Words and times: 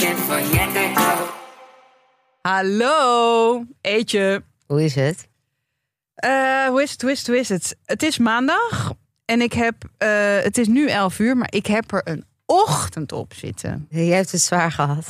Van. 0.00 0.40
Hallo, 2.42 3.64
eetje. 3.80 4.42
Hoe 4.66 4.84
is 4.84 4.94
het? 4.94 5.28
Eh, 6.14 6.66
hoe 6.68 6.82
is 6.82 6.90
het, 6.92 7.02
hoe 7.02 7.10
is 7.10 7.18
het, 7.18 7.26
hoe 7.26 7.38
is 7.38 7.48
het? 7.48 7.76
Het 7.84 8.02
is 8.02 8.18
maandag 8.18 8.92
en 9.24 9.40
ik 9.40 9.52
heb, 9.52 9.74
eh, 9.98 10.08
het 10.42 10.58
is 10.58 10.66
nu 10.66 10.88
11 10.88 11.18
uur, 11.18 11.36
maar 11.36 11.48
ik 11.52 11.66
heb 11.66 11.92
er 11.92 12.00
een 12.04 12.24
ochtend 12.46 13.12
op 13.12 13.32
zitten. 13.34 13.86
Jij 13.90 14.16
hebt 14.16 14.30
het 14.32 14.40
zwaar 14.40 14.72
gehad. 14.72 15.06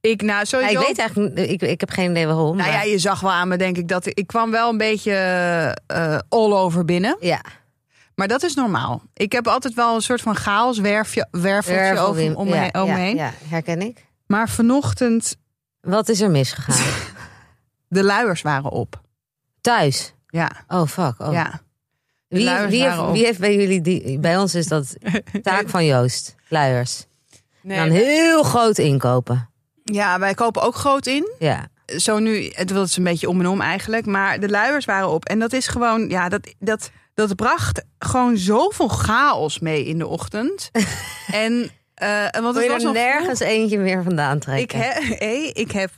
Ik, 0.00 0.22
nou, 0.22 0.38
Ja, 0.38 0.44
sowieso. 0.44 0.80
ik 0.80 0.86
weet 0.86 0.98
eigenlijk, 0.98 1.38
ik, 1.38 1.62
ik 1.62 1.80
heb 1.80 1.90
geen 1.90 2.10
idee 2.10 2.26
waarom. 2.26 2.56
nou 2.56 2.70
ja, 2.70 2.76
maar- 2.76 2.88
je 2.88 2.98
zag 2.98 3.20
wel 3.20 3.30
aan 3.32 3.48
me, 3.48 3.56
denk 3.56 3.76
ik, 3.76 3.88
dat 3.88 4.06
ik, 4.06 4.18
ik 4.18 4.26
kwam 4.26 4.50
wel 4.50 4.70
een 4.70 4.78
beetje 4.78 5.12
eh, 5.86 6.18
all 6.28 6.52
over 6.52 6.84
binnen. 6.84 7.16
ja. 7.20 7.40
Maar 8.14 8.28
dat 8.28 8.42
is 8.42 8.54
normaal. 8.54 9.02
Ik 9.14 9.32
heb 9.32 9.46
altijd 9.48 9.74
wel 9.74 9.94
een 9.94 10.00
soort 10.00 10.20
van 10.20 10.36
chaos 10.36 10.78
werfje, 10.78 11.26
werveltje 11.30 11.82
over, 11.82 11.94
Wervelwind. 11.96 12.36
om 12.36 12.48
me, 12.48 12.54
ja, 12.54 12.60
heen- 12.60 12.74
om 12.74 12.80
me 12.80 12.86
ja, 12.86 12.94
heen. 12.96 13.16
Ja, 13.16 13.32
herken 13.48 13.82
ik. 13.82 14.06
Maar 14.28 14.48
vanochtend, 14.48 15.36
Wat 15.80 16.08
is 16.08 16.20
er 16.20 16.30
misgegaan? 16.30 16.92
de 17.88 18.04
luiers 18.04 18.42
waren 18.42 18.70
op. 18.70 19.00
Thuis. 19.60 20.14
Ja, 20.28 20.50
Oh, 20.68 20.86
fuck. 20.86 21.14
Oh. 21.20 21.32
ja. 21.32 21.60
Wie, 22.28 22.50
wie, 22.68 22.82
heeft, 22.82 23.10
wie 23.12 23.24
heeft 23.24 23.38
bij 23.38 23.54
jullie 23.56 23.80
die? 23.80 24.18
Bij 24.18 24.38
ons 24.38 24.54
is 24.54 24.66
dat 24.66 24.96
taak 25.42 25.68
van 25.68 25.84
Joost. 25.84 26.34
Luiers. 26.48 27.06
Nee, 27.60 27.78
Dan 27.78 27.90
heel 27.90 28.42
groot 28.42 28.78
inkopen. 28.78 29.50
ja, 29.84 30.18
wij 30.18 30.34
kopen 30.34 30.62
ook 30.62 30.74
groot 30.74 31.06
in. 31.06 31.32
Ja. 31.38 31.68
zo 31.86 32.18
nu, 32.18 32.50
het 32.52 32.70
wil 32.70 32.80
het 32.82 32.96
een 32.96 33.04
beetje 33.04 33.28
om 33.28 33.40
en 33.40 33.46
om 33.46 33.60
eigenlijk, 33.60 34.06
maar 34.06 34.40
de 34.40 34.48
luiers 34.48 34.84
waren 34.84 35.08
op. 35.08 35.24
En 35.24 35.38
dat 35.38 35.52
is 35.52 35.66
gewoon, 35.66 36.08
ja, 36.08 36.28
dat, 36.28 36.54
dat, 36.58 36.90
dat 37.14 37.36
bracht 37.36 37.84
gewoon 37.98 38.36
zoveel 38.36 38.88
chaos 38.88 39.58
mee 39.58 39.84
in 39.84 39.98
de 39.98 40.06
ochtend. 40.06 40.70
en, 41.32 41.70
eh 41.98 42.40
want 42.40 42.54
Wil 42.54 42.64
je 42.64 42.68
was 42.70 42.78
er 42.78 42.84
nog 42.84 42.94
nergens 42.94 43.40
eentje 43.40 43.78
meer 43.78 44.02
vandaan 44.02 44.36
Ik, 44.36 44.42
trekken? 44.42 44.78
he, 44.78 45.14
hey, 45.24 45.50
ik 45.52 45.70
heb 45.72 45.90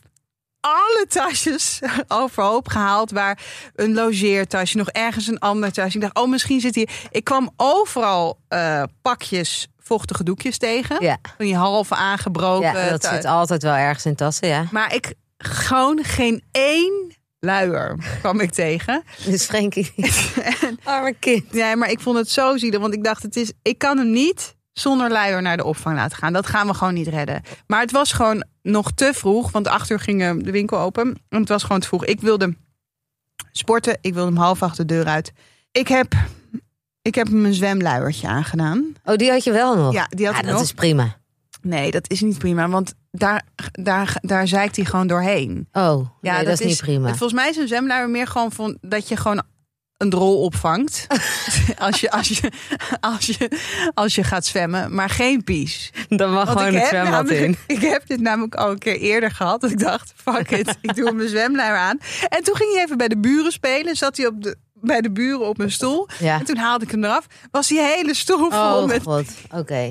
alle 0.61 1.07
tasjes 1.09 1.81
overhoop 2.09 2.69
gehaald. 2.69 3.11
Waar 3.11 3.39
een 3.75 3.95
logeertasje, 3.95 4.77
nog 4.77 4.89
ergens 4.89 5.27
een 5.27 5.39
ander 5.39 5.73
tasje. 5.73 5.97
Ik 5.97 6.03
dacht, 6.03 6.19
oh, 6.19 6.29
misschien 6.29 6.61
zit 6.61 6.75
hier. 6.75 6.91
Ik 7.11 7.25
kwam 7.25 7.51
overal 7.57 8.39
eh, 8.49 8.83
pakjes 9.03 9.67
vochtige 9.79 10.25
doekjes 10.25 10.59
tegen. 10.59 11.03
Ja. 11.03 11.19
Van 11.37 11.47
die 11.47 11.57
halve 11.57 11.95
aangebroken. 11.95 12.73
Ja, 12.73 12.89
dat 12.89 13.05
zit 13.05 13.25
altijd 13.25 13.63
wel 13.63 13.75
ergens 13.75 14.07
in 14.07 14.15
tassen, 14.15 14.49
ja. 14.49 14.65
Maar 14.71 14.95
ik 14.95 15.15
gewoon 15.39 16.05
geen 16.05 16.43
één 16.51 17.17
luier 17.41 17.99
kwam 18.21 18.41
ik 18.41 18.51
tegen. 18.51 19.03
Dus 19.25 19.45
Frenkie, 19.45 19.93
arme 20.85 21.15
kind. 21.19 21.45
Ja, 21.51 21.75
maar 21.77 21.91
ik 21.91 22.01
vond 22.01 22.17
het 22.17 22.31
zo 22.31 22.57
zielig, 22.57 22.81
want 22.81 22.95
ik 22.95 23.05
dacht, 23.05 23.23
het 23.23 23.37
is, 23.37 23.53
ik 23.63 23.79
kan 23.79 23.99
hem 23.99 24.11
niet 24.11 24.55
zonder 24.81 25.11
luier 25.11 25.43
naar 25.43 25.57
de 25.57 25.65
opvang 25.65 25.97
laten 25.97 26.17
gaan. 26.17 26.33
Dat 26.33 26.47
gaan 26.47 26.67
we 26.67 26.75
gewoon 26.75 26.95
niet 26.95 27.07
redden. 27.09 27.43
Maar 27.67 27.81
het 27.81 27.91
was 27.91 28.13
gewoon 28.13 28.45
nog 28.63 28.93
te 28.93 29.11
vroeg, 29.15 29.51
want 29.51 29.69
acht 29.69 29.91
uur 29.91 30.01
ging 30.01 30.43
de 30.43 30.51
winkel 30.51 30.79
open. 30.79 31.21
En 31.29 31.41
het 31.41 31.49
was 31.49 31.63
gewoon 31.63 31.81
te 31.81 31.87
vroeg. 31.87 32.05
Ik 32.05 32.21
wilde 32.21 32.55
sporten, 33.53 33.99
ik 34.01 34.15
wilde 34.15 34.31
hem 34.31 34.41
half 34.41 34.63
acht 34.63 34.77
de 34.77 34.85
deur 34.85 35.07
uit. 35.07 35.33
Ik 35.73 35.89
heb, 35.89 36.15
ik 37.03 37.15
heb 37.15 37.27
hem 37.27 37.45
een 37.45 37.55
zwemluiertje 37.55 38.29
aangedaan. 38.29 38.93
Oh, 39.05 39.17
die 39.17 39.31
had 39.31 39.45
je 39.45 39.53
wel 39.53 39.77
nog? 39.77 39.93
Ja, 39.93 40.07
die 40.09 40.27
had 40.27 40.35
Ja, 40.35 40.41
ik 40.41 40.47
dat 40.47 40.55
nog. 40.55 40.65
is 40.65 40.73
prima. 40.73 41.19
Nee, 41.63 41.91
dat 41.91 42.11
is 42.11 42.21
niet 42.21 42.39
prima, 42.39 42.69
want 42.69 42.95
daar, 43.11 43.43
daar, 43.73 44.17
daar 44.21 44.49
zeikt 44.49 44.77
hij 44.77 44.85
gewoon 44.85 45.07
doorheen. 45.07 45.69
Oh, 45.73 46.09
nee, 46.21 46.45
dat, 46.45 46.61
is 46.61 46.67
niet 46.67 46.79
prima. 46.81 47.09
Volgens 47.09 47.33
mij 47.33 47.49
is 47.49 47.57
een 47.57 47.67
zwemluier 47.69 48.11
meer 48.11 48.27
gewoon 48.27 48.53
van 48.53 48.79
dat 48.81 49.09
je 49.09 49.17
gewoon 49.17 49.43
een 50.01 50.11
drol 50.11 50.43
opvangt. 50.43 51.07
als, 51.79 52.01
je, 52.01 52.11
als, 52.11 52.29
je, 52.29 52.51
als, 53.01 53.27
je, 53.27 53.51
als 53.95 54.15
je 54.15 54.25
gaat 54.25 54.47
zwemmen, 54.47 54.95
maar 54.95 55.11
geen 55.11 55.45
pies. 55.45 55.93
Dan 56.09 56.33
mag 56.33 56.47
Want 56.47 56.59
gewoon 56.59 56.75
het 56.75 56.87
zwembad 56.89 57.31
in. 57.31 57.57
ik 57.67 57.81
heb 57.81 58.07
dit 58.07 58.21
namelijk 58.21 58.55
al 58.55 58.71
een 58.71 58.79
keer 58.79 58.97
eerder 58.97 59.31
gehad. 59.31 59.61
Dat 59.61 59.71
ik 59.71 59.79
dacht, 59.79 60.13
fuck 60.17 60.51
it, 60.51 60.77
ik 60.81 60.95
doe 60.95 61.13
mijn 61.13 61.29
zwemluier 61.29 61.77
aan. 61.77 61.99
En 62.29 62.43
toen 62.43 62.57
ging 62.57 62.73
hij 62.75 62.85
even 62.85 62.97
bij 62.97 63.09
de 63.09 63.19
buren 63.19 63.53
spelen. 63.53 63.97
Zat 63.97 64.17
hij 64.17 64.27
op 64.27 64.43
de, 64.43 64.57
bij 64.81 65.01
de 65.01 65.11
buren 65.11 65.49
op 65.49 65.61
een 65.61 65.73
stoel. 65.73 66.09
Ja. 66.19 66.39
En 66.39 66.45
toen 66.45 66.57
haalde 66.57 66.85
ik 66.85 66.91
hem 66.91 67.05
eraf. 67.05 67.27
Was 67.51 67.69
die 67.69 67.81
hele 67.81 68.15
stoel 68.15 68.51
vol 68.51 68.83
Oh 68.83 68.87
met... 68.87 69.03
god, 69.03 69.27
oké. 69.51 69.91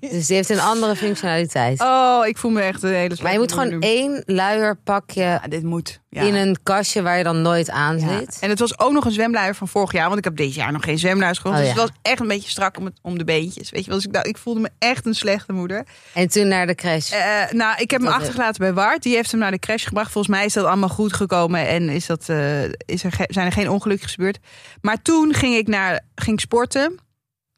dus 0.00 0.26
die 0.26 0.36
heeft 0.36 0.50
een 0.50 0.60
andere 0.60 0.96
functionaliteit. 0.96 1.80
Oh, 1.80 2.26
ik 2.26 2.38
voel 2.38 2.50
me 2.50 2.60
echt 2.60 2.82
een 2.82 2.94
hele 2.94 3.16
maar 3.22 3.32
je 3.32 3.38
moet 3.38 3.52
gewoon 3.52 3.80
één 3.80 4.22
luierpakje 4.26 5.22
Ja, 5.22 5.42
dit 5.48 5.62
moet. 5.62 6.00
Ja. 6.14 6.22
in 6.22 6.34
een 6.34 6.56
kastje 6.62 7.02
waar 7.02 7.18
je 7.18 7.24
dan 7.24 7.42
nooit 7.42 7.70
aan 7.70 7.98
Ja. 7.98 8.18
zit. 8.18 8.38
En 8.40 8.50
het 8.50 8.58
was 8.58 8.78
ook 8.78 8.92
nog 8.92 9.04
een 9.04 9.12
zwemluier 9.12 9.54
van 9.54 9.68
vorig 9.68 9.92
jaar. 9.92 10.06
Want 10.06 10.18
ik 10.18 10.24
heb 10.24 10.36
dit 10.36 10.54
jaar 10.54 10.72
nog 10.72 10.84
geen 10.84 10.98
zwemluiers 10.98 11.38
gehad. 11.38 11.56
Oh, 11.56 11.64
dus 11.64 11.74
ja. 11.74 11.80
het 11.80 11.90
was 11.90 11.98
echt 12.02 12.20
een 12.20 12.28
beetje 12.28 12.50
strak 12.50 12.76
om, 12.78 12.84
het, 12.84 12.98
om 13.02 13.18
de 13.18 13.24
beentjes. 13.24 13.70
Weet 13.70 13.84
je 13.84 13.90
wel. 13.90 14.00
Dus 14.00 14.06
ik, 14.20 14.26
ik 14.26 14.38
voelde 14.38 14.60
me 14.60 14.70
echt 14.78 15.06
een 15.06 15.14
slechte 15.14 15.52
moeder. 15.52 15.86
En 16.12 16.28
toen 16.28 16.48
naar 16.48 16.66
de 16.66 16.74
crash. 16.74 17.12
Eh, 17.12 17.50
nou, 17.50 17.80
ik 17.80 17.90
heb 17.90 18.00
hem 18.00 18.10
achtergelaten 18.10 18.60
bij 18.60 18.72
Wart. 18.72 19.02
Die 19.02 19.14
heeft 19.14 19.30
hem 19.30 19.40
naar 19.40 19.50
de 19.50 19.58
crash 19.58 19.84
gebracht. 19.86 20.12
Volgens 20.12 20.36
mij 20.36 20.44
is 20.44 20.52
dat 20.52 20.64
allemaal 20.64 20.88
goed 20.88 21.12
gekomen. 21.12 21.66
En 21.68 21.88
is 21.88 22.06
dat, 22.06 22.28
eh, 22.28 22.62
is 22.64 23.04
er 23.04 23.14
zijn 23.28 23.46
er 23.46 23.52
geen 23.52 23.70
ongelukjes 23.70 24.12
gebeurd. 24.12 24.38
Maar 24.80 25.02
toen 25.02 25.34
ging 25.34 25.54
ik, 25.54 25.66
naar, 25.68 26.00
ging 26.14 26.40
sporten. 26.40 26.82
En 26.84 27.00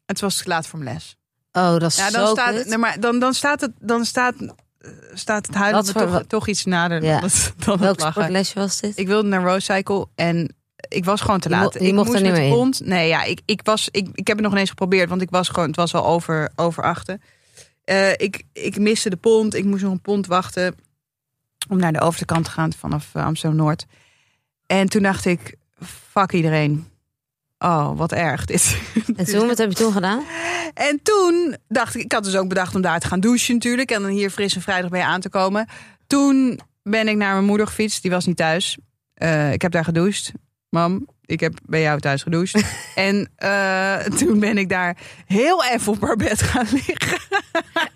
het 0.05 0.19
was 0.21 0.37
te 0.37 0.47
laat 0.47 0.67
voor 0.67 0.79
mijn 0.79 0.93
les. 0.93 1.15
oh, 1.51 1.77
dat 1.77 1.91
is 1.91 1.97
Ja, 1.97 2.09
dan, 2.09 2.27
zo 2.27 2.33
staat, 2.33 2.65
nee, 2.65 2.77
maar 2.77 2.99
dan, 2.99 3.19
dan 3.19 3.33
staat 3.33 3.61
het, 3.61 3.71
dan 3.79 4.05
staat, 4.05 4.33
eh, 4.39 4.49
staat 5.13 5.45
het 5.47 5.55
huilen 5.55 5.75
Wat 5.75 5.85
me 5.85 5.91
voor- 5.91 6.01
toch, 6.01 6.11
wat- 6.11 6.29
toch 6.29 6.47
iets 6.47 6.65
nader 6.65 7.03
Ja. 7.03 7.19
dan, 7.19 7.29
het, 7.29 7.53
dan 7.65 7.77
Welk 7.77 7.99
het 8.01 8.11
sportlesje 8.11 8.59
was 8.59 8.79
dit? 8.79 8.97
Ik 8.97 9.07
wilde 9.07 9.27
naar 9.27 9.43
Rose 9.43 9.73
Cycle 9.73 10.07
en 10.15 10.55
ik 10.89 11.05
was 11.05 11.21
gewoon 11.21 11.39
te 11.39 11.49
Je 11.49 11.55
laat. 11.55 11.79
mo- 11.79 11.85
ik 11.85 11.93
mocht 11.93 12.13
er 12.13 12.21
niet 12.21 12.31
meer 12.31 12.57
in. 12.57 12.73
Nee, 12.83 13.07
ja, 13.07 13.23
ik, 13.23 13.41
ik, 13.45 13.61
was, 13.63 13.87
ik, 13.91 14.07
ik 14.13 14.27
heb 14.27 14.37
het 14.37 14.45
nog 14.45 14.51
ineens 14.55 14.69
geprobeerd, 14.69 15.09
want 15.09 15.21
ik 15.21 15.29
was 15.29 15.49
gewoon, 15.49 15.67
het 15.67 15.75
was 15.75 15.93
al 15.93 16.05
over, 16.05 16.51
over 16.55 16.83
achten. 16.83 17.21
Eh, 17.83 18.11
ik, 18.11 18.43
ik 18.53 18.79
miste 18.79 19.09
de 19.09 19.15
pont. 19.15 19.53
Ik 19.53 19.65
moest 19.65 19.83
nog 19.83 19.91
een 19.91 20.01
pont 20.01 20.27
wachten 20.27 20.75
om 21.69 21.77
naar 21.77 21.93
de 21.93 22.01
overkant 22.01 22.45
te 22.45 22.51
gaan 22.51 22.73
vanaf 22.73 23.09
eh, 23.13 23.25
Amsterdam 23.25 23.57
Noord. 23.59 23.85
En 24.65 24.89
toen 24.89 25.01
dacht 25.03 25.25
ik, 25.25 25.55
fuck 26.11 26.31
iedereen. 26.31 26.87
Oh, 27.59 27.97
wat 27.97 28.11
erg 28.11 28.45
dit. 28.45 28.77
En 29.15 29.25
toen, 29.25 29.47
wat 29.47 29.57
heb 29.57 29.69
je 29.69 29.75
toen 29.75 29.91
gedaan? 29.91 30.23
En 30.73 30.99
toen 31.03 31.55
dacht 31.67 31.95
ik, 31.95 32.01
ik 32.03 32.11
had 32.11 32.23
dus 32.23 32.35
ook 32.35 32.47
bedacht 32.47 32.75
om 32.75 32.81
daar 32.81 32.99
te 32.99 33.07
gaan 33.07 33.19
douchen 33.19 33.53
natuurlijk. 33.53 33.91
En 33.91 34.01
dan 34.01 34.11
hier 34.11 34.29
fris 34.29 34.55
en 34.55 34.61
vrijdag 34.61 34.89
bij 34.89 35.01
aan 35.01 35.21
te 35.21 35.29
komen. 35.29 35.67
Toen 36.07 36.59
ben 36.83 37.07
ik 37.07 37.15
naar 37.15 37.33
mijn 37.33 37.45
moeder 37.45 37.67
gefietst. 37.67 38.01
Die 38.01 38.11
was 38.11 38.25
niet 38.25 38.37
thuis. 38.37 38.77
Eh, 39.13 39.53
ik 39.53 39.61
heb 39.61 39.71
daar 39.71 39.83
gedoucht. 39.83 40.31
Mam, 40.69 41.07
ik 41.25 41.39
heb 41.39 41.53
bij 41.65 41.81
jou 41.81 41.99
thuis 41.99 42.23
gedoucht. 42.23 42.63
en 42.95 43.29
eh, 43.35 43.95
toen 43.99 44.39
ben 44.39 44.57
ik 44.57 44.69
daar 44.69 44.97
heel 45.25 45.63
even 45.65 45.93
op 45.93 46.01
haar 46.01 46.15
bed 46.15 46.41
gaan 46.41 46.67
liggen. 46.71 47.19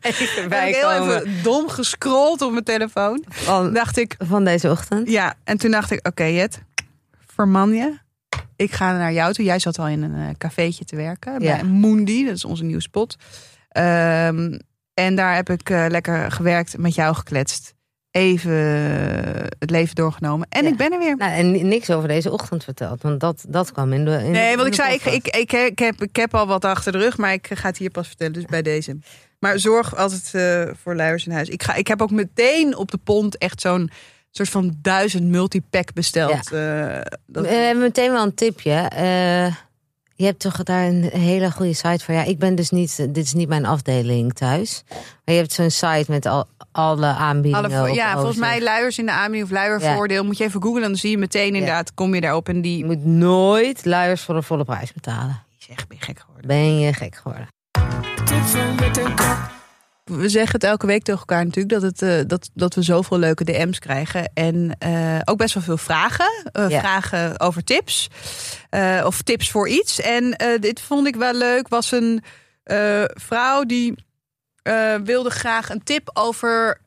Even 0.02 0.50
Ben 0.50 0.68
ik 0.68 0.76
heel 0.76 0.92
even 0.92 1.44
dom 1.44 1.70
gescrolld 1.70 2.42
op 2.42 2.52
mijn 2.52 2.64
telefoon. 2.64 3.24
van, 3.30 3.74
dacht 3.74 3.98
ik, 3.98 4.16
van 4.18 4.44
deze 4.44 4.70
ochtend. 4.70 5.10
ja. 5.10 5.34
En 5.44 5.58
toen 5.58 5.72
dacht 5.72 5.92
ik, 5.92 6.08
oké 6.08 6.24
Jet, 6.24 6.62
verman 7.28 7.74
je. 7.74 7.98
Ik 8.62 8.72
ga 8.72 8.98
naar 8.98 9.14
jou 9.14 9.34
toe. 9.34 9.46
Jij 9.46 9.60
zat 9.60 9.80
al 9.80 9.88
in 9.88 10.02
een 10.04 10.16
eh, 10.16 10.36
cafeetje 10.38 10.86
te 10.86 10.96
werken. 10.96 11.38
Bij 11.40 11.48
Ja. 11.48 11.64
Moondy, 11.64 12.26
dat 12.26 12.36
is 12.36 12.46
onze 12.46 12.64
nieuwe 12.64 12.82
spot. 12.82 13.16
Ehm, 13.70 14.58
en 14.94 15.16
daar 15.16 15.36
heb 15.36 15.50
ik 15.50 15.70
eh, 15.70 15.86
lekker 15.90 16.32
gewerkt, 16.32 16.78
met 16.78 16.96
jou 16.96 17.16
gekletst. 17.16 17.74
Even 18.12 18.52
eh, 18.52 19.44
het 19.60 19.70
leven 19.70 19.96
doorgenomen. 19.96 20.48
En 20.50 20.64
Ja. 20.64 20.70
ik 20.70 20.78
ben 20.78 20.92
er 20.92 21.00
weer. 21.00 21.18
Nou, 21.18 21.32
en 21.32 21.68
niks 21.68 21.90
over 21.90 22.08
deze 22.08 22.32
ochtend 22.32 22.64
verteld, 22.64 23.02
want 23.02 23.20
dat, 23.20 23.46
dat 23.48 23.72
kwam 23.72 23.94
in 23.94 24.06
de. 24.06 24.12
In 24.24 24.32
Nee, 24.32 24.56
want 24.56 24.68
ik 24.68 24.74
zei, 24.74 24.94
ik, 24.94 25.06
ik, 25.06 25.28
ik, 25.28 25.52
ik, 25.52 25.80
heb, 25.80 26.02
ik 26.02 26.16
heb 26.16 26.36
al 26.36 26.48
wat 26.48 26.66
achter 26.66 26.92
de 26.92 26.98
rug, 26.98 27.18
maar 27.18 27.34
ik 27.34 27.48
ga 27.54 27.68
het 27.68 27.78
hier 27.78 27.90
pas 27.90 28.08
vertellen. 28.08 28.34
Dus 28.34 28.46
bij 28.46 28.62
deze. 28.62 28.98
Maar 29.40 29.60
zorg 29.60 29.96
altijd 29.96 30.34
eh, 30.34 30.74
voor 30.82 30.96
luiers 30.96 31.26
in 31.26 31.32
huis. 31.32 31.50
Ik, 31.50 31.64
ga, 31.64 31.74
ik 31.74 31.88
heb 31.88 32.02
ook 32.02 32.12
meteen 32.12 32.76
op 32.78 32.92
de 32.92 32.98
pont 32.98 33.38
echt 33.38 33.62
zo'n 33.62 33.90
soort 34.32 34.50
van 34.50 34.76
duizend 34.82 35.24
multipack 35.24 35.94
besteld. 35.94 36.52
Eh, 36.52 37.02
dat, 37.26 37.46
We 37.46 37.54
hebben 37.54 37.84
meteen 37.84 38.12
wel 38.12 38.24
een 38.24 38.34
tipje. 38.34 38.72
Eh, 38.72 39.56
je 40.16 40.26
hebt 40.28 40.40
toch 40.40 40.64
daar 40.64 40.88
een 40.88 41.04
hele 41.04 41.52
goede 41.52 41.74
site 41.74 42.04
voor. 42.06 42.14
Ja, 42.14 42.24
ik 42.24 42.40
ben 42.40 42.56
dus 42.56 42.70
niet, 42.70 42.98
dit 42.98 43.26
is 43.26 43.34
niet 43.34 43.48
mijn 43.48 43.66
afdeling 43.66 44.34
thuis. 44.34 44.84
Maar 44.90 45.36
je 45.36 45.42
hebt 45.42 45.52
zo'n 45.54 45.70
site 45.70 46.06
met 46.08 46.26
al, 46.26 46.48
alle 46.72 47.06
aanbiedingen. 47.06 47.80
Alle, 47.80 47.94
ja, 47.94 48.14
volgens 48.14 48.38
mij 48.38 48.62
luiers 48.62 48.98
in 48.98 49.06
de 49.06 49.12
aanbieding 49.12 49.44
of 49.44 49.52
luiervoordeel. 49.52 50.24
Moet 50.24 50.38
je 50.38 50.44
even 50.44 50.62
googlen, 50.62 50.82
dan 50.82 50.96
zie 50.96 51.12
je 51.12 51.18
meteen 51.18 51.54
inderdaad, 51.56 51.94
kom 51.94 52.16
je 52.16 52.22
daarop. 52.22 52.50
En 52.50 52.56
Je 52.56 52.62
die... 52.62 52.86
moet 52.86 53.06
nooit 53.06 53.86
luiers 53.86 54.22
voor 54.22 54.36
de 54.36 54.42
volle 54.42 54.64
prijs 54.64 54.94
betalen. 54.94 55.44
Zeg, 55.58 55.88
ben 55.88 55.98
je 56.00 56.06
gek 56.06 56.20
geworden. 56.20 56.48
Ben 56.48 56.80
je 56.80 56.94
gek 56.94 57.16
geworden. 57.16 57.48
Tip 58.26 58.42
van 58.42 58.76
Jet 58.76 58.98
en 58.98 59.16
Co. 59.16 59.60
we 60.18 60.30
zeggen 60.30 60.52
het 60.54 60.64
elke 60.64 60.86
week 60.86 61.04
tegen 61.04 61.20
elkaar 61.20 61.46
natuurlijk, 61.46 61.74
dat, 61.74 61.82
het, 61.82 62.02
eh, 62.02 62.20
dat, 62.28 62.50
dat 62.54 62.76
we 62.76 62.82
zoveel 62.82 63.18
leuke 63.20 63.44
DM's 63.44 63.80
krijgen. 63.80 64.32
En 64.34 64.76
eh, 64.80 65.20
ook 65.26 65.38
best 65.38 65.54
wel 65.54 65.64
veel 65.64 65.78
vragen. 65.78 66.50
eh, 66.52 66.70
Ja. 66.70 66.80
Vragen 66.80 67.40
over 67.40 67.64
tips. 67.64 68.08
of 69.04 69.22
tips 69.22 69.52
voor 69.52 69.70
iets. 69.70 70.00
En 70.02 70.38
dit 70.60 70.82
vond 70.82 71.08
ik 71.08 71.16
wel 71.16 71.34
leuk. 71.34 71.68
Was 71.68 71.92
een 71.92 72.24
vrouw 73.14 73.64
die 73.64 73.96
wilde 75.04 75.30
graag 75.30 75.70
een 75.70 75.84
tip 75.84 76.10
over 76.14 76.78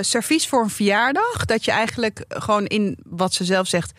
servies 0.00 0.48
voor 0.48 0.62
een 0.62 0.70
verjaardag. 0.70 1.44
Dat 1.44 1.64
je 1.64 1.70
eigenlijk 1.70 2.24
gewoon 2.28 2.66
in, 2.66 2.98
wat 3.06 3.34
ze 3.34 3.44
zelf 3.44 3.66
zegt, 3.66 3.92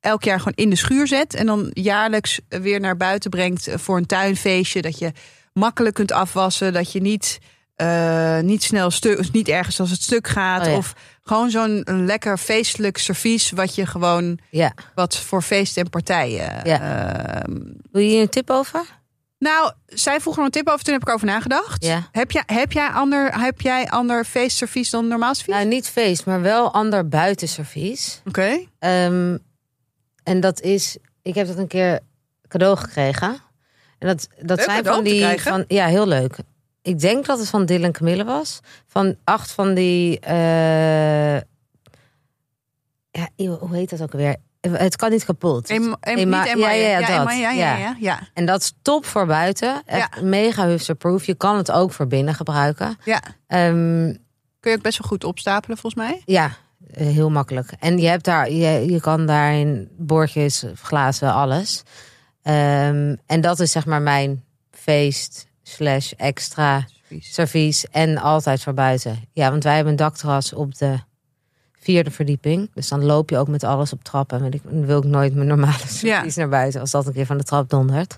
elk 0.00 0.24
jaar 0.24 0.38
gewoon 0.38 0.52
in 0.56 0.70
de 0.70 0.76
schuur 0.76 1.06
zet. 1.06 1.34
En 1.34 1.46
dan 1.46 1.70
jaarlijks 1.72 2.40
weer 2.48 2.80
naar 2.80 2.96
buiten 2.96 3.30
brengt 3.30 3.68
voor 3.74 3.96
een 3.96 4.06
tuinfeestje. 4.06 4.82
Dat 4.82 4.98
je 4.98 5.12
makkelijk 5.52 5.94
kunt 5.94 6.12
afwassen. 6.12 6.72
Dat 6.72 6.92
je 6.92 7.00
niet, 7.00 7.38
eh, 7.74 8.38
niet 8.38 8.62
snel 8.62 8.90
stuk, 8.90 9.32
niet 9.32 9.48
ergens 9.48 9.80
als 9.80 9.90
het 9.90 10.02
stuk 10.02 10.28
gaat. 10.28 10.62
Oh 10.66 10.70
ja. 10.70 10.76
Of 10.76 10.94
gewoon 11.22 11.50
zo'n 11.50 11.82
lekker 12.06 12.38
feestelijk 12.38 12.98
servies. 12.98 13.50
Wat 13.50 13.74
je 13.74 13.86
gewoon, 13.86 14.38
Ja. 14.50 14.72
wat 14.94 15.16
voor 15.18 15.42
feesten 15.42 15.82
en 15.84 15.90
partijen. 15.90 16.60
Ja. 16.64 16.80
ehm, 17.42 17.52
Wil 17.92 18.02
je 18.02 18.08
hier 18.08 18.20
een 18.22 18.28
tip 18.28 18.50
over? 18.50 19.02
nou, 19.38 19.72
zij 19.86 20.20
vroeg 20.20 20.38
er 20.38 20.44
een 20.44 20.50
tip 20.50 20.68
over, 20.68 20.84
toen 20.84 20.92
heb 20.92 21.02
ik 21.02 21.08
over 21.08 21.26
nagedacht. 21.26 21.84
Ja. 21.84 22.08
Heb, 22.12 22.30
jij, 22.30 22.42
heb, 22.46 22.72
jij 22.72 22.88
ander, 22.88 23.40
heb 23.40 23.60
jij 23.60 23.88
ander 23.88 24.24
feestservies 24.24 24.90
dan 24.90 25.08
normaal 25.08 25.34
servies? 25.34 25.54
Nou, 25.54 25.66
niet 25.66 25.88
feest, 25.88 26.26
maar 26.26 26.40
wel 26.40 26.72
ander 26.72 27.08
buitenservies. 27.08 28.20
Oké. 28.26 28.64
Ehm, 28.78 29.36
en 30.22 30.40
dat 30.40 30.60
is, 30.60 30.96
ik 31.22 31.34
heb 31.34 31.46
dat 31.46 31.56
een 31.58 31.66
keer 31.66 32.00
cadeau 32.48 32.76
gekregen. 32.76 33.42
En 33.98 34.08
dat, 34.08 34.28
dat 34.42 34.56
Leuk 34.58 34.66
zijn 34.66 34.84
van 34.84 35.04
die, 35.04 35.40
van, 35.40 35.64
ja, 35.68 35.86
heel 35.86 36.06
leuk. 36.06 36.36
Ik 36.84 36.98
denk 36.98 37.26
dat 37.26 37.38
het 37.38 37.48
van 37.48 37.66
Dylan 37.66 37.92
Camille 37.92 38.24
was. 38.24 38.60
Van 38.86 39.16
acht 39.24 39.50
van 39.52 39.74
die, 39.74 40.20
eh, 40.20 41.34
ja, 43.10 43.28
hoe 43.36 43.68
heet 43.76 43.90
dat 43.90 44.02
ook 44.02 44.12
alweer? 44.12 44.36
Het 44.60 44.96
kan 44.96 45.10
niet 45.10 45.24
kapot. 45.24 45.68
Ema- 45.70 45.86
niet 45.86 46.18
Emma, 46.18 46.44
ja, 46.44 46.54
ja, 46.54 46.70
ja, 46.70 46.98
ja, 46.98 47.24
dat. 47.24 47.36
Ja, 47.36 47.50
ja, 47.50 47.50
Ja. 47.50 47.76
ja, 47.76 47.96
ja. 47.98 48.20
En 48.34 48.46
dat 48.46 48.60
is 48.60 48.72
top 48.82 49.04
voor 49.06 49.26
buiten. 49.26 49.82
Echt 49.86 50.22
mega 50.22 50.66
hufterproof. 50.66 51.24
Je 51.24 51.34
kan 51.34 51.56
het 51.56 51.70
ook 51.70 51.92
voor 51.92 52.06
binnen 52.06 52.34
gebruiken. 52.34 52.98
Ja. 53.04 53.22
Ehm, 53.46 54.14
Kun 54.60 54.70
je 54.72 54.76
ook 54.78 54.82
best 54.82 54.98
wel 54.98 55.08
goed 55.08 55.24
opstapelen, 55.24 55.76
volgens 55.78 56.02
mij. 56.08 56.22
Ja, 56.24 56.50
eh, 56.94 57.06
heel 57.06 57.30
makkelijk. 57.30 57.72
En 57.78 57.98
je 57.98 58.06
hebt 58.08 58.24
daar, 58.24 58.50
je, 58.50 58.92
je 58.92 59.00
kan 59.00 59.26
daarin 59.26 59.88
bordjes, 59.98 60.64
glazen, 60.74 61.32
alles. 61.32 61.82
Ehm, 62.42 63.16
en 63.26 63.40
dat 63.40 63.60
is 63.60 63.72
zeg 63.72 63.86
maar 63.86 64.02
mijn 64.02 64.44
feest 64.70 65.46
slash 65.64 66.12
extra 66.12 66.86
servies 67.20 67.88
en 67.88 68.18
altijd 68.18 68.62
voor 68.62 68.74
buiten. 68.74 69.24
Ja, 69.32 69.50
want 69.50 69.64
wij 69.64 69.74
hebben 69.74 69.92
een 69.92 69.98
dakterras 69.98 70.52
op 70.52 70.78
de 70.78 70.98
vierde 71.78 72.10
verdieping. 72.10 72.70
Dus 72.74 72.88
dan 72.88 73.04
loop 73.04 73.30
je 73.30 73.38
ook 73.38 73.48
met 73.48 73.64
alles 73.64 73.92
op 73.92 74.04
trappen. 74.04 74.44
En 74.44 74.60
dan 74.62 74.86
wil 74.86 74.98
ik 74.98 75.04
nooit 75.04 75.34
mijn 75.34 75.48
normale 75.48 75.86
servies 76.02 76.36
naar 76.36 76.48
buiten 76.48 76.80
als 76.80 76.90
dat 76.90 77.06
een 77.06 77.12
keer 77.12 77.26
van 77.26 77.38
de 77.38 77.44
trap 77.44 77.70
dondert. 77.70 78.16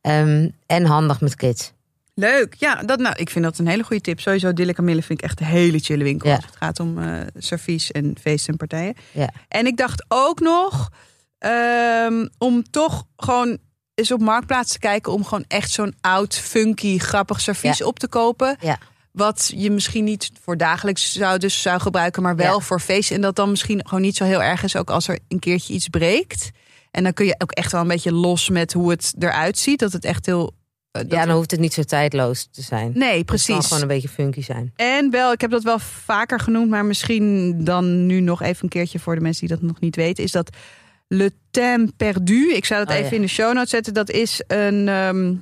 Ehm, 0.00 0.48
en 0.66 0.84
handig 0.84 1.20
met 1.20 1.34
kids. 1.34 1.72
Leuk. 2.14 2.54
Ja, 2.54 2.82
dat, 2.82 2.98
nou, 2.98 3.16
ik 3.16 3.30
vind 3.30 3.44
dat 3.44 3.58
een 3.58 3.66
hele 3.66 3.82
goede 3.82 4.02
tip. 4.02 4.20
Sowieso 4.20 4.52
Dille 4.52 4.72
Camille 4.72 5.02
vind 5.02 5.18
ik 5.18 5.24
echt 5.24 5.40
een 5.40 5.46
hele 5.46 5.78
chille 5.78 6.04
winkel. 6.04 6.28
Ja. 6.28 6.34
Als 6.34 6.44
het 6.44 6.56
gaat 6.56 6.80
om 6.80 6.98
eh 6.98 7.20
servies 7.36 7.92
en 7.92 8.16
feesten 8.20 8.52
en 8.52 8.58
partijen. 8.58 8.94
Ja. 9.12 9.30
En 9.48 9.66
ik 9.66 9.76
dacht 9.76 10.04
ook 10.08 10.40
nog 10.40 10.90
ehm, 11.38 12.26
om 12.38 12.70
toch 12.70 13.06
gewoon 13.16 13.58
eens 13.96 14.12
op 14.12 14.20
Marktplaats 14.20 14.72
te 14.72 14.78
kijken... 14.78 15.12
om 15.12 15.24
gewoon 15.24 15.44
echt 15.48 15.70
zo'n 15.70 15.94
oud, 16.00 16.34
funky, 16.34 16.98
grappig 16.98 17.40
servies 17.40 17.78
Ja. 17.78 17.86
op 17.86 17.98
te 17.98 18.08
kopen. 18.08 18.56
Ja. 18.60 18.78
Wat 19.12 19.52
je 19.56 19.70
misschien 19.70 20.04
niet 20.04 20.30
voor 20.42 20.56
dagelijks 20.56 21.12
zou, 21.12 21.38
dus 21.38 21.62
zou 21.62 21.80
gebruiken... 21.80 22.22
maar 22.22 22.36
wel 22.36 22.54
Ja. 22.54 22.60
voor 22.60 22.80
feesten. 22.80 23.16
En 23.16 23.22
dat 23.22 23.36
dan 23.36 23.50
misschien 23.50 23.80
gewoon 23.86 24.00
niet 24.00 24.16
zo 24.16 24.24
heel 24.24 24.42
erg 24.42 24.62
is... 24.62 24.76
ook 24.76 24.90
als 24.90 25.08
er 25.08 25.18
een 25.28 25.38
keertje 25.38 25.74
iets 25.74 25.88
breekt. 25.88 26.50
En 26.90 27.02
dan 27.02 27.12
kun 27.12 27.26
je 27.26 27.34
ook 27.38 27.52
echt 27.52 27.72
wel 27.72 27.80
een 27.80 27.88
beetje 27.88 28.12
los 28.12 28.48
met 28.48 28.72
hoe 28.72 28.90
het 28.90 29.14
eruit 29.18 29.58
ziet. 29.58 29.78
Dat 29.78 29.92
het 29.92 30.04
echt 30.04 30.26
heel... 30.26 30.52
eh, 30.90 31.02
ja, 31.08 31.24
dan 31.26 31.36
hoeft 31.36 31.50
het 31.50 31.60
niet 31.60 31.72
zo 31.74 31.82
tijdloos 31.82 32.48
te 32.50 32.62
zijn. 32.62 32.90
Nee, 32.94 33.06
Het 33.08 33.16
kan 33.16 33.24
precies. 33.24 33.66
gewoon 33.66 33.82
een 33.82 33.88
beetje 33.88 34.08
funky 34.08 34.42
zijn. 34.42 34.72
En 34.76 35.10
wel, 35.10 35.32
ik 35.32 35.40
heb 35.40 35.50
dat 35.50 35.62
wel 35.62 35.78
vaker 35.78 36.40
genoemd, 36.40 36.70
maar 36.70 36.84
misschien 36.84 37.54
dan 37.64 38.06
nu 38.06 38.20
nog 38.20 38.42
even 38.42 38.62
een 38.64 38.68
keertje 38.70 38.98
voor 38.98 39.14
de 39.14 39.20
mensen 39.20 39.46
die 39.46 39.56
dat 39.56 39.66
nog 39.66 39.80
niet 39.80 39.96
weten, 39.96 40.24
is 40.24 40.32
dat 40.32 40.50
Le 41.08 41.32
Temps 41.50 41.92
Perdu. 41.96 42.52
Ik 42.54 42.64
zou 42.64 42.80
dat 42.84 42.88
Oh, 42.90 42.94
even 42.96 43.10
ja. 43.10 43.16
in 43.16 43.22
de 43.22 43.28
show 43.28 43.52
notes 43.54 43.70
zetten. 43.70 43.94
Dat 43.94 44.10
is 44.10 44.42
een, 44.46 44.88
ehm, 44.88 45.34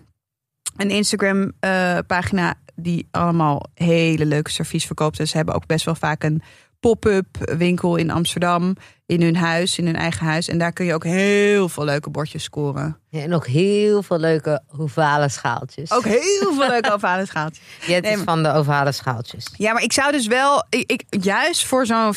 een 0.77 0.91
Instagram 0.91 1.53
eh, 1.61 1.99
pagina 2.07 2.55
die 2.75 3.09
allemaal 3.11 3.67
hele 3.75 4.27
leuke 4.27 4.51
servies 4.51 4.87
verkoopt. 4.87 5.19
En 5.19 5.29
ze 5.29 5.37
hebben 5.37 5.55
ook 5.55 5.67
best 5.67 5.85
wel 5.85 5.95
vaak 5.95 6.23
een 6.23 6.43
pop-up 6.81 7.27
winkel 7.57 7.97
in 7.97 8.11
Amsterdam 8.11 8.77
in 9.07 9.23
hun 9.23 9.37
huis, 9.37 9.79
in 9.79 9.87
hun 9.87 9.97
eigen 9.97 10.27
huis. 10.27 10.49
En 10.49 10.59
daar 10.59 10.73
kun 10.73 10.85
je 10.85 10.95
ook 10.95 11.05
heel 11.05 11.69
veel 11.69 11.85
leuke 11.85 12.11
bordjes 12.11 12.43
scoren. 12.43 12.99
Ja, 13.09 13.21
en 13.21 13.35
ook 13.35 13.47
heel 13.47 14.03
veel 14.03 14.19
leuke 14.19 14.63
ovale 14.79 15.29
schaaltjes. 15.29 15.93
Ook 15.93 16.05
heel 16.05 16.53
veel 16.55 16.69
leuke 16.69 16.93
ovale 16.95 17.27
schaaltjes. 17.27 17.65
Jet 17.87 18.03
Nee, 18.03 18.13
is 18.17 18.21
van 18.25 18.43
de 18.43 18.53
ovale 18.53 18.93
schaaltjes. 18.93 19.47
Ja, 19.57 19.73
maar 19.73 19.83
ik 19.83 19.93
zou 19.93 20.13
dus 20.13 20.27
wel, 20.27 20.65
ik, 20.69 20.91
ik- 21.09 21.25
juist 21.25 21.65
voor 21.67 21.87
zo'n 21.87 22.15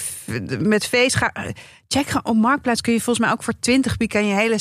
met 0.59 0.85
feest 0.85 1.15
ga. 1.15 1.31
Check 1.87 2.07
gewoon 2.07 2.25
op 2.25 2.35
marktplaats 2.35 2.81
kun 2.81 2.93
je 2.93 3.01
volgens 3.01 3.25
mij 3.25 3.33
ook 3.35 3.43
voor 3.43 3.53
20 3.59 3.97
piek 3.97 4.13
je 4.27 4.33
hele 4.33 4.57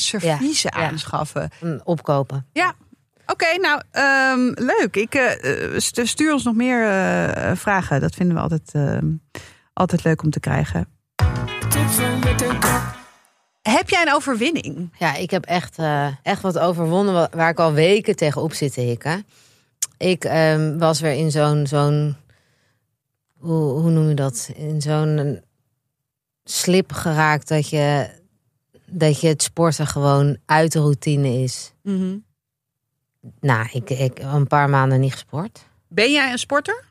Ja, 0.69 0.79
ja. 0.81 0.87
aanschaffen. 0.87 1.49
Mm, 1.61 1.81
Opkopen. 1.83 2.45
Ja. 2.53 2.73
Oké, 3.25 3.45
nou 3.61 3.81
ehm, 3.91 4.65
leuk. 4.65 4.95
Ik 4.95 5.13
eh, 5.15 5.73
eh, 5.73 5.79
stu- 5.79 6.05
stuur 6.05 6.33
ons 6.33 6.43
nog 6.43 6.55
meer 6.55 6.83
eh, 6.89 7.55
vragen. 7.55 8.01
Dat 8.01 8.15
vinden 8.15 8.35
we 8.35 8.41
altijd, 8.41 8.69
ehm, 8.73 9.05
altijd 9.73 10.03
leuk 10.03 10.23
om 10.23 10.29
te 10.29 10.39
krijgen. 10.39 10.87
Heb 13.61 13.89
jij 13.89 14.01
een 14.01 14.13
overwinning? 14.13 14.89
Ja, 14.99 15.15
ik 15.15 15.29
heb 15.31 15.45
echt, 15.45 15.77
echt 16.23 16.41
wat 16.41 16.59
overwonnen 16.59 17.13
wa- 17.13 17.29
waar 17.31 17.49
ik 17.49 17.59
al 17.59 17.73
weken 17.73 18.15
tegenop 18.15 18.53
zit 18.53 18.73
te 18.73 18.81
hikken. 18.81 19.25
Ik 19.97 20.23
ehm, 20.23 20.77
was 20.77 20.99
weer 20.99 21.13
in 21.13 21.31
zo'n, 21.31 21.67
zo'n 21.67 22.15
hoe, 23.39 23.79
hoe 23.79 23.89
noem 23.89 24.09
je 24.09 24.15
dat? 24.15 24.49
In 24.55 24.81
zo'n 24.81 25.41
slip 26.49 26.91
geraakt 26.91 27.47
dat 27.47 27.69
je, 27.69 28.09
dat 28.85 29.21
je 29.21 29.27
het 29.27 29.43
sporten 29.43 29.87
gewoon 29.87 30.37
uit 30.45 30.71
de 30.71 30.79
routine 30.79 31.43
is. 31.43 31.73
Nou, 33.39 33.67
ik 33.71 33.89
ik 33.89 34.17
heb 34.17 34.33
een 34.33 34.47
paar 34.47 34.69
maanden 34.69 34.99
niet 34.99 35.11
gesport. 35.11 35.65
Ben 35.87 36.11
jij 36.11 36.31
een 36.31 36.37
sporter? 36.37 36.85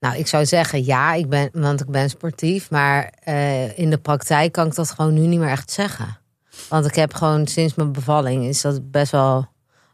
Nou, 0.00 0.16
ik 0.16 0.26
zou 0.26 0.46
zeggen 0.46 0.84
ja, 0.84 1.14
ik 1.14 1.28
ben, 1.28 1.50
want 1.52 1.80
ik 1.80 1.90
ben 1.90 2.10
sportief. 2.10 2.70
Maar 2.70 3.12
eh, 3.22 3.78
in 3.78 3.90
de 3.90 3.98
praktijk 3.98 4.52
kan 4.52 4.66
ik 4.66 4.74
dat 4.74 4.90
gewoon 4.90 5.14
nu 5.14 5.26
niet 5.26 5.38
meer 5.38 5.48
echt 5.48 5.70
zeggen. 5.70 6.18
Want 6.68 6.86
ik 6.86 6.94
heb 6.94 7.14
gewoon 7.14 7.46
sinds 7.46 7.74
mijn 7.74 7.92
bevalling 7.92 8.44
is 8.44 8.60
dat 8.60 8.90
best 8.90 9.12
wel 9.12 9.48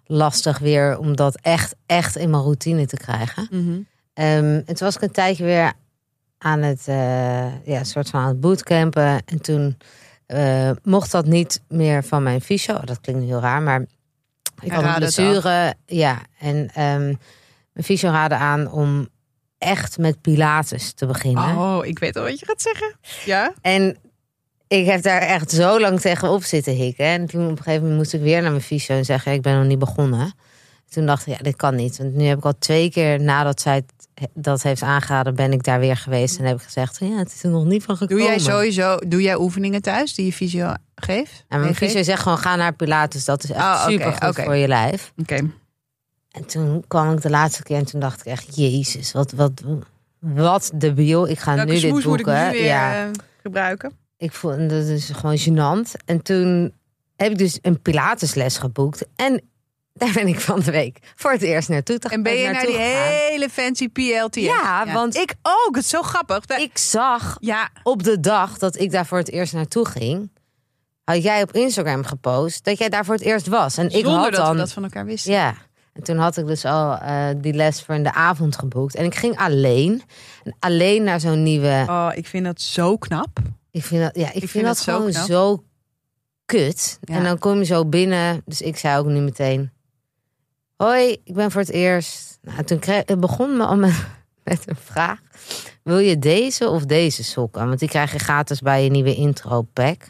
lastig 0.04 0.58
weer 0.58 0.99
om 0.99 1.16
dat 1.16 1.38
echt, 1.40 1.75
echt 1.87 2.16
in 2.16 2.30
mijn 2.30 2.42
routine 2.42 2.87
te 2.87 2.96
krijgen. 2.96 3.49
Ehm, 4.14 4.44
en 4.44 4.64
toen 4.64 4.87
was 4.87 4.96
ik 4.96 5.02
een 5.02 5.11
tijdje 5.11 5.44
weer 5.44 5.73
aan 6.44 6.62
het, 6.62 6.88
eh, 6.88 7.66
ja, 7.66 7.84
soort 7.84 8.08
van 8.10 8.20
aan 8.20 8.28
het 8.28 8.40
bootcampen. 8.40 9.22
En 9.24 9.42
toen 9.42 9.78
eh, 10.26 10.70
mocht 10.82 11.10
dat 11.10 11.26
niet 11.26 11.60
meer 11.68 12.04
van 12.04 12.22
mijn 12.22 12.40
fysio. 12.40 12.78
Dat 12.84 13.00
klinkt 13.00 13.24
heel 13.24 13.40
raar, 13.40 13.62
maar 13.62 13.80
ik 14.60 14.72
had 14.72 14.82
een 14.84 14.88
blessure. 14.98 15.74
Ja, 15.86 16.22
en 16.38 16.68
ehm, 16.74 17.04
mijn 17.72 17.84
fysio 17.84 18.10
raadde 18.10 18.34
aan 18.36 18.70
om 18.70 19.08
echt 19.58 19.98
met 19.98 20.20
pilates 20.20 20.92
te 20.92 21.06
beginnen. 21.06 21.56
Oh, 21.56 21.86
ik 21.86 21.98
weet 21.98 22.16
al 22.16 22.22
wat 22.22 22.38
je 22.38 22.46
gaat 22.46 22.62
zeggen. 22.62 22.94
Ja? 23.24 23.52
En 23.60 23.96
ik 24.68 24.86
heb 24.86 25.02
daar 25.02 25.20
echt 25.22 25.50
zo 25.50 25.80
lang 25.80 26.00
tegenop 26.00 26.42
zitten 26.42 26.72
hikken. 26.72 27.04
En 27.06 27.26
toen 27.26 27.44
op 27.44 27.50
een 27.50 27.56
gegeven 27.56 27.80
moment 27.80 27.98
moest 27.98 28.12
ik 28.12 28.20
weer 28.20 28.42
naar 28.42 28.50
mijn 28.50 28.62
fysio 28.62 28.96
en 28.96 29.04
zeggen: 29.04 29.32
Ik 29.32 29.42
ben 29.42 29.56
nog 29.58 29.66
niet 29.66 29.78
begonnen. 29.78 30.32
Toen 30.88 31.06
dacht 31.06 31.26
ik: 31.26 31.32
Ja, 31.36 31.42
dit 31.42 31.56
kan 31.56 31.74
niet. 31.74 31.98
Want 31.98 32.14
nu 32.14 32.24
heb 32.24 32.38
ik 32.38 32.44
al 32.44 32.58
twee 32.58 32.90
keer 32.90 33.20
nadat 33.20 33.60
zij 33.60 33.74
het- 33.74 33.92
dat 34.35 34.62
heeft 34.62 34.83
aangeraden, 34.83 35.35
ben 35.35 35.52
ik 35.52 35.62
daar 35.62 35.80
weer 35.80 35.97
geweest. 35.97 36.38
En 36.38 36.44
heb 36.44 36.56
ik 36.56 36.62
gezegd: 36.62 36.99
Ja, 37.00 37.16
het 37.16 37.33
is 37.35 37.42
er 37.42 37.50
nog 37.50 37.64
niet 37.64 37.83
van 37.85 37.97
Doe 37.99 38.06
gekomen. 38.09 38.26
jij 38.26 38.38
sowieso, 38.38 38.99
doe 39.06 39.23
jij 39.23 39.37
oefeningen 39.38 39.83
thuis 39.83 40.14
die 40.14 40.25
je 40.26 40.33
fysio 40.33 40.75
geeft? 40.94 41.44
En 41.49 41.61
mijn 41.61 41.75
fysio 41.75 42.02
zegt 42.02 42.23
gewoon: 42.23 42.38
Ga 42.38 42.56
naar 42.56 42.73
pilates. 42.75 43.25
Dat 43.25 43.44
is 43.44 43.50
echt 43.50 43.61
Oh, 43.64 43.80
oké, 43.83 43.90
super 43.90 44.12
goed 44.12 44.44
voor 44.44 44.56
je 44.56 44.68
lijf. 44.68 45.12
Oké. 45.16 45.50
En 46.30 46.47
toen 46.47 46.85
kwam 46.88 47.12
ik 47.12 47.23
de 47.23 47.30
laatste 47.30 47.62
keer 47.62 47.76
en 47.76 47.85
toen 47.85 48.00
dacht 48.00 48.21
ik 48.21 48.26
echt: 48.26 48.56
Jezus, 48.56 49.12
wat, 49.12 49.33
wat, 49.33 49.62
wat 50.18 50.71
debiel. 50.75 51.28
Ik 51.28 51.38
ga 51.38 51.54
Welke 51.54 51.73
nu 51.73 51.80
dit 51.80 52.02
boeken. 52.02 52.47
nu 52.47 52.52
weer 52.52 52.64
ja. 52.64 53.04
eh, 53.04 53.11
gebruiken? 53.42 53.92
Ik 54.16 54.33
vond 54.33 54.71
dat 54.71 54.85
is 54.85 55.11
gewoon 55.14 55.38
gênant. 55.38 55.90
En 56.04 56.23
toen 56.23 56.73
heb 57.16 57.30
ik 57.30 57.38
dus 57.38 57.59
een 57.62 57.80
Pilatesles 57.83 58.59
geboekt. 58.59 59.06
En 59.16 59.42
daar 59.94 60.12
ben 60.12 60.26
ik 60.26 60.40
van 60.40 60.60
de 60.60 60.70
week 60.70 60.98
voor 61.14 61.30
het 61.32 61.42
eerst 61.42 61.68
naartoe 61.68 61.98
te 61.98 62.08
En 62.08 62.22
ben 62.22 62.34
je 62.34 62.50
naar 62.50 62.66
die 62.66 62.74
gegaan. 62.74 63.08
hele 63.08 63.48
fancy 63.50 63.88
PLT? 63.88 64.34
Ja, 64.34 64.92
want- 64.92 65.16
ik 65.16 65.34
ook. 65.42 65.74
Het 65.74 65.84
is 65.84 65.90
zo 65.90 66.02
grappig. 66.02 66.46
Dat- 66.46 66.58
Ik 66.60 66.78
zag 66.78 67.36
Ja, 67.40 67.68
op 67.82 68.02
de 68.02 68.20
dag 68.20 68.58
dat 68.58 68.78
ik 68.78 68.90
daar 68.90 69.06
voor 69.06 69.18
het 69.18 69.30
eerst 69.30 69.52
naartoe 69.52 69.86
ging... 69.88 70.30
had 71.04 71.22
jij 71.22 71.42
op 71.42 71.52
Instagram 71.52 72.04
gepost 72.04 72.64
dat 72.64 72.78
jij 72.78 72.88
daar 72.88 73.04
voor 73.04 73.14
het 73.14 73.22
eerst 73.24 73.46
was. 73.46 73.76
En 73.76 73.88
ik 73.90 74.04
had 74.04 74.22
dat 74.24 74.34
dan... 74.34 74.50
we 74.52 74.56
dat 74.58 74.72
van 74.72 74.82
elkaar 74.82 75.04
wisten. 75.04 75.32
Ja, 75.32 75.54
En 75.92 76.02
toen 76.02 76.16
had 76.18 76.36
ik 76.36 76.46
dus 76.46 76.64
al 76.64 76.96
eh, 76.98 77.26
die 77.36 77.52
les 77.52 77.82
voor 77.82 77.94
in 77.94 78.02
de 78.02 78.12
avond 78.12 78.56
geboekt. 78.58 78.94
En 78.94 79.04
ik 79.04 79.14
ging 79.14 79.36
alleen. 79.38 80.02
En 80.44 80.56
alleen 80.58 81.02
naar 81.02 81.20
zo'n 81.20 81.42
nieuwe. 81.42 81.84
Oh, 81.88 82.10
ik 82.14 82.26
vind 82.26 82.44
dat 82.44 82.60
zo 82.60 82.96
knap. 82.96 83.38
Ik 83.70 83.84
vind 83.84 84.02
dat, 84.02 84.16
ja, 84.16 84.26
ik, 84.26 84.38
vind, 84.38 84.50
vind 84.50 84.64
dat 84.64 84.80
gewoon 84.80 85.12
zo 85.12 85.64
kut. 86.46 86.98
Ja. 87.00 87.14
En 87.14 87.24
dan 87.24 87.38
kom 87.38 87.58
je 87.58 87.64
zo 87.64 87.84
binnen. 87.86 88.42
Dus 88.44 88.60
ik 88.62 88.76
zei 88.76 88.98
ook 88.98 89.06
nu 89.06 89.20
meteen: 89.20 89.70
Hoi, 90.76 91.16
ik 91.25 91.35
ben 91.35 91.50
voor 91.50 91.61
het 91.61 91.71
eerst. 91.71 92.38
Nou, 92.43 92.64
toen 92.64 92.78
kreeg, 92.78 93.02
het 93.07 93.21
begon 93.21 93.57
me 93.57 93.64
al 93.64 93.76
met, 93.76 94.07
met 94.45 94.62
een 94.66 94.76
vraag: 94.85 95.19
Wil 95.83 95.99
je 95.99 96.19
deze 96.19 96.69
of 96.69 96.85
deze 96.85 97.25
sokken? 97.25 97.66
Want 97.66 97.78
die 97.78 97.88
krijg 97.88 98.12
je 98.12 98.19
gratis 98.19 98.61
bij 98.61 98.85
je 98.85 98.90
nieuwe 98.90 99.14
intro 99.14 99.62
pack. 99.62 100.02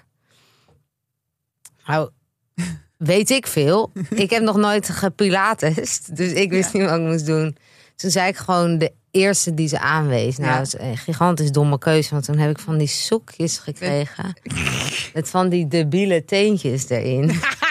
Nou, 1.86 2.10
weet 2.96 3.30
ik 3.30 3.46
veel. 3.46 3.92
Ik 4.10 4.30
heb 4.30 4.42
nog 4.42 4.56
nooit 4.56 4.88
gepilates, 4.88 6.00
dus 6.00 6.32
ik 6.32 6.50
wist 6.50 6.72
niet 6.72 6.82
wat 6.82 6.98
ik 6.98 7.04
moest 7.06 7.26
doen. 7.26 7.56
Toen 7.96 8.10
zei 8.10 8.28
ik 8.28 8.36
gewoon 8.36 8.78
de 8.78 8.92
eerste 9.10 9.54
die 9.54 9.68
ze 9.68 9.78
aanwees. 9.78 10.36
Nou, 10.36 10.50
Ja. 10.50 10.58
dat 10.58 10.66
is 10.66 10.78
een 10.78 10.96
gigantisch 10.96 11.50
domme 11.52 11.78
keuze, 11.78 12.10
want 12.10 12.24
toen 12.24 12.38
heb 12.38 12.50
ik 12.50 12.58
van 12.58 12.78
die 12.78 12.86
sokjes 12.86 13.58
gekregen. 13.58 14.34
Met 15.14 15.30
van 15.30 15.48
die 15.48 15.68
debiele 15.68 16.24
teentjes 16.24 16.88
erin. 16.88 17.30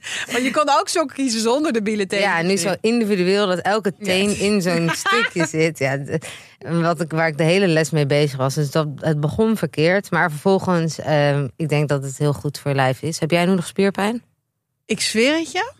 Maar 0.32 0.40
je 0.42 0.50
kon 0.50 0.68
ook 0.80 0.88
zo 0.88 1.04
kiezen 1.04 1.40
zonder 1.40 1.72
de 1.72 1.82
billetteen. 1.82 2.20
Ja, 2.20 2.42
nu 2.42 2.56
zo 2.56 2.74
individueel 2.80 3.46
dat 3.46 3.58
elke 3.58 3.92
teen 4.02 4.38
in 4.38 4.62
zo'n 4.62 4.90
stukje 5.06 5.46
zit. 5.46 5.78
Ja, 5.78 5.98
wat 6.58 7.00
ik, 7.00 7.10
waar 7.10 7.28
ik 7.28 7.38
de 7.38 7.42
hele 7.44 7.66
les 7.66 7.90
mee 7.90 8.06
bezig 8.06 8.36
was. 8.38 8.54
Dus 8.54 8.70
dat, 8.70 8.88
het 8.96 9.20
begon 9.20 9.56
verkeerd. 9.56 10.10
Maar 10.10 10.30
vervolgens, 10.30 10.98
ehm, 10.98 11.48
ik 11.56 11.68
denk 11.68 11.88
dat 11.88 12.02
het 12.02 12.18
heel 12.18 12.32
goed 12.32 12.58
voor 12.58 12.70
je 12.70 12.76
lijf 12.76 13.02
is. 13.02 13.20
Heb 13.20 13.30
jij 13.30 13.46
nu 13.46 13.54
nog 13.54 13.66
spierpijn? 13.66 14.22
Ik 14.86 15.00
zweer 15.00 15.38
het 15.38 15.52
je. 15.52 15.72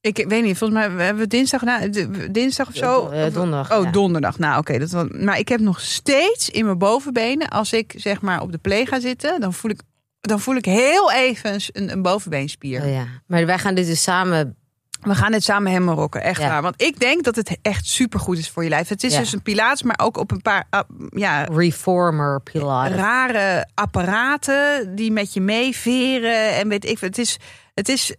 Ik 0.00 0.24
weet 0.28 0.42
niet, 0.44 0.58
volgens 0.58 0.78
mij 0.80 1.04
hebben 1.04 1.22
we 1.22 1.28
dinsdag, 1.28 1.62
na, 1.62 1.88
dinsdag 2.30 2.68
of 2.68 2.74
zo. 2.74 3.08
Eh, 3.08 3.32
donderdag, 3.32 3.72
Oh, 3.78 3.84
ja. 3.84 3.90
donderdag. 3.90 4.38
Nou, 4.38 4.58
oké. 4.58 4.78
dat 4.78 4.90
was- 4.90 5.06
maar 5.10 5.38
ik 5.38 5.48
heb 5.48 5.60
nog 5.60 5.80
steeds 5.80 6.50
in 6.50 6.64
mijn 6.64 6.78
bovenbenen, 6.78 7.48
als 7.48 7.72
ik 7.72 7.94
zeg 7.96 8.20
maar 8.20 8.40
op 8.40 8.52
de 8.52 8.58
play 8.58 8.86
ga 8.86 9.00
zitten, 9.00 9.40
dan 9.40 9.52
voel 9.52 9.70
ik, 9.70 9.80
dan 10.26 10.40
voel 10.40 10.56
ik 10.56 10.64
heel 10.64 11.12
even 11.12 11.60
een, 11.72 11.92
een 11.92 12.02
bovenbeenspier. 12.02 12.82
Oh, 12.82 12.92
ja. 12.92 13.06
Maar 13.26 13.46
wij 13.46 13.58
gaan 13.58 13.74
dit 13.74 13.86
dus 13.86 14.02
samen... 14.02 14.56
We 15.00 15.14
gaan 15.14 15.32
dit 15.32 15.42
samen 15.44 15.72
helemaal 15.72 15.94
rocken, 15.94 16.22
echt 16.22 16.40
Ja. 16.40 16.48
waar. 16.48 16.62
Want 16.62 16.82
ik 16.82 17.00
denk 17.00 17.24
dat 17.24 17.36
het 17.36 17.58
echt 17.62 17.86
supergoed 17.86 18.38
is 18.38 18.50
voor 18.50 18.62
je 18.62 18.68
lijf. 18.68 18.88
Het 18.88 19.04
is 19.04 19.12
Ja. 19.12 19.18
dus 19.18 19.32
een 19.32 19.42
pilates, 19.42 19.82
maar 19.82 19.98
ook 20.02 20.16
op 20.16 20.30
een 20.30 20.42
paar 20.42 20.64
ah, 20.70 20.80
ja, 21.10 21.44
Reformer 21.44 22.40
Pilates. 22.40 22.96
rare 22.96 23.68
apparaten 23.74 24.94
die 24.94 25.10
met 25.12 25.32
je 25.32 25.40
meeveren. 25.40 26.54
En 26.54 26.68
weet 26.68 26.84
ik, 26.84 26.98
het 27.00 27.18
is, 27.18 27.36
het 27.74 27.88
is 27.88 28.14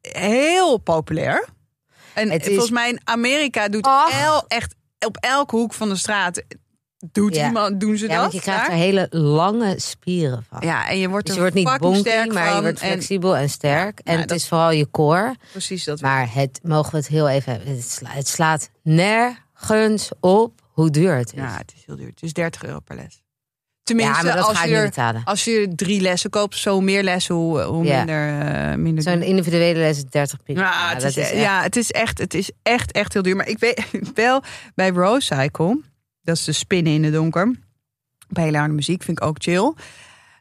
heel 0.00 0.78
populair. 0.78 1.48
En 2.14 2.30
Het 2.30 2.40
is- 2.40 2.48
volgens 2.48 2.70
mij 2.70 2.88
in 2.88 3.00
Amerika 3.04 3.68
doet 3.68 3.88
el, 4.12 4.44
echt 4.48 4.74
op 5.06 5.16
elke 5.20 5.56
hoek 5.56 5.72
van 5.74 5.88
de 5.88 5.96
straat 5.96 6.42
doet 7.12 7.34
Ja. 7.34 7.46
iemand, 7.46 7.80
doen 7.80 7.96
ze 7.96 8.06
Ja, 8.06 8.12
dat. 8.12 8.20
want 8.20 8.32
je 8.32 8.40
krijgt 8.40 8.62
er 8.62 8.68
daar. 8.68 8.78
hele 8.78 9.06
lange 9.10 9.74
spieren 9.80 10.44
van. 10.48 10.58
ja, 10.60 10.88
en 10.88 10.98
je 10.98 11.08
wordt 11.08 11.26
Dus 11.26 11.36
er 11.36 11.44
je 11.44 11.50
wordt 11.52 11.68
niet 11.70 11.78
bonky, 11.80 12.32
maar 12.32 12.54
je 12.54 12.60
wordt 12.60 12.78
flexibel 12.78 13.36
en 13.36 13.48
sterk. 13.50 14.00
en 14.04 14.12
Ja, 14.12 14.18
het 14.18 14.28
dat- 14.28 14.38
is 14.38 14.48
vooral 14.48 14.70
je 14.70 14.90
core. 14.90 15.34
precies 15.50 15.84
dat. 15.84 16.00
Maar 16.00 16.34
het, 16.34 16.60
mogen 16.62 16.90
we 16.90 16.96
het 16.96 17.08
heel 17.08 17.28
even 17.28 17.52
hebben. 17.52 17.74
Het 17.74 17.90
slaat, 17.90 18.12
het 18.14 18.28
slaat 18.28 18.70
nergens 18.82 20.10
op 20.20 20.60
hoe 20.72 20.90
duur 20.90 21.14
het 21.16 21.32
is. 21.32 21.40
ja, 21.40 21.56
het 21.56 21.72
is 21.76 21.82
heel 21.86 21.96
duur. 21.96 22.06
Het 22.06 22.22
is 22.22 22.32
30 22.32 22.64
euro 22.64 22.80
per 22.80 22.96
les. 22.96 23.22
Tenminste, 23.82 24.16
Ja, 24.16 24.22
maar 24.22 24.36
dat 24.36 24.46
als, 24.48 24.60
je 24.60 24.66
niet 24.68 24.76
er, 24.76 24.84
betalen. 24.84 25.24
als 25.24 25.44
je 25.44 25.72
drie 25.74 26.00
lessen 26.00 26.30
koopt, 26.30 26.56
zo 26.56 26.80
meer 26.80 27.02
lessen, 27.02 27.34
hoe, 27.34 27.60
hoe 27.62 27.84
Ja. 27.84 27.96
minder, 27.96 28.40
eh, 28.40 28.74
minder 28.74 29.02
Zo'n 29.02 29.22
individuele 29.22 29.78
les 29.78 29.96
is 29.96 30.04
30 30.04 30.42
piek. 30.42 30.56
Ja, 30.56 30.88
het 30.94 31.02
is, 31.02 31.16
is 31.16 31.30
echt- 31.30 31.40
ja, 31.40 31.62
het 31.62 31.76
is 31.76 31.90
echt, 31.90 32.18
het 32.18 32.34
is 32.34 32.50
echt, 32.62 32.92
echt 32.92 33.12
heel 33.12 33.22
duur. 33.22 33.36
Maar 33.36 33.48
ik 33.48 33.58
weet 33.58 33.84
wel 34.14 34.42
bij 34.74 34.88
Rose 34.90 35.34
Cycle, 35.34 35.80
dat 36.22 36.36
is 36.36 36.44
de 36.44 36.52
spinnen 36.52 36.92
in 36.92 37.04
het 37.04 37.12
donker. 37.12 37.54
Bij 38.28 38.44
hele 38.44 38.58
harde 38.58 38.74
muziek 38.74 39.02
vind 39.02 39.18
ik 39.20 39.24
ook 39.26 39.36
chill. 39.38 39.72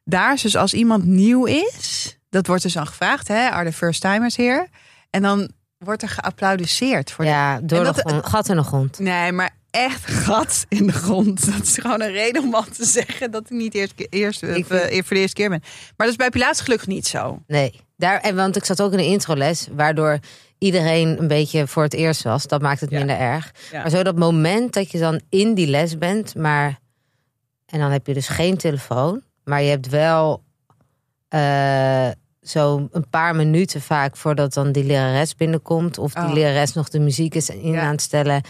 Daar 0.04 0.34
is 0.34 0.42
dus 0.42 0.56
als 0.56 0.74
iemand 0.74 1.06
nieuw 1.06 1.46
is, 1.46 2.18
dat 2.30 2.48
wordt 2.48 2.64
dus 2.64 2.74
dan 2.74 2.88
gevraagd, 2.88 3.28
hè, 3.28 3.50
are 3.50 3.70
the 3.70 3.76
first 3.76 4.02
timers 4.02 4.36
here? 4.36 4.68
En 5.10 5.22
dan 5.22 5.52
wordt 5.78 6.02
er 6.02 6.10
geapplaudisseerd 6.10 7.12
voor 7.12 7.26
de 7.26 7.32
Ja, 7.32 7.60
door 7.62 7.80
de 7.80 7.86
dat- 7.86 8.00
grond, 8.00 8.26
gat 8.26 8.50
in 8.50 8.56
de 8.56 8.64
grond. 8.64 9.00
Nee, 9.00 9.32
maar 9.32 9.50
echt 9.70 10.06
gat 10.12 10.66
in 10.70 10.88
de 10.88 10.94
grond. 10.94 11.46
Dat 11.54 11.62
is 11.64 11.78
gewoon 11.78 12.02
een 12.02 12.12
reden 12.12 12.44
om 12.44 12.54
al 12.56 12.64
te 12.64 12.86
zeggen 12.86 13.32
dat 13.32 13.42
ik 13.44 13.50
niet 13.50 13.74
eerst, 13.74 13.94
eerst, 14.10 14.44
Ik 14.44 14.50
eh, 14.70 15.04
voor 15.04 15.16
de 15.16 15.20
eerste 15.22 15.34
keer 15.34 15.50
ben. 15.50 15.60
Maar 15.62 15.94
dat 15.98 16.08
is 16.08 16.16
bij 16.16 16.30
Pilates 16.30 16.60
gelukkig 16.62 16.88
niet 16.88 17.08
zo. 17.08 17.44
Nee, 17.48 17.80
daar, 17.98 18.20
en 18.20 18.36
want 18.36 18.56
ik 18.56 18.66
zat 18.66 18.82
ook 18.82 18.92
in 18.92 18.98
de 18.98 19.06
introles, 19.06 19.68
waardoor 19.72 20.20
iedereen 20.58 21.20
een 21.20 21.28
beetje 21.28 21.68
voor 21.68 21.84
het 21.84 21.94
eerst 21.94 22.24
was. 22.24 22.48
Dat 22.48 22.62
maakt 22.62 22.80
het 22.82 22.90
Ja. 22.90 22.98
minder 22.98 23.18
erg. 23.18 23.52
Ja. 23.72 23.82
Maar 23.82 23.90
zo 23.90 24.04
dat 24.04 24.18
moment 24.18 24.74
dat 24.74 24.92
je 24.92 25.00
dan 25.00 25.22
in 25.30 25.54
die 25.54 25.68
les 25.68 25.98
bent, 25.98 26.36
maar 26.36 26.80
en 27.66 27.80
dan 27.80 27.92
heb 27.92 28.08
je 28.08 28.14
dus 28.14 28.28
geen 28.28 28.58
telefoon, 28.58 29.22
maar 29.44 29.62
je 29.62 29.70
hebt 29.70 29.90
wel 29.90 30.44
eh, 31.30 32.08
zo 32.42 32.88
een 32.92 33.10
paar 33.10 33.36
minuten 33.36 33.82
vaak 33.82 34.16
voordat 34.18 34.54
dan 34.54 34.72
die 34.72 34.84
lerares 34.84 35.36
binnenkomt 35.36 35.98
of 35.98 36.14
die 36.14 36.24
Oh. 36.24 36.34
lerares 36.34 36.74
nog 36.74 36.90
de 36.90 37.00
muziek 37.00 37.36
is 37.36 37.50
in 37.50 37.72
Ja. 37.72 37.82
aan 37.82 37.92
het 37.92 38.02
stellen. 38.02 38.42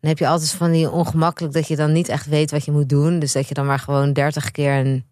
Dan 0.00 0.10
heb 0.10 0.18
je 0.18 0.28
altijd 0.28 0.50
van 0.50 0.70
die 0.70 0.90
ongemakkelijk 0.90 1.54
dat 1.54 1.68
je 1.68 1.76
dan 1.76 1.92
niet 1.92 2.08
echt 2.08 2.26
weet 2.26 2.50
wat 2.50 2.64
je 2.64 2.72
moet 2.72 2.88
doen. 2.88 3.18
Dus 3.18 3.32
dat 3.32 3.48
je 3.48 3.54
dan 3.54 3.66
maar 3.66 3.78
gewoon 3.78 4.12
dertig 4.12 4.50
keer 4.50 4.72
een 4.72 5.04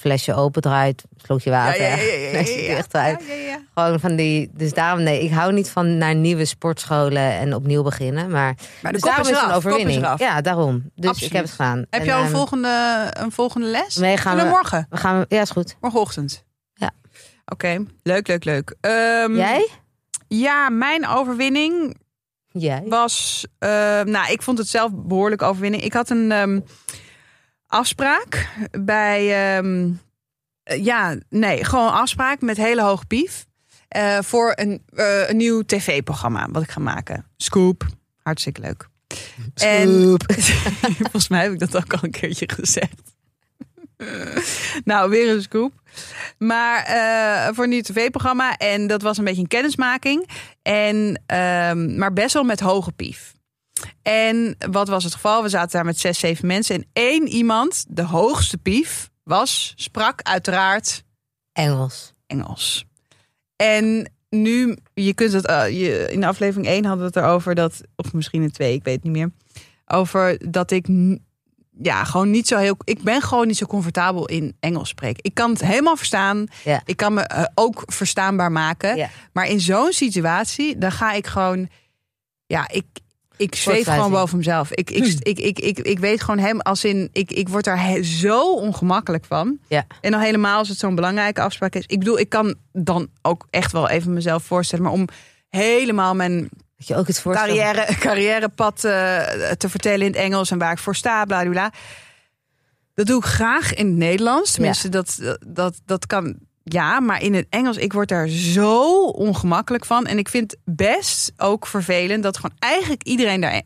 flesje 0.00 0.34
opendraait, 0.34 1.04
slokje 1.16 1.50
water, 1.50 1.80
ja, 1.82 1.96
ja, 2.92 3.18
ja. 3.34 3.60
Gewoon 3.74 4.00
van 4.00 4.16
die. 4.16 4.50
Dus 4.54 4.72
daarom 4.72 5.02
nee, 5.02 5.22
ik 5.24 5.30
hou 5.30 5.52
niet 5.52 5.70
van 5.70 5.98
naar 5.98 6.14
nieuwe 6.14 6.44
sportscholen 6.44 7.32
en 7.32 7.54
opnieuw 7.54 7.82
beginnen. 7.82 8.30
Maar, 8.30 8.54
Maar 8.82 8.92
de 8.92 8.98
dus 8.98 9.10
kop 9.10 9.20
is 9.20 9.28
een 9.28 9.34
eraf, 9.34 9.42
kop 9.42 9.50
is 9.50 9.56
overwinning. 9.56 10.18
Ja, 10.18 10.40
daarom. 10.40 10.90
Dus 10.94 11.08
Absoluut. 11.10 11.30
ik 11.30 11.36
heb 11.36 11.44
het 11.44 11.54
gedaan. 11.54 11.86
Heb 11.90 12.04
je 12.04 12.12
al 12.12 12.18
een 12.18 12.24
ehm, 12.24 12.34
volgende, 12.34 13.06
een 13.10 13.32
volgende 13.32 13.66
les? 13.66 13.96
Nee, 13.96 14.16
gaan 14.16 14.36
we- 14.36 14.44
morgen? 14.44 14.86
We 14.90 14.96
gaan. 14.96 15.24
Ja, 15.28 15.40
is 15.40 15.50
goed. 15.50 15.76
Morgenochtend. 15.80 16.44
Ja. 16.74 16.90
Oké, 17.46 17.84
leuk, 18.02 18.26
leuk, 18.28 18.44
leuk. 18.44 18.74
Ehm, 18.80 19.34
Jij? 19.36 19.68
Ja, 20.28 20.68
mijn 20.68 21.06
overwinning 21.08 21.96
Jij? 22.46 22.82
was... 22.86 23.46
eh, 23.58 23.68
nou, 24.02 24.32
ik 24.32 24.42
vond 24.42 24.58
het 24.58 24.68
zelf 24.68 24.90
behoorlijk 24.94 25.42
overwinning. 25.42 25.82
Ik 25.82 25.92
had 25.92 26.10
een 26.10 26.32
ehm, 26.32 26.60
afspraak 27.68 28.48
bij... 28.70 29.56
ehm, 29.56 29.90
eh, 30.62 30.84
ja, 30.84 31.16
nee, 31.28 31.64
gewoon 31.64 31.92
afspraak 31.92 32.40
met 32.40 32.56
hele 32.56 32.82
hoge 32.82 33.06
pief. 33.06 33.46
eh, 33.88 34.18
voor 34.20 34.52
een, 34.54 34.82
eh, 34.94 35.28
een 35.28 35.36
nieuw 35.36 35.62
tv-programma 35.62 36.48
wat 36.50 36.62
ik 36.62 36.70
ga 36.70 36.80
maken. 36.80 37.26
Scoop. 37.36 37.86
Hartstikke 38.22 38.60
leuk. 38.60 38.88
En 39.54 40.16
volgens 41.00 41.28
mij 41.28 41.42
heb 41.42 41.52
ik 41.52 41.58
dat 41.58 41.76
ook 41.76 41.92
al 41.92 41.98
een 42.02 42.10
keertje 42.10 42.48
gezegd. 42.54 43.16
nou, 44.84 45.10
weer 45.10 45.28
een 45.34 45.42
scoop. 45.42 45.72
Maar 46.38 46.84
voor 47.54 47.64
een 47.64 47.70
nieuw 47.70 47.80
tv-programma. 47.80 48.56
En 48.56 48.86
dat 48.86 49.02
was 49.02 49.18
een 49.18 49.24
beetje 49.24 49.40
een 49.40 49.48
kennismaking. 49.48 50.28
En, 50.62 51.22
ehm, 51.26 51.98
maar 51.98 52.12
best 52.12 52.34
wel 52.34 52.44
met 52.44 52.60
hoge 52.60 52.92
pief. 52.92 53.34
En 54.02 54.56
wat 54.70 54.88
was 54.88 55.04
het 55.04 55.14
geval? 55.14 55.42
We 55.42 55.48
zaten 55.48 55.70
daar 55.70 55.84
met 55.84 55.98
zes, 55.98 56.18
zeven 56.18 56.46
mensen. 56.46 56.74
En 56.74 56.86
één 56.92 57.28
iemand, 57.28 57.84
de 57.88 58.02
hoogste 58.02 58.58
pief, 58.58 59.10
was, 59.22 59.72
sprak 59.76 60.22
uiteraard 60.22 61.04
Engels. 61.52 62.12
Engels. 62.26 62.86
En 63.56 64.12
nu, 64.30 64.76
je 64.94 65.14
kunt 65.14 65.32
het, 65.32 65.46
eh, 65.46 65.68
je, 65.68 66.08
in 66.10 66.24
aflevering 66.24 66.66
1 66.66 66.84
hadden 66.84 67.00
we 67.00 67.18
het 67.18 67.24
erover 67.24 67.54
dat, 67.54 67.80
of 67.96 68.12
misschien 68.12 68.42
in 68.42 68.50
2, 68.50 68.74
ik 68.74 68.84
weet 68.84 68.94
het 68.94 69.04
niet 69.04 69.12
meer. 69.12 69.30
Over 69.86 70.50
dat 70.50 70.70
ik, 70.70 70.86
ja, 71.82 72.04
gewoon 72.04 72.30
niet 72.30 72.48
zo 72.48 72.56
heel, 72.56 72.76
ik 72.84 73.02
ben 73.02 73.22
gewoon 73.22 73.46
niet 73.46 73.56
zo 73.56 73.66
comfortabel 73.66 74.26
in 74.26 74.56
Engels 74.60 74.88
spreken. 74.88 75.24
Ik 75.24 75.34
kan 75.34 75.50
het 75.50 75.60
helemaal 75.60 75.96
verstaan. 75.96 76.46
Ja. 76.64 76.82
Ik 76.84 76.96
kan 76.96 77.14
me 77.14 77.22
eh, 77.22 77.44
ook 77.54 77.82
verstaanbaar 77.86 78.52
maken. 78.52 78.96
Ja. 78.96 79.10
Maar 79.32 79.48
in 79.48 79.60
zo'n 79.60 79.92
situatie, 79.92 80.78
dan 80.78 80.92
ga 80.92 81.12
ik 81.12 81.26
gewoon, 81.26 81.68
ja, 82.46 82.68
ik, 82.68 82.86
ik 83.38 83.54
zweef 83.54 83.84
gewoon 83.84 84.10
boven 84.10 84.36
mezelf. 84.36 84.70
Ik, 84.72 84.90
ik, 84.90 85.04
ik, 85.22 85.38
ik, 85.38 85.58
ik, 85.58 85.78
ik 85.78 85.98
weet 85.98 86.20
gewoon 86.22 86.38
hem 86.38 86.60
als 86.60 86.84
in, 86.84 87.08
ik, 87.12 87.30
ik 87.32 87.48
word 87.48 87.64
daar 87.64 87.84
he- 87.84 88.02
zo 88.02 88.54
ongemakkelijk 88.54 89.24
van. 89.24 89.58
Ja. 89.66 89.86
En 90.00 90.10
dan 90.10 90.20
helemaal 90.20 90.58
als 90.58 90.68
het 90.68 90.78
zo'n 90.78 90.94
belangrijke 90.94 91.40
afspraak 91.40 91.74
is. 91.74 91.84
Ik 91.86 91.98
bedoel, 91.98 92.18
ik 92.18 92.28
kan 92.28 92.54
dan 92.72 93.08
ook 93.22 93.46
echt 93.50 93.72
wel 93.72 93.88
even 93.88 94.12
mezelf 94.12 94.42
voorstellen. 94.42 94.84
Maar 94.84 94.92
om 94.92 95.08
helemaal 95.48 96.14
mijn 96.14 96.48
Dat 96.76 96.86
je 96.86 96.96
ook 96.96 97.06
het 97.06 97.22
carrière, 97.22 97.86
carrièrepad 98.06 98.84
eh, 98.84 99.22
te 99.56 99.68
vertellen 99.68 100.00
in 100.06 100.12
het 100.12 100.20
Engels 100.20 100.50
en 100.50 100.58
waar 100.58 100.72
ik 100.72 100.78
voor 100.78 100.96
sta, 100.96 101.24
bla 101.24 101.40
bla, 101.40 101.50
bla. 101.50 101.72
Dat 102.94 103.06
doe 103.06 103.18
ik 103.18 103.24
graag 103.24 103.74
in 103.74 103.86
het 103.86 103.96
Nederlands. 103.96 104.52
Tenminste, 104.52 104.88
dat, 104.88 105.36
dat, 105.46 105.80
dat 105.84 106.06
kan. 106.06 106.36
Ja, 106.72 107.00
maar 107.00 107.22
in 107.22 107.34
het 107.34 107.46
Engels, 107.50 107.76
ik 107.76 107.92
word 107.92 108.08
daar 108.08 108.28
zo 108.28 109.02
ongemakkelijk 109.04 109.84
van. 109.84 110.06
En 110.06 110.18
ik 110.18 110.28
vind 110.28 110.56
best 110.64 111.32
ook 111.36 111.66
vervelend 111.66 112.22
dat 112.22 112.36
gewoon 112.36 112.56
eigenlijk 112.58 113.02
iedereen 113.02 113.40
daar 113.40 113.62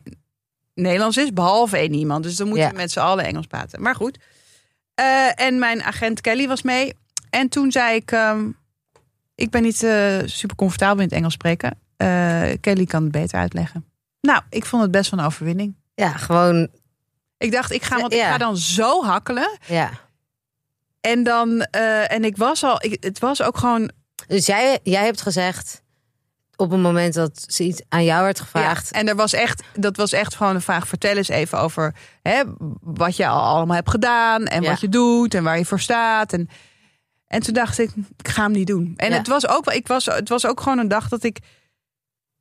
Nederlands 0.73 1.17
is, 1.17 1.33
behalve 1.33 1.77
één 1.77 1.93
iemand. 1.93 2.23
Dus 2.23 2.35
dan 2.35 2.47
moeten 2.47 2.65
Ja. 2.65 2.71
we 2.71 2.77
met 2.77 2.91
z'n 2.91 2.99
allen 2.99 3.25
Engels 3.25 3.45
praten. 3.47 3.81
Maar 3.81 3.95
goed. 3.95 4.17
Eh, 4.95 5.39
en 5.41 5.59
mijn 5.59 5.83
agent 5.83 6.21
Kelly 6.21 6.47
was 6.47 6.61
mee. 6.61 6.93
En 7.29 7.49
toen 7.49 7.71
zei 7.71 7.95
ik, 7.95 8.11
ehm, 8.11 8.49
ik 9.35 9.49
ben 9.49 9.61
niet 9.61 9.83
eh, 9.83 10.17
super 10.25 10.55
comfortabel 10.55 10.97
in 10.97 11.03
het 11.09 11.13
Engels 11.17 11.33
spreken. 11.33 11.79
Eh, 11.97 12.41
Kelly 12.61 12.85
kan 12.85 13.03
het 13.03 13.11
beter 13.11 13.39
uitleggen. 13.39 13.85
Nou, 14.21 14.41
ik 14.49 14.65
vond 14.65 14.81
het 14.81 14.91
best 14.91 15.11
wel 15.11 15.19
een 15.19 15.25
overwinning. 15.25 15.75
Ja, 15.95 16.09
gewoon, 16.11 16.67
Ik 17.37 17.51
dacht, 17.51 17.71
ik 17.71 17.83
ga, 17.83 17.99
want 17.99 18.13
ik 18.13 18.19
Ja. 18.19 18.31
ga 18.31 18.37
dan 18.37 18.57
zo 18.57 19.03
hakkelen. 19.03 19.57
ja. 19.67 19.89
En 21.11 21.23
dan, 21.23 21.61
eh, 21.61 22.11
en 22.11 22.23
ik 22.23 22.37
was 22.37 22.63
al, 22.63 22.75
ik, 22.83 23.03
het 23.03 23.19
was 23.19 23.41
ook 23.41 23.57
gewoon, 23.57 23.91
Dus 24.27 24.45
jij, 24.45 24.79
jij 24.83 25.05
hebt 25.05 25.21
gezegd, 25.21 25.81
op 26.55 26.71
het 26.71 26.79
moment 26.79 27.13
dat 27.13 27.45
ze 27.47 27.63
iets 27.63 27.81
aan 27.89 28.03
jou 28.03 28.23
werd 28.23 28.39
gevraagd... 28.39 28.89
Ja, 28.91 28.99
en 28.99 29.07
er 29.07 29.15
was 29.15 29.33
echt, 29.33 29.63
dat 29.73 29.97
was 29.97 30.11
echt 30.11 30.35
gewoon 30.35 30.55
een 30.55 30.61
vraag. 30.61 30.87
Vertel 30.87 31.17
eens 31.17 31.27
even 31.27 31.59
over 31.59 31.95
hè, 32.21 32.41
wat 32.81 33.15
je 33.15 33.27
al 33.27 33.41
allemaal 33.41 33.75
hebt 33.75 33.89
gedaan. 33.89 34.45
En 34.45 34.61
Ja. 34.61 34.69
wat 34.69 34.79
je 34.81 34.89
doet 34.89 35.33
en 35.33 35.43
waar 35.43 35.57
je 35.57 35.65
voor 35.65 35.79
staat. 35.79 36.33
En, 36.33 36.49
en 37.27 37.41
toen 37.41 37.53
dacht 37.53 37.79
ik, 37.79 37.91
ik 38.17 38.27
ga 38.27 38.43
hem 38.43 38.51
niet 38.51 38.67
doen. 38.67 38.93
En 38.97 39.09
Ja. 39.11 39.17
het, 39.17 39.27
was 39.27 39.47
ook, 39.47 39.71
ik 39.71 39.87
was, 39.87 40.05
het 40.05 40.29
was 40.29 40.45
ook 40.45 40.61
gewoon 40.61 40.77
een 40.77 40.87
dag 40.87 41.07
dat 41.07 41.23
ik 41.23 41.39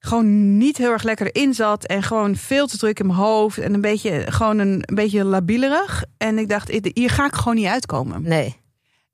gewoon 0.04 0.56
niet 0.56 0.76
heel 0.76 0.90
erg 0.90 1.02
lekker 1.02 1.30
erin 1.32 1.54
zat. 1.54 1.84
En 1.84 2.02
gewoon 2.02 2.36
veel 2.36 2.66
te 2.66 2.78
druk 2.78 3.00
in 3.00 3.06
mijn 3.06 3.18
hoofd. 3.18 3.58
En 3.58 3.74
een 3.74 3.80
beetje, 3.80 4.24
gewoon 4.28 4.58
een, 4.58 4.82
een 4.86 4.94
beetje 4.94 5.24
labielerig. 5.24 6.04
En 6.18 6.38
ik 6.38 6.48
dacht, 6.48 6.78
hier 6.94 7.10
ga 7.10 7.26
ik 7.26 7.34
gewoon 7.34 7.54
niet 7.54 7.66
uitkomen. 7.66 8.22
Nee. 8.22 8.60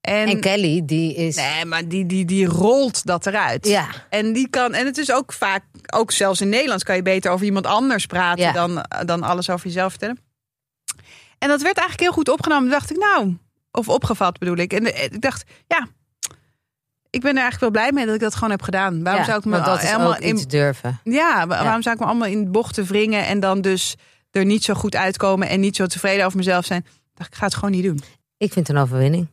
En, 0.01 0.27
En 0.29 0.41
Kelly, 0.41 0.83
die 0.85 1.15
is... 1.15 1.37
nee, 1.37 1.65
maar 1.65 1.89
die, 1.89 2.07
die, 2.07 2.25
die 2.25 2.47
rolt 2.47 3.07
dat 3.07 3.27
eruit. 3.27 3.67
Ja, 3.69 3.87
En 4.11 4.33
die 4.33 4.49
kan, 4.49 4.75
en 4.75 4.87
het 4.87 4.99
is 4.99 5.13
ook 5.13 5.33
vaak, 5.33 5.63
ook 5.95 6.11
zelfs 6.13 6.41
in 6.41 6.49
Nederlands 6.49 6.85
kan 6.85 6.97
je 6.97 7.03
beter 7.03 7.31
over 7.31 7.47
iemand 7.47 7.67
anders 7.67 8.07
praten 8.07 8.45
Ja. 8.45 8.53
dan, 8.53 8.85
dan 9.07 9.23
alles 9.23 9.51
over 9.51 9.67
jezelf 9.67 9.91
vertellen. 9.91 10.19
En 11.39 11.49
dat 11.49 11.63
werd 11.63 11.77
eigenlijk 11.77 12.01
heel 12.01 12.13
goed 12.13 12.29
opgenomen. 12.29 12.63
Toen 12.65 12.79
dacht 12.79 12.91
ik, 12.91 12.97
nou, 12.97 13.37
of 13.71 13.89
opgevat 13.89 14.39
bedoel 14.39 14.57
ik. 14.57 14.73
En 14.73 14.95
eh, 14.95 15.05
ik 15.05 15.21
dacht, 15.21 15.45
ja, 15.67 15.87
ik 17.19 17.25
ben 17.25 17.37
er 17.37 17.43
eigenlijk 17.43 17.61
wel 17.73 17.83
blij 17.83 17.93
mee 17.93 18.07
dat 18.07 18.15
ik 18.15 18.21
dat 18.21 18.35
gewoon 18.35 18.51
heb 18.51 18.63
gedaan. 18.63 19.03
Waarom 19.03 19.21
ja, 19.23 19.27
zou 19.29 19.39
ik 19.39 19.45
me 19.45 19.61
dat 19.61 19.81
helemaal 19.81 20.17
in, 20.19 20.45
durven. 20.49 21.01
ja, 21.05 21.47
wa- 21.47 21.63
waarom 21.65 21.83
zou 21.83 21.95
ik 21.95 22.01
me 22.01 22.07
allemaal 22.07 22.29
in 22.29 22.53
bochten 22.53 22.85
wringen 22.85 23.27
en 23.27 23.41
dan 23.41 23.61
dus 23.61 23.97
er 24.31 24.45
niet 24.45 24.65
zo 24.65 24.75
goed 24.75 24.97
uitkomen 24.97 25.49
en 25.49 25.61
niet 25.61 25.77
zo 25.77 25.87
tevreden 25.87 26.25
over 26.25 26.39
mezelf 26.39 26.65
zijn? 26.65 26.87
Ik 27.17 27.27
ga 27.35 27.45
het 27.45 27.55
gewoon 27.55 27.71
niet 27.71 27.85
doen. 27.85 28.01
Ik 28.37 28.53
vind 28.53 28.67
het 28.69 28.77
een 28.77 28.83
overwinning. 28.83 29.29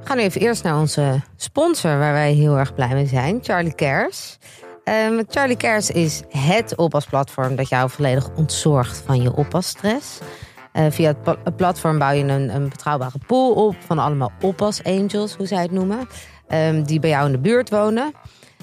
We 0.00 0.12
gaan 0.12 0.16
nu 0.16 0.22
even 0.22 0.40
eerst 0.40 0.62
naar 0.62 0.78
onze 0.78 1.20
sponsor, 1.36 1.98
waar 1.98 2.12
wij 2.12 2.32
heel 2.32 2.58
erg 2.58 2.74
blij 2.74 2.94
mee 2.94 3.06
zijn, 3.06 3.38
Charlie 3.42 3.74
Cares. 3.74 4.38
Ehm, 4.84 5.22
Charlie 5.28 5.56
Cares 5.56 5.90
is 5.90 6.22
het 6.28 6.76
oppasplatform 6.76 7.56
dat 7.56 7.68
jou 7.68 7.90
volledig 7.90 8.28
ontzorgt 8.36 9.02
van 9.06 9.22
je 9.22 9.32
oppasstress. 9.34 10.18
Eh, 10.76 10.86
via 10.90 11.08
het 11.08 11.22
pla- 11.22 11.36
het 11.44 11.56
platform 11.56 11.98
bouw 11.98 12.10
je 12.12 12.24
een, 12.24 12.54
een 12.54 12.68
betrouwbare 12.68 13.18
pool 13.26 13.52
op 13.52 13.76
van 13.86 13.98
allemaal 13.98 14.32
oppas-angels, 14.40 15.34
hoe 15.36 15.46
zij 15.46 15.62
het 15.62 15.70
noemen, 15.70 16.08
ehm, 16.48 16.82
die 16.82 17.00
bij 17.00 17.10
jou 17.10 17.26
in 17.26 17.32
de 17.32 17.38
buurt 17.38 17.70
wonen. 17.70 18.12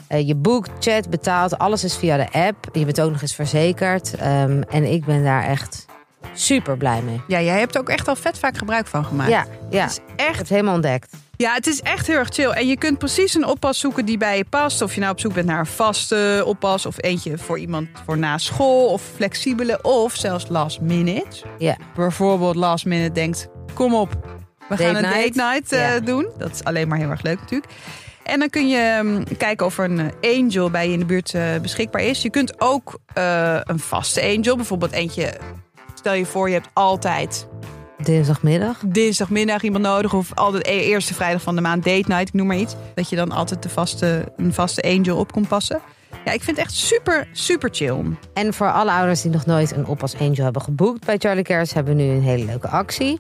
Eh, 0.08 0.28
je 0.28 0.36
boekt, 0.36 0.72
chat, 0.80 1.10
betaalt, 1.10 1.58
alles 1.58 1.84
is 1.84 1.96
via 1.98 2.18
de 2.18 2.32
app. 2.32 2.70
Je 2.72 2.86
bent 2.86 3.02
ook 3.02 3.12
nog 3.12 3.22
eens 3.22 3.36
verzekerd. 3.36 4.14
Ehm, 4.16 4.62
en 4.70 4.92
ik 4.92 5.06
ben 5.06 5.24
daar 5.24 5.44
echt 5.44 5.86
super 6.34 6.78
blij 6.78 7.02
mee. 7.02 7.22
Ja, 7.28 7.42
jij 7.42 7.60
hebt 7.60 7.76
er 7.76 7.82
ook 7.82 7.90
echt 7.90 8.08
al 8.08 8.16
vet 8.16 8.40
vaak 8.40 8.58
gebruik 8.58 8.88
van 8.88 9.06
gemaakt. 9.06 9.30
Ja, 9.30 9.46
ja. 9.70 9.82
Het 9.82 9.92
is 9.92 10.00
echt 10.26 10.38
het 10.38 10.50
helemaal 10.50 10.74
ontdekt. 10.74 11.14
Ja, 11.44 11.54
het 11.54 11.68
is 11.68 11.82
echt 11.82 12.08
heel 12.08 12.18
erg 12.18 12.30
chill. 12.30 12.50
En 12.50 12.68
je 12.68 12.78
kunt 12.78 12.98
precies 12.98 13.34
een 13.34 13.46
oppas 13.46 13.80
zoeken 13.80 14.06
die 14.06 14.18
bij 14.18 14.38
je 14.38 14.46
past. 14.50 14.82
Of 14.82 14.94
je 14.94 15.00
nou 15.00 15.12
op 15.12 15.20
zoek 15.20 15.34
bent 15.34 15.46
naar 15.46 15.60
een 15.60 15.66
vaste 15.66 16.44
oppas. 16.46 16.86
Of 16.86 16.96
eentje 17.02 17.38
voor 17.38 17.60
iemand 17.60 17.88
voor 18.06 18.18
na 18.18 18.38
school. 18.38 18.88
Of 18.88 19.02
flexibele. 19.16 19.82
Of 19.82 20.16
zelfs 20.16 20.46
last 20.50 20.82
minute. 20.82 21.46
Ja. 21.58 21.78
Bijvoorbeeld 21.96 22.56
last 22.56 22.86
minute 22.86 23.12
denkt, 23.12 23.48
kom 23.74 23.94
op. 23.96 24.10
We 24.70 24.78
gaan 24.78 24.96
een 24.96 25.02
night. 25.02 25.36
date 25.36 25.52
night 25.52 25.72
eh, 25.72 25.80
Ja. 25.80 26.00
doen. 26.00 26.28
Dat 26.38 26.52
is 26.52 26.64
alleen 26.64 26.88
maar 26.88 26.98
heel 26.98 27.10
erg 27.10 27.22
leuk 27.22 27.40
natuurlijk. 27.40 27.72
En 28.24 28.40
dan 28.40 28.50
kun 28.50 28.68
je 28.68 29.00
mm, 29.04 29.38
kijken 29.38 29.66
of 29.66 29.78
er 29.78 29.86
een 29.92 30.12
angel 30.22 30.70
bij 30.70 30.88
je 30.88 30.94
in 30.94 31.00
de 31.00 31.06
buurt 31.06 31.34
eh, 31.34 31.44
beschikbaar 31.62 32.02
is. 32.02 32.22
Je 32.22 32.30
kunt 32.30 32.62
ook 32.62 33.00
eh, 33.14 33.60
een 33.64 33.80
vaste 33.80 34.22
angel. 34.22 34.56
Bijvoorbeeld 34.56 34.92
eentje... 34.92 35.34
Stel 35.96 36.14
je 36.14 36.26
voor, 36.26 36.48
je 36.48 36.54
hebt 36.54 36.70
altijd 36.74 37.48
Dinsdagmiddag. 37.98 38.80
dinsdagmiddag 38.86 39.62
iemand 39.62 39.84
nodig 39.84 40.14
of 40.14 40.34
altijd 40.34 40.68
e- 40.68 40.80
eerste 40.80 41.14
vrijdag 41.14 41.42
van 41.42 41.56
de 41.56 41.62
maand 41.62 41.84
date 41.84 42.04
night, 42.08 42.28
ik 42.28 42.34
noem 42.34 42.48
maar 42.48 42.58
iets. 42.58 42.76
Dat 42.96 43.10
je 43.10 43.16
dan 43.16 43.32
altijd 43.32 43.64
de 43.64 43.70
vaste, 43.70 44.32
een 44.38 44.54
vaste 44.54 44.82
angel 44.82 45.18
op 45.18 45.32
kon 45.32 45.48
passen. 45.48 45.82
Ja, 46.26 46.32
ik 46.32 46.44
vind 46.44 46.58
het 46.58 46.66
echt 46.66 46.76
super, 46.76 47.28
super 47.32 47.70
chill. 47.72 48.04
En 48.34 48.54
voor 48.54 48.72
alle 48.72 48.92
ouders 48.92 49.22
die 49.22 49.32
nog 49.32 49.46
nooit 49.46 49.76
een 49.76 49.86
oppas 49.86 50.16
angel 50.20 50.44
hebben 50.44 50.62
geboekt 50.62 51.06
bij 51.06 51.18
Charlie 51.18 51.44
Cares, 51.44 51.74
hebben 51.74 51.96
we 51.96 52.02
nu 52.02 52.10
een 52.10 52.22
hele 52.22 52.46
leuke 52.46 52.68
actie. 52.68 53.20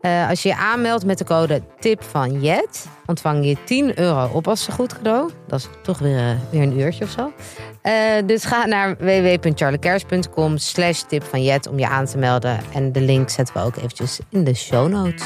Eh, 0.00 0.28
als 0.28 0.42
je 0.42 0.48
je 0.48 0.56
aanmeldt 0.56 1.04
met 1.04 1.18
de 1.18 1.24
code 1.24 1.62
tip 1.80 2.02
van 2.02 2.40
Jet, 2.40 2.86
ontvang 3.06 3.44
je 3.44 3.56
10 3.64 3.98
euro 3.98 4.30
oppasgoed 4.32 4.96
cadeau. 4.96 5.30
Dat 5.46 5.58
is 5.58 5.68
toch 5.82 5.98
weer, 5.98 6.18
eh, 6.18 6.36
weer 6.50 6.62
een 6.62 6.78
uurtje 6.78 7.04
of 7.04 7.10
zo. 7.10 7.32
Eh, 7.82 7.92
dus 8.26 8.44
ga 8.44 8.66
naar 8.66 8.96
www.charliecares.com 8.96 10.58
slash 10.58 11.00
tip 11.00 11.22
van 11.22 11.42
Jet 11.42 11.68
om 11.68 11.78
je 11.78 11.88
aan 11.88 12.06
te 12.06 12.18
melden. 12.18 12.60
En 12.72 12.92
de 12.92 13.00
link 13.00 13.28
zetten 13.28 13.54
we 13.54 13.62
ook 13.62 13.76
eventjes 13.76 14.18
in 14.30 14.44
de 14.44 14.54
show 14.54 14.88
notes. 14.88 15.24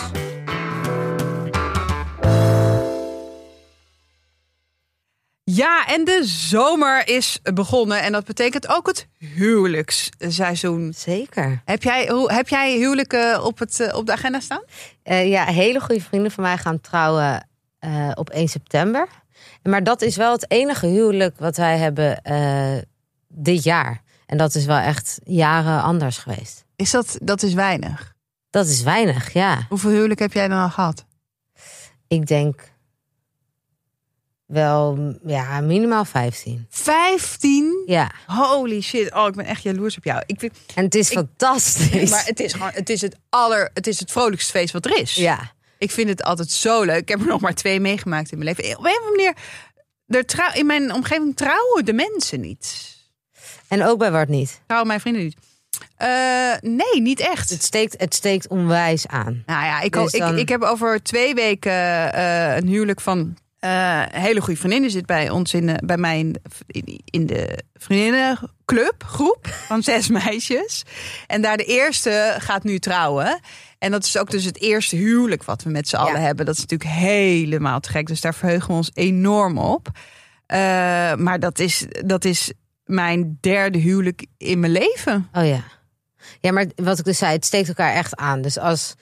Ja, 5.54 5.86
en 5.86 6.04
de 6.04 6.20
zomer 6.24 7.08
is 7.08 7.38
begonnen 7.54 8.02
en 8.02 8.12
dat 8.12 8.24
betekent 8.24 8.68
ook 8.68 8.86
het 8.86 9.08
huwelijksseizoen. 9.18 10.92
Zeker. 10.96 11.62
Heb 11.64 11.82
jij, 11.82 12.08
hoe, 12.08 12.32
heb 12.32 12.48
jij 12.48 12.76
huwelijken 12.76 13.44
op, 13.44 13.58
het, 13.58 13.80
eh, 13.80 13.96
op 13.96 14.06
de 14.06 14.12
agenda 14.12 14.40
staan? 14.40 14.62
Eh, 15.02 15.28
ja, 15.28 15.44
hele 15.44 15.80
goede 15.80 16.00
vrienden 16.00 16.30
van 16.30 16.44
mij 16.44 16.58
gaan 16.58 16.80
trouwen 16.80 17.48
eh, 17.78 18.10
op 18.14 18.30
1 18.30 18.48
september. 18.48 19.08
Maar 19.62 19.84
dat 19.84 20.02
is 20.02 20.16
wel 20.16 20.32
het 20.32 20.50
enige 20.50 20.86
huwelijk 20.86 21.38
wat 21.38 21.56
wij 21.56 21.78
hebben 21.78 22.22
dit 23.28 23.62
jaar. 23.62 24.02
En 24.26 24.36
dat 24.36 24.54
is 24.54 24.64
wel 24.64 24.78
echt 24.78 25.20
jaren 25.24 25.82
anders 25.82 26.18
geweest. 26.18 26.64
Is 26.76 26.90
dat, 26.90 27.18
dat 27.22 27.42
is 27.42 27.54
weinig. 27.54 28.14
Dat 28.50 28.66
is 28.66 28.82
weinig, 28.82 29.32
ja. 29.32 29.66
Hoeveel 29.68 29.90
huwelijk 29.90 30.20
heb 30.20 30.32
jij 30.32 30.48
dan 30.48 30.62
al 30.62 30.70
gehad? 30.70 31.04
Ik 32.08 32.26
denk 32.26 32.72
wel 34.46 35.14
ja, 35.26 35.60
minimaal 35.60 36.04
15. 36.04 36.66
15? 36.70 37.82
Ja, 37.86 38.10
Holy 38.26 38.80
shit. 38.80 39.14
Oh, 39.14 39.26
ik 39.26 39.34
ben 39.34 39.44
echt 39.44 39.62
jaloers 39.62 39.96
op 39.96 40.04
jou. 40.04 40.22
Ik 40.26 40.42
en 40.74 40.84
het 40.84 40.94
is 40.94 41.10
Ik- 41.10 41.16
fantastisch. 41.16 42.10
maar 42.10 42.24
het 42.26 42.40
is 42.40 42.52
gewoon, 42.52 42.70
het 42.72 42.90
is 42.90 43.00
het 43.00 43.16
aller, 43.28 43.70
het 43.74 43.86
is 43.86 43.98
het 44.00 44.10
vrolijkste 44.12 44.50
feest 44.52 44.72
wat 44.72 44.84
er 44.86 44.98
is. 45.00 45.14
Ja, 45.14 45.52
Ik 45.78 45.90
vind 45.90 46.08
het 46.08 46.22
altijd 46.22 46.50
zo 46.50 46.82
leuk. 46.82 47.00
Ik 47.00 47.08
heb 47.08 47.20
er 47.20 47.26
nog 47.26 47.40
maar 47.40 47.54
twee 47.54 47.80
meegemaakt 47.80 48.32
in 48.32 48.38
mijn 48.38 48.54
leven. 48.56 48.78
Op 48.78 48.84
een 48.84 48.90
of 48.90 48.96
andere 48.98 49.16
manier, 49.16 49.34
er 50.06 50.26
trouw, 50.26 50.52
in 50.52 50.66
mijn 50.66 50.92
omgeving 50.92 51.36
trouwen 51.36 51.84
de 51.84 51.92
mensen 51.92 52.40
niet. 52.40 52.90
en 53.68 53.84
ook 53.84 53.98
bij 53.98 54.10
Wart 54.10 54.28
niet. 54.28 54.60
Trouwen 54.66 54.88
mijn 54.88 55.00
vrienden 55.00 55.22
niet. 55.22 55.36
Eh, 55.96 56.52
nee, 56.60 57.00
niet 57.02 57.20
echt. 57.20 57.50
Het 57.50 57.62
steekt, 57.62 57.94
het 58.00 58.14
steekt 58.14 58.48
onwijs 58.48 59.06
aan. 59.06 59.42
Nou 59.46 59.64
ja, 59.64 59.80
ik, 59.80 59.92
Dus 59.92 60.12
ik, 60.12 60.20
dan- 60.20 60.38
ik 60.38 60.48
heb 60.48 60.62
over 60.62 61.02
twee 61.02 61.34
weken 61.34 62.12
eh, 62.12 62.56
een 62.56 62.66
huwelijk 62.68 63.00
van 63.00 63.36
eh, 63.62 64.02
hele 64.10 64.40
goede 64.40 64.60
vriendin. 64.60 64.90
Zit 64.90 65.06
bij 65.06 65.30
ons 65.30 65.54
in, 65.54 65.66
de- 65.66 65.82
bij 65.84 65.96
mij 65.96 66.18
in, 66.18 66.36
in, 66.66 67.00
in 67.04 67.26
de 67.26 67.58
vriendinnenclub, 67.74 69.04
groep 69.06 69.46
van 69.46 69.82
zes 69.92 70.08
meisjes. 70.08 70.82
En 71.26 71.42
daar 71.42 71.56
de 71.56 71.64
eerste 71.64 72.34
gaat 72.38 72.64
nu 72.64 72.78
trouwen. 72.78 73.40
En 73.78 73.90
dat 73.90 74.04
is 74.04 74.16
ook 74.18 74.30
dus 74.30 74.44
het 74.44 74.60
eerste 74.60 74.96
huwelijk 74.96 75.42
wat 75.44 75.62
we 75.62 75.70
met 75.70 75.88
z'n 75.88 75.96
allen 75.96 76.20
hebben. 76.20 76.46
Dat 76.46 76.54
is 76.54 76.60
natuurlijk 76.60 76.90
helemaal 76.90 77.80
te 77.80 77.88
gek. 77.90 78.06
Dus 78.06 78.20
daar 78.20 78.34
verheugen 78.34 78.68
we 78.68 78.74
ons 78.74 78.90
enorm 78.94 79.58
op. 79.58 79.88
Eh, 80.46 80.58
maar 81.14 81.40
dat 81.40 81.58
is, 81.58 81.86
dat 82.04 82.24
is 82.24 82.52
mijn 82.84 83.38
derde 83.40 83.78
huwelijk 83.78 84.26
in 84.38 84.60
mijn 84.60 84.72
leven. 84.72 85.28
Oh 85.32 85.46
ja. 85.46 85.64
Ja, 86.40 86.52
maar 86.52 86.66
wat 86.74 86.98
ik 86.98 87.04
dus 87.04 87.18
zei, 87.18 87.32
het 87.32 87.44
steekt 87.44 87.68
elkaar 87.68 87.92
echt 87.94 88.16
aan. 88.16 88.42
Dus 88.42 88.58
als 88.58 88.94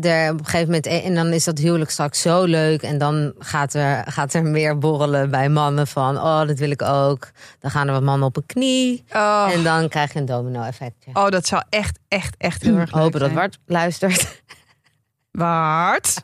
er 0.00 0.30
op 0.30 0.38
een 0.38 0.44
gegeven 0.44 0.66
moment... 0.66 0.86
En 0.86 1.14
dan 1.14 1.26
is 1.26 1.44
dat 1.44 1.58
huwelijk 1.58 1.90
straks 1.90 2.20
zo 2.20 2.44
leuk. 2.44 2.82
En 2.82 2.98
dan 2.98 3.32
gaat 3.38 3.74
er, 3.74 4.04
gaat 4.08 4.34
er 4.34 4.42
meer 4.42 4.78
borrelen 4.78 5.30
bij 5.30 5.48
mannen 5.48 5.86
van... 5.86 6.16
Oh, 6.16 6.46
dat 6.46 6.58
wil 6.58 6.70
ik 6.70 6.82
ook. 6.82 7.30
Dan 7.58 7.70
gaan 7.70 7.86
er 7.86 7.92
wat 7.92 8.02
mannen 8.02 8.28
op 8.28 8.36
een 8.36 8.46
knie. 8.46 9.04
Oh, 9.12 9.48
En 9.52 9.62
dan 9.62 9.88
krijg 9.88 10.12
je 10.12 10.18
een 10.18 10.26
domino-effectje. 10.26 11.10
oh 11.12 11.28
dat 11.28 11.46
zou 11.46 11.62
echt, 11.68 11.98
echt, 12.08 12.34
echt 12.38 12.62
heel 12.62 12.76
erg 12.76 12.92
leuk 12.94 13.02
Hopen 13.02 13.20
dat. 13.20 13.34
Bart 13.34 13.58
luistert. 13.66 14.42
Waard. 15.30 16.14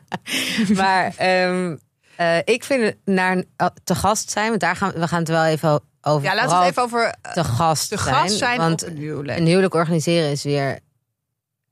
maar 0.75 1.13
ehm, 1.17 1.75
eh, 2.15 2.37
ik 2.37 2.63
vind 2.63 2.83
het 2.83 2.97
naar 3.05 3.43
eh, 3.55 3.67
te 3.83 3.95
gast 3.95 4.31
zijn... 4.31 4.49
Want 4.49 4.61
daar 4.61 4.75
gaan 4.75 4.91
we 4.91 5.07
gaan 5.07 5.19
het 5.19 5.29
wel 5.29 5.45
even 5.45 5.81
over... 6.01 6.27
Ja, 6.27 6.35
laten 6.35 6.49
we 6.49 6.55
het 6.55 6.71
even 6.71 6.83
over 6.83 7.13
eh, 7.21 7.31
te 7.31 7.43
gast 7.43 7.87
zijn. 7.87 7.99
gast 7.99 8.37
zijn 8.37 8.57
Want 8.57 8.85
een 8.85 8.97
huwelijk. 8.97 9.39
een 9.39 9.45
huwelijk 9.45 9.73
organiseren 9.73 10.31
is 10.31 10.43
weer 10.43 10.79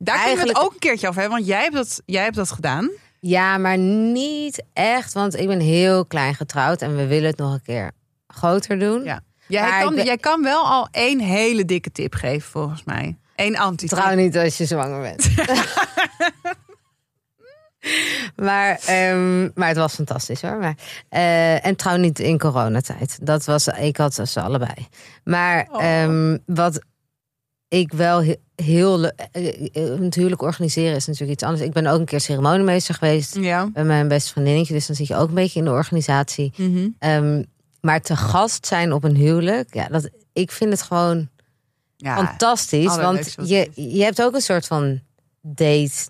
Daar 0.02 0.16
kunnen 0.16 0.36
we 0.36 0.38
eigenlijk- 0.38 0.58
het 0.58 0.66
ook 0.66 0.74
een 0.74 0.80
keertje 0.80 1.08
over 1.08 1.20
hebben, 1.22 1.38
want 1.38 1.50
jij 1.50 1.62
hebt 1.62 1.76
dat, 1.76 2.02
jij 2.06 2.24
hebt 2.24 2.36
dat 2.36 2.52
gedaan. 2.52 2.90
Ja, 3.20 3.58
maar 3.58 3.78
niet 3.78 4.64
echt, 4.74 5.14
want 5.14 5.36
ik 5.40 5.48
ben 5.48 5.60
heel 5.60 6.06
klein 6.06 6.36
getrouwd 6.36 6.82
en 6.82 6.96
we 6.96 7.08
willen 7.08 7.30
het 7.30 7.38
nog 7.38 7.54
een 7.54 7.62
keer 7.62 7.92
groter 8.28 8.80
doen. 8.80 9.04
Ja. 9.04 9.22
Jij, 9.48 9.82
kan, 9.82 9.96
ben- 9.96 10.06
jij 10.06 10.18
kan 10.18 10.44
wel 10.44 10.66
al 10.66 10.88
één 10.92 11.20
hele 11.20 11.66
dikke 11.66 11.92
tip 11.92 12.14
geven, 12.14 12.50
volgens 12.50 12.84
mij. 12.84 13.18
Eén 13.36 13.58
anti 13.58 13.88
Trouw 13.88 14.16
niet 14.16 14.38
als 14.38 14.58
je 14.58 14.66
zwanger 14.66 15.02
bent. 15.02 15.30
maar, 18.36 18.80
ehm, 18.86 19.44
maar 19.56 19.68
het 19.68 19.78
was 19.78 19.94
fantastisch 19.94 20.42
hoor. 20.42 20.58
Maar, 20.58 20.76
eh, 21.10 21.66
en 21.66 21.76
trouw 21.76 21.96
niet 21.98 22.20
in 22.20 22.38
coronatijd. 22.40 23.18
Dat 23.22 23.46
was, 23.46 23.68
ik 23.68 23.98
had 23.98 24.14
ze 24.24 24.42
allebei. 24.42 24.88
Maar 25.24 25.68
Oh. 25.72 25.84
ehm, 25.84 26.38
wat 26.46 26.80
ik 27.70 27.92
wel 27.94 28.24
he- 28.24 28.36
heel... 28.56 29.00
le- 29.00 29.14
eh, 29.32 29.70
eh, 29.74 30.00
Natuurlijk 30.00 30.42
organiseren 30.42 30.96
is 30.96 31.06
natuurlijk 31.06 31.34
iets 31.34 31.44
anders. 31.44 31.64
Ik 31.64 31.74
ben 31.74 31.88
ook 31.88 32.00
een 32.00 32.06
keer 32.06 32.20
ceremoniemeester 32.22 32.96
geweest. 32.96 33.36
Ja. 33.36 33.70
Met 33.74 33.86
mijn 33.86 34.08
beste 34.08 34.32
vriendinnetje. 34.32 34.74
Dus 34.74 34.88
dan 34.88 34.96
zit 34.96 35.08
je 35.08 35.16
ook 35.16 35.28
een 35.30 35.36
beetje 35.36 35.60
in 35.60 35.66
de 35.66 35.72
organisatie. 35.72 36.54
Mhm. 36.58 36.88
Ehm, 37.00 37.44
maar 37.82 38.02
te 38.02 38.16
gast 38.16 38.66
zijn 38.66 38.94
op 38.94 39.04
een 39.04 39.16
huwelijk. 39.16 39.74
Ja, 39.74 39.88
dat, 39.88 40.10
ik 40.34 40.52
vind 40.52 40.72
het 40.72 40.82
gewoon 40.82 41.30
ja. 41.98 42.16
fantastisch. 42.16 42.96
Want 42.96 43.36
je, 43.44 43.72
je 43.76 44.04
hebt 44.04 44.22
ook 44.22 44.34
een 44.34 44.42
soort 44.42 44.68
van 44.68 45.00
date, 45.42 46.10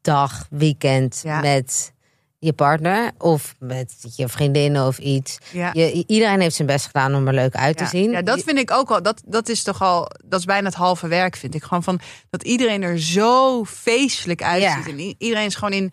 dag, 0.00 0.46
weekend 0.50 1.20
Ja. 1.24 1.40
met 1.40 1.92
je 2.38 2.52
partner 2.52 3.10
of 3.18 3.54
met 3.58 3.94
je 4.16 4.28
vriendinnen 4.28 4.86
of 4.86 4.98
iets. 4.98 5.38
Ja. 5.52 5.70
Je, 5.72 6.04
iedereen 6.06 6.40
heeft 6.40 6.54
zijn 6.54 6.68
best 6.68 6.86
gedaan 6.86 7.14
om 7.14 7.26
er 7.26 7.34
leuk 7.34 7.54
uit 7.54 7.76
te 7.76 7.82
Ja. 7.82 7.88
zien. 7.90 8.10
Ja, 8.10 8.22
dat 8.22 8.42
vind 8.42 8.58
ik 8.58 8.70
ook 8.70 8.90
al. 8.90 9.02
Dat, 9.02 9.22
dat 9.26 9.48
is 9.48 9.62
toch 9.62 9.82
al. 9.82 10.10
Dat 10.24 10.38
is 10.38 10.44
bijna 10.44 10.66
het 10.66 10.76
halve 10.76 11.08
werk, 11.08 11.36
vind 11.36 11.54
ik. 11.54 11.62
Gewoon 11.62 11.82
van 11.82 12.00
dat 12.30 12.42
iedereen 12.42 12.82
er 12.82 13.00
zo 13.00 13.64
feestelijk 13.64 14.42
uitziet. 14.42 14.84
Ja. 14.84 14.90
En 14.90 15.14
iedereen 15.18 15.46
is 15.46 15.54
gewoon 15.54 15.72
in, 15.72 15.92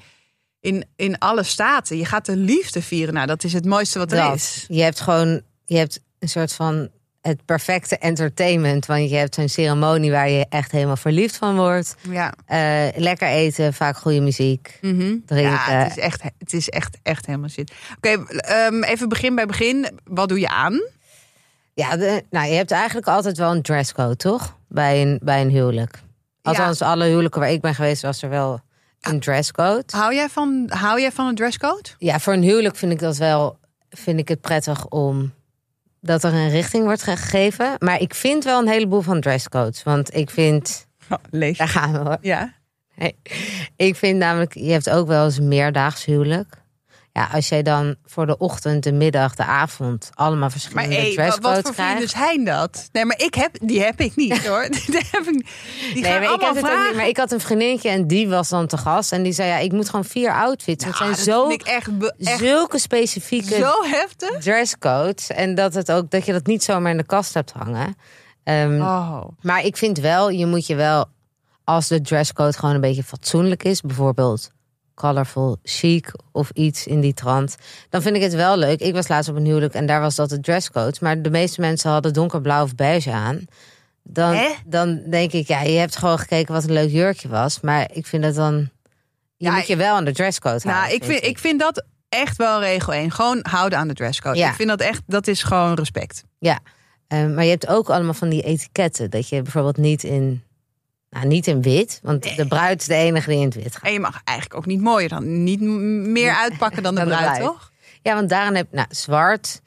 in, 0.60 0.86
in 0.96 1.18
alle 1.18 1.44
staten. 1.44 1.98
Je 1.98 2.06
gaat 2.06 2.26
de 2.26 2.36
liefde 2.36 2.82
vieren. 2.82 3.14
Nou, 3.14 3.28
dat 3.28 3.44
is 3.44 3.54
het 3.54 3.66
mooiste 3.66 4.00
wat 4.00 4.12
er 4.12 4.18
Dat. 4.18 4.36
is. 4.36 4.66
Je 4.68 4.82
hebt 4.82 5.00
gewoon, 5.00 5.42
je 5.66 5.78
hebt 5.78 6.00
een 6.20 6.30
soort 6.30 6.54
van 6.54 6.90
het 7.24 7.46
perfecte 7.46 7.98
entertainment. 7.98 8.86
Want 8.86 9.10
je 9.10 9.16
hebt 9.16 9.36
zo'n 9.36 9.50
ceremonie 9.50 10.12
waar 10.12 10.30
je 10.30 10.46
echt 10.50 10.72
helemaal 10.72 10.96
verliefd 10.96 11.36
van 11.38 11.56
wordt. 11.56 11.96
Ja. 12.10 12.34
Eh, 12.46 12.88
lekker 13.02 13.28
eten, 13.28 13.74
vaak 13.74 13.98
goede 13.98 14.22
muziek. 14.22 14.78
Mhm. 14.82 15.16
Drinken. 15.26 15.52
ja, 15.52 15.70
het 15.70 15.92
is 15.98 16.04
echt, 16.04 16.24
het 16.38 16.54
is 16.54 16.70
echt, 16.70 16.98
echt 17.04 17.26
helemaal 17.26 17.50
shit. 17.50 17.72
Oké, 17.98 18.26
ehm, 18.38 18.84
even 18.84 19.10
begin 19.10 19.36
bij 19.36 19.46
begin. 19.46 20.00
Wat 20.04 20.30
doe 20.30 20.40
je 20.40 20.48
aan? 20.50 20.82
Ja, 21.74 21.98
de- 21.98 22.24
nou, 22.30 22.48
je 22.48 22.56
hebt 22.56 22.72
eigenlijk 22.72 23.08
altijd 23.08 23.38
wel 23.38 23.52
een 23.52 23.62
dresscode, 23.62 24.16
toch? 24.16 24.58
Bij 24.68 25.02
een, 25.02 25.20
bij 25.24 25.42
een 25.42 25.50
huwelijk. 25.50 26.02
Althans, 26.42 26.82
alle 26.82 27.06
huwelijken 27.06 27.40
waar 27.42 27.52
ik 27.52 27.62
ben 27.62 27.76
geweest, 27.76 28.02
was 28.02 28.22
er 28.22 28.30
wel 28.30 28.62
een 29.02 29.20
dresscode. 29.20 29.84
Hou 29.92 30.16
jij 30.16 30.30
van, 30.30 30.66
hou 30.74 31.02
jij 31.02 31.12
van 31.12 31.28
een 31.28 31.36
dresscode? 31.36 31.90
Ja, 31.98 32.20
voor 32.20 32.34
een 32.34 32.42
huwelijk 32.44 32.76
vind 32.76 32.92
ik 32.92 33.00
dat 33.00 33.18
wel, 33.18 33.58
vind 33.90 34.20
ik 34.20 34.28
het 34.28 34.42
prettig 34.42 34.88
om 34.88 35.34
dat 36.04 36.24
er 36.24 36.34
een 36.34 36.50
richting 36.50 36.84
wordt 36.84 37.04
gegeven. 37.04 37.76
Maar 37.80 38.02
ik 38.02 38.14
vind 38.14 38.44
wel 38.44 38.62
een 38.62 38.68
heleboel 38.68 39.02
van 39.02 39.22
dresscodes. 39.22 39.84
Want 39.84 40.16
ik 40.16 40.30
vind, 40.30 40.88
lees. 41.30 41.58
daar 41.58 41.68
gaan 41.68 41.92
we 41.92 41.98
hoor. 41.98 42.18
Ja. 42.22 42.54
Nee. 42.96 43.16
Ik 43.76 43.96
vind 43.96 44.18
namelijk, 44.18 44.54
je 44.54 44.72
hebt 44.72 44.90
ook 44.90 45.08
wel 45.08 45.26
eens 45.26 45.38
een 45.38 45.48
meerdaags 45.48 46.06
huwelijk. 46.06 46.63
Ja, 47.16 47.30
als 47.34 47.50
jij 47.50 47.64
dan 47.64 47.96
voor 48.06 48.26
de 48.26 48.38
ochtend, 48.38 48.84
de 48.84 48.92
middag, 48.92 49.36
de 49.36 49.44
avond 49.46 50.10
allemaal 50.14 50.40
Maar 50.40 50.52
verschillende 50.52 50.96
hey, 50.96 51.04
wat, 51.06 51.14
dresscodes 51.14 51.56
wat 51.56 51.66
voor 51.66 51.74
krijgt. 51.74 51.92
vrienden 51.92 52.10
zijn 52.10 52.46
dat? 52.46 52.90
Nee, 52.92 53.06
maar 53.06 53.20
ik 53.20 53.34
heb, 53.36 53.58
die 53.62 53.82
heb 53.84 54.00
ik 54.00 54.16
niet 54.16 54.48
hoor. 54.48 54.68
Die, 54.86 55.02
heb 55.12 55.22
ik, 55.22 55.46
die 55.94 56.02
Nee, 56.04 56.20
maar 56.20 56.34
ik, 56.34 56.42
heb 56.42 56.56
het 56.56 56.72
ook 56.72 56.88
niet, 56.88 56.96
maar 56.96 57.08
ik 57.08 57.18
had 57.18 57.32
een 57.32 57.40
vriendinnetje 57.40 57.90
en 57.90 58.08
die 58.08 58.28
was 58.30 58.50
dan 58.50 58.68
te 58.68 58.78
gast. 58.78 59.12
En 59.12 59.24
die 59.24 59.32
zei, 59.34 59.50
ja, 59.50 59.58
ik 59.58 59.72
moet 59.72 59.90
gewoon 59.90 60.06
vier 60.06 60.34
outfits. 60.34 60.86
Het 60.86 60.98
Ja, 60.98 61.04
zijn 61.14 61.16
zo, 61.16 61.50
ik 61.50 61.62
echt 61.62 61.90
zulke 62.18 62.80
specifieke 62.80 63.56
zo 63.56 63.84
heftig. 63.84 64.38
dresscodes. 64.42 65.28
En 65.30 65.56
dat, 65.56 65.74
het 65.74 65.92
ook, 65.92 66.12
dat 66.12 66.26
je 66.26 66.32
dat 66.32 66.46
niet 66.46 66.64
zomaar 66.64 66.92
in 66.92 66.98
de 66.98 67.06
kast 67.06 67.34
hebt 67.34 67.52
hangen. 67.52 67.96
Ehm, 68.44 68.82
Oh. 68.82 69.24
Maar 69.42 69.66
ik 69.66 69.78
vind 69.78 69.98
wel, 69.98 70.30
je 70.30 70.46
moet 70.46 70.68
je 70.68 70.76
wel, 70.76 71.06
als 71.64 71.88
de 71.88 72.02
dresscode 72.02 72.54
gewoon 72.54 72.76
een 72.76 72.82
beetje 72.82 73.04
fatsoenlijk 73.04 73.64
is, 73.64 73.82
bijvoorbeeld 73.82 74.52
colorful 74.96 75.58
chic 75.64 76.12
of 76.32 76.50
iets 76.50 76.88
in 76.88 77.02
die 77.02 77.14
trant, 77.14 77.56
dan 77.90 78.02
vind 78.02 78.16
ik 78.16 78.22
het 78.22 78.34
wel 78.34 78.58
leuk. 78.58 78.80
Ik 78.80 78.94
was 78.94 79.08
laatst 79.08 79.30
op 79.30 79.36
een 79.36 79.46
huwelijk 79.46 79.74
en 79.74 79.86
daar 79.86 80.02
was 80.02 80.16
dat 80.16 80.30
de 80.30 80.40
dresscode, 80.40 80.98
maar 81.02 81.22
de 81.22 81.30
meeste 81.30 81.62
mensen 81.62 81.92
hadden 81.92 82.14
donkerblauw 82.14 82.64
of 82.64 82.76
beige 82.76 83.12
aan. 83.12 83.46
Dan, 84.04 84.34
Hè? 84.36 84.50
dan 84.66 85.04
denk 85.10 85.32
ik, 85.32 85.48
ja, 85.48 85.62
je 85.62 85.78
hebt 85.78 85.96
gewoon 85.98 86.20
gekeken 86.20 86.54
wat 86.54 86.64
een 86.64 86.72
leuk 86.74 86.90
jurkje 86.92 87.28
was, 87.28 87.60
maar 87.60 87.90
ik 87.94 88.06
vind 88.08 88.24
het 88.24 88.36
dan, 88.36 88.70
je 89.38 89.46
Ja, 89.46 89.56
moet 89.56 89.68
je 89.68 89.76
wel 89.76 89.96
aan 89.96 90.06
de 90.06 90.14
dresscode 90.14 90.60
Nou, 90.64 90.76
houden. 90.78 90.96
ik 90.96 91.04
vind, 91.04 91.24
ik 91.24 91.40
vind 91.40 91.60
dat 91.60 91.86
echt 92.10 92.38
wel 92.38 92.60
regel 92.60 92.94
1. 92.94 93.12
Gewoon 93.12 93.40
houden 93.50 93.80
aan 93.80 93.88
de 93.88 93.94
dresscode. 93.94 94.38
Ja. 94.38 94.50
Ik 94.50 94.56
vind 94.56 94.70
dat 94.70 94.82
echt, 94.82 95.02
dat 95.08 95.28
is 95.28 95.44
gewoon 95.44 95.74
respect. 95.74 96.24
Ja, 96.40 96.60
Ehm, 97.08 97.34
maar 97.34 97.44
je 97.44 97.50
hebt 97.50 97.68
ook 97.68 97.90
allemaal 97.90 98.14
van 98.14 98.30
die 98.30 98.42
etiketten. 98.42 99.10
Dat 99.10 99.30
je 99.30 99.42
bijvoorbeeld 99.42 99.78
niet 99.78 100.04
in, 100.04 100.44
nou, 101.14 101.28
niet 101.28 101.48
in 101.48 101.62
wit, 101.62 102.00
want 102.04 102.36
de 102.36 102.48
bruid 102.48 102.82
is 102.82 102.88
de 102.88 102.94
enige 102.94 103.30
die 103.30 103.40
in 103.40 103.46
het 103.46 103.56
wit 103.56 103.74
gaat. 103.76 103.84
En 103.84 103.94
je 103.94 104.00
mag 104.00 104.22
eigenlijk 104.24 104.58
ook 104.58 104.66
niet 104.66 104.82
mooier 104.82 105.10
dan, 105.10 105.44
niet 105.44 105.60
meer 106.10 106.34
uitpakken 106.36 106.84
dan 106.84 106.96
de 106.96 107.00
Dan 107.06 107.10
de 107.10 107.16
bruid, 107.16 107.40
toch? 107.42 107.72
Ja, 108.02 108.16
want 108.16 108.30
daarin 108.30 108.56
heb 108.56 108.68
nou, 108.72 108.88
zwart 108.90 109.62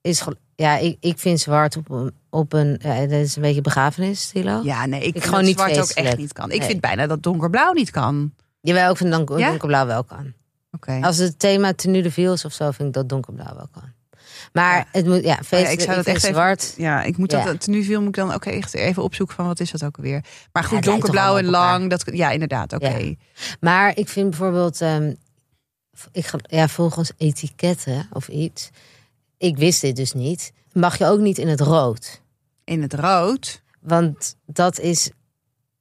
is, 0.00 0.24
ja, 0.54 0.76
ik, 0.76 0.96
ik 1.00 1.18
vind 1.18 1.40
zwart 1.40 1.76
op 1.76 1.90
een, 1.90 2.12
op 2.30 2.52
een, 2.52 2.78
ja, 2.82 3.00
dat 3.00 3.10
is 3.10 3.36
een 3.36 3.42
beetje 3.42 3.60
begrafenis, 3.60 4.20
stilo. 4.22 4.60
Ja, 4.62 4.86
nee, 4.86 5.00
ik 5.00 5.12
vind 5.12 5.24
gewoon 5.24 5.44
niet 5.44 5.58
zwart 5.58 5.80
ook 5.80 5.88
echt 5.88 6.16
niet 6.16 6.32
kan. 6.32 6.50
Ik 6.50 6.58
Nee. 6.58 6.68
vind 6.68 6.80
bijna 6.80 7.06
dat 7.06 7.22
donkerblauw 7.22 7.72
niet 7.72 7.90
kan. 7.90 8.32
Jawel, 8.60 8.90
ik 8.90 8.96
vind 8.96 9.10
Ja? 9.38 9.48
donkerblauw 9.48 9.86
wel 9.86 10.04
kan. 10.04 10.32
Oké. 10.72 10.98
Als 11.02 11.16
het 11.16 11.38
thema 11.38 11.72
tenue 11.72 12.02
de 12.02 12.10
is 12.32 12.44
of 12.44 12.52
zo, 12.52 12.70
vind 12.70 12.88
ik 12.88 12.94
dat 12.94 13.08
donkerblauw 13.08 13.54
wel 13.56 13.68
kan. 13.72 13.92
Maar 14.52 14.76
Ja. 14.76 14.84
het 14.92 15.06
moet, 15.06 15.22
ja, 15.22 15.38
feest, 15.46 15.64
ik 15.66 15.72
ik 15.72 15.80
zou 15.80 15.96
dat 15.96 16.06
echt 16.06 16.16
even- 16.16 16.34
zwart. 16.34 16.74
Ja, 16.76 17.02
ik 17.02 17.16
moet 17.16 17.30
Ja. 17.32 17.44
dat 17.44 17.66
nu 17.66 17.82
viel 17.82 17.98
moet 18.00 18.08
ik 18.08 18.14
dan 18.14 18.32
ook 18.32 18.44
echt 18.44 18.74
even 18.74 19.02
opzoeken 19.02 19.34
van 19.36 19.46
wat 19.46 19.60
is 19.60 19.70
dat 19.70 19.84
ook 19.84 19.96
alweer. 19.96 20.24
Maar 20.52 20.64
goed, 20.64 20.82
donkerblauw 20.84 21.36
en 21.38 21.44
lang, 21.44 21.90
dat 21.90 22.02
ja 22.12 22.30
inderdaad, 22.30 22.72
oké. 22.72 23.14
Maar 23.60 23.96
ik 23.96 24.08
vind 24.08 24.30
bijvoorbeeld, 24.30 24.80
ehm, 24.80 25.14
ik, 26.12 26.26
ga- 26.26 26.38
ja, 26.42 26.68
volgens 26.68 27.12
etiketten 27.16 28.08
of 28.12 28.28
iets, 28.28 28.70
ik 29.38 29.56
wist 29.56 29.80
dit 29.80 29.96
dus 29.96 30.12
niet, 30.12 30.52
mag 30.72 30.98
je 30.98 31.06
ook 31.06 31.20
niet 31.20 31.38
in 31.38 31.48
het 31.48 31.60
rood. 31.60 32.22
In 32.64 32.82
het 32.82 32.94
rood 32.94 33.62
Want 33.80 34.36
dat 34.46 34.78
is, 34.78 35.10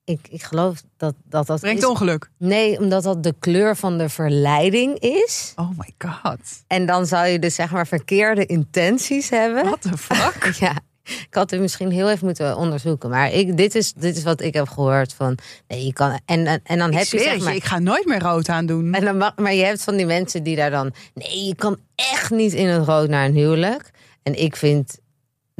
ik, 0.07 0.27
ik 0.29 0.43
geloof 0.43 0.81
dat 0.97 1.15
dat, 1.23 1.47
dat 1.47 1.59
brengt 1.59 1.81
is. 1.81 1.87
ongeluk. 1.87 2.29
Nee, 2.37 2.79
omdat 2.79 3.03
dat 3.03 3.23
de 3.23 3.35
kleur 3.39 3.75
van 3.75 3.97
de 3.97 4.09
verleiding 4.09 4.99
is. 4.99 5.53
Oh 5.55 5.69
my 5.77 5.93
god. 5.97 6.39
En 6.67 6.85
dan 6.85 7.05
zou 7.05 7.27
je 7.27 7.39
dus 7.39 7.55
zeg 7.55 7.71
maar 7.71 7.87
verkeerde 7.87 8.45
intenties 8.45 9.29
hebben. 9.29 9.63
What 9.63 9.81
the 9.81 9.97
fuck? 9.97 10.45
Ja, 10.59 10.75
ik 11.03 11.27
had 11.29 11.51
het 11.51 11.59
misschien 11.59 11.91
heel 11.91 12.09
even 12.09 12.25
moeten 12.25 12.57
onderzoeken. 12.57 13.09
Maar 13.09 13.31
ik, 13.31 13.57
dit, 13.57 13.75
is, 13.75 13.93
dit 13.93 14.17
is 14.17 14.23
wat 14.23 14.41
ik 14.41 14.53
heb 14.53 14.67
gehoord 14.67 15.13
van, 15.13 15.37
nee, 15.67 15.85
je 15.85 15.93
kan, 15.93 16.19
en, 16.25 16.45
en, 16.45 16.59
en 16.63 16.77
dan 16.77 16.91
ik 16.91 16.97
heb 16.97 17.07
je 17.07 17.19
zeg 17.19 17.39
maar... 17.39 17.51
je, 17.51 17.57
ik 17.57 17.63
ga 17.63 17.79
nooit 17.79 18.05
meer 18.05 18.19
rood 18.19 18.49
aan 18.49 18.65
doen. 18.65 18.93
En 18.93 19.05
dan 19.05 19.17
mag, 19.17 19.35
maar 19.35 19.53
je 19.53 19.63
hebt 19.63 19.83
van 19.83 19.95
die 19.95 20.05
mensen 20.05 20.43
die 20.43 20.55
daar 20.55 20.71
dan... 20.71 20.93
Nee, 21.13 21.45
je 21.45 21.55
kan 21.55 21.77
echt 21.95 22.29
niet 22.29 22.53
in 22.53 22.67
het 22.67 22.85
rood 22.85 23.09
naar 23.09 23.25
een 23.25 23.35
huwelijk. 23.35 23.91
En 24.23 24.41
ik 24.41 24.55
vind 24.55 24.99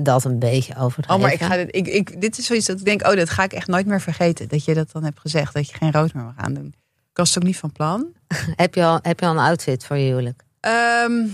dat 0.02 0.24
een 0.24 0.40
beetje 0.40 0.76
overdreven. 0.76 1.16
Oh, 1.16 1.22
maar 1.22 1.34
ik 1.34 1.42
ga 1.42 1.56
dit, 1.56 1.76
ik, 1.76 1.88
ik, 1.88 2.22
dit 2.22 2.38
is 2.38 2.46
zoiets 2.46 2.66
dat 2.66 2.80
ik 2.80 2.86
denk, 2.86 3.08
oh, 3.08 3.16
dat 3.16 3.30
ga 3.30 3.44
ik 3.44 3.54
echt 3.54 3.68
nooit 3.68 3.86
meer 3.86 4.02
vergeten. 4.02 4.48
Dat 4.48 4.66
je 4.66 4.74
dat 4.74 4.92
dan 4.92 5.04
hebt 5.04 5.20
gezegd, 5.20 5.54
dat 5.54 5.70
je 5.70 5.78
geen 5.78 5.92
rood 5.92 6.14
meer 6.14 6.24
mag 6.24 6.38
aandoen. 6.38 6.74
Ik 7.12 7.18
was 7.18 7.30
het 7.30 7.38
ook 7.38 7.44
niet 7.44 7.58
van 7.58 7.72
plan. 7.72 8.08
heb, 8.56 8.76
je 8.76 8.84
al, 8.84 9.00
heb 9.02 9.20
je 9.20 9.26
al 9.26 9.32
een 9.32 9.38
outfit 9.38 9.86
voor 9.86 9.98
je 9.98 10.06
huwelijk? 10.06 10.44
Ehm, 10.60 11.26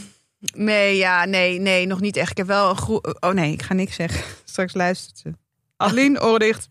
nee, 0.54 0.98
ja, 0.98 1.26
nee, 1.26 1.60
nee, 1.60 1.88
nog 1.88 2.02
niet 2.02 2.18
echt. 2.18 2.32
Ik 2.32 2.38
heb 2.38 2.48
wel 2.48 2.70
een 2.70 2.78
groe... 2.78 3.18
Oh 3.20 3.34
nee, 3.34 3.52
ik 3.52 3.62
ga 3.62 3.74
niks 3.74 3.96
zeggen. 3.96 4.24
Straks 4.44 4.74
luistert 4.74 5.18
ze. 5.18 5.34
Adeline, 5.78 6.38
dicht. 6.38 6.70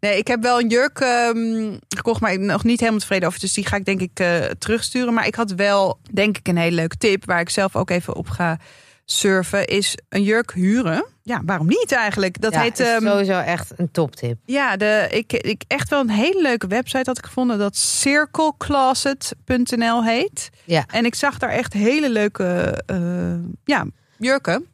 Nee, 0.00 0.18
ik 0.18 0.26
heb 0.26 0.42
wel 0.42 0.60
een 0.60 0.68
jurk 0.68 1.00
ehm, 1.00 1.76
gekocht, 1.88 2.20
maar 2.20 2.32
ik 2.32 2.38
ben 2.38 2.46
nog 2.46 2.64
niet 2.64 2.80
helemaal 2.80 3.00
tevreden 3.00 3.28
over. 3.28 3.40
Dus 3.40 3.52
die 3.52 3.66
ga 3.66 3.76
ik 3.76 3.84
denk 3.84 4.00
ik 4.00 4.20
eh, 4.20 4.44
terugsturen. 4.44 5.14
Maar 5.14 5.26
ik 5.26 5.34
had 5.34 5.50
wel, 5.50 5.98
denk 6.12 6.38
ik, 6.38 6.48
een 6.48 6.56
hele 6.56 6.76
leuke 6.76 6.96
tip... 6.96 7.24
waar 7.24 7.40
ik 7.40 7.50
zelf 7.50 7.76
ook 7.76 7.90
even 7.90 8.14
op 8.14 8.28
ga 8.28 8.58
surfen... 9.04 9.66
is 9.66 9.96
een 10.08 10.22
jurk 10.22 10.52
huren. 10.52 11.06
Ja, 11.28 11.42
waarom 11.44 11.66
niet 11.66 11.92
eigenlijk? 11.92 12.40
Dat 12.40 12.52
ja, 12.52 12.60
heet... 12.60 12.78
is 12.78 12.86
ehm, 12.86 13.06
sowieso 13.06 13.38
echt 13.38 13.72
een 13.76 13.90
toptip. 13.90 14.38
ja, 14.44 14.76
de, 14.76 15.06
ik, 15.10 15.32
ik 15.32 15.62
echt 15.66 15.88
wel 15.88 16.00
een 16.00 16.10
hele 16.10 16.42
leuke 16.42 16.66
website 16.66 17.02
had 17.04 17.18
ik 17.18 17.24
gevonden 17.24 17.58
dat 17.58 17.76
circlecloset.nl 17.76 20.04
heet. 20.04 20.50
Ja. 20.64 20.84
En 20.86 21.04
ik 21.04 21.14
zag 21.14 21.38
daar 21.38 21.50
echt 21.50 21.72
hele 21.72 22.10
leuke 22.10 22.78
eh, 22.86 23.34
ja, 23.64 23.86
jurken. 24.16 24.66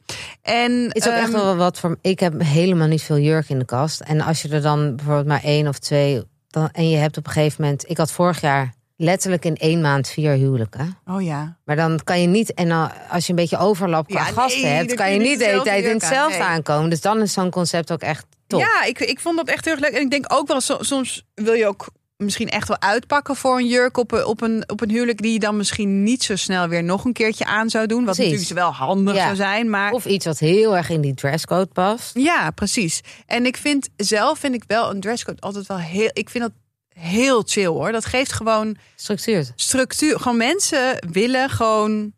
En 0.43 0.91
is 0.93 1.07
ook 1.07 1.13
echt 1.13 1.23
ehm, 1.23 1.33
wel 1.33 1.57
wat 1.57 1.79
voor... 1.79 1.99
Ik 2.01 2.21
heb 2.21 2.43
helemaal 2.43 2.89
niet 2.89 3.03
veel 3.03 3.19
jurk 3.19 3.49
in 3.49 3.59
de 3.59 3.65
kast. 3.65 4.01
En 4.01 4.21
als 4.21 4.43
je 4.43 4.49
er 4.49 4.63
dan 4.63 4.97
bijvoorbeeld 4.97 5.27
maar 5.27 5.43
één 5.43 5.69
of 5.69 5.79
twee... 5.79 6.23
Dan, 6.49 6.69
en 6.73 6.89
je 6.89 6.97
hebt 6.97 7.17
op 7.17 7.27
een 7.27 7.33
gegeven 7.33 7.63
moment... 7.63 7.91
Ik 7.91 7.97
had 7.97 8.13
vorig 8.13 8.41
jaar 8.41 8.74
letterlijk 8.97 9.45
in 9.45 9.57
één 9.57 9.81
maand 9.81 10.09
vier 10.09 10.33
huwelijken. 10.33 10.99
Oh 11.07 11.23
ja. 11.23 11.57
Maar 11.65 11.77
dan 11.77 12.01
kan 12.05 12.21
je 12.21 12.27
niet... 12.27 12.55
En 12.55 12.69
dan, 12.69 12.91
als 13.11 13.25
je 13.25 13.31
een 13.31 13.39
beetje 13.39 13.59
overlap 13.59 14.07
qua 14.07 14.19
Ja, 14.19 14.25
nee, 14.25 14.33
gasten 14.35 14.77
hebt... 14.77 14.95
kan 14.95 15.13
je 15.13 15.19
niet 15.19 15.39
de 15.39 15.45
hele 15.45 15.63
tijd 15.63 15.85
in 15.85 15.91
hetzelfde 15.95 16.39
nee. 16.39 16.47
aankomen. 16.47 16.91
Dus 16.91 17.01
dan 17.01 17.21
is 17.21 17.33
zo'n 17.33 17.51
concept 17.51 17.93
ook 17.93 18.01
echt 18.01 18.27
top. 18.47 18.61
Ja, 18.61 18.85
ik, 18.85 19.01
ik 19.01 19.21
vond 19.21 19.37
dat 19.37 19.49
echt 19.49 19.65
heel 19.65 19.75
erg 19.75 19.83
leuk. 19.83 19.93
En 19.93 20.01
ik 20.03 20.11
denk 20.11 20.25
ook 20.33 20.49
wel, 20.49 20.61
so- 20.61 20.83
soms 20.83 21.25
wil 21.35 21.53
je 21.55 21.67
ook 21.67 21.87
misschien 22.17 22.49
echt 22.49 22.69
wel 22.69 22.81
uitpakken 22.81 23.37
voor 23.37 23.59
een 23.59 23.67
jurk 23.67 23.97
op 23.97 24.13
een, 24.13 24.25
op 24.27 24.41
een, 24.43 24.65
op 24.67 24.81
een 24.81 24.91
huwelijk 24.91 25.23
die 25.23 25.33
je 25.33 25.39
dan 25.39 25.57
misschien 25.57 26.03
niet 26.03 26.23
zo 26.23 26.37
snel 26.37 26.69
weer 26.69 26.85
nog 26.85 27.05
een 27.05 27.13
keertje 27.13 27.45
aan 27.45 27.71
zou 27.71 27.87
doen. 27.87 28.05
Wat 28.05 28.15
Precies. 28.15 28.33
natuurlijk 28.33 28.61
wel 28.61 28.73
handig 28.73 29.15
Ja. 29.15 29.25
zou 29.25 29.37
zijn. 29.37 29.71
Maar 29.71 29.93
Of 29.93 30.05
iets 30.07 30.25
wat 30.25 30.39
heel 30.39 30.77
erg 30.77 30.89
in 30.89 31.01
die 31.01 31.15
dresscode 31.15 31.67
past. 31.73 32.11
Ja, 32.19 32.51
precies. 32.51 33.01
En 33.27 33.47
ik 33.47 33.57
vind 33.57 33.89
zelf 33.97 34.39
vind 34.39 34.55
ik 34.55 34.65
wel 34.67 34.91
een 34.91 35.01
dresscode 35.01 35.41
altijd 35.41 35.67
wel 35.67 35.79
heel. 35.79 36.11
Ik 36.13 36.31
vind 36.31 36.45
dat 36.45 36.53
heel 36.95 37.43
chill 37.47 37.67
hoor. 37.67 37.93
Dat 37.93 38.05
geeft 38.05 38.33
gewoon 38.33 38.77
Structuur. 38.95 39.47
structuur. 39.55 40.21
Gewoon 40.21 40.37
mensen 40.37 41.07
willen 41.13 41.51
gewoon 41.51 42.13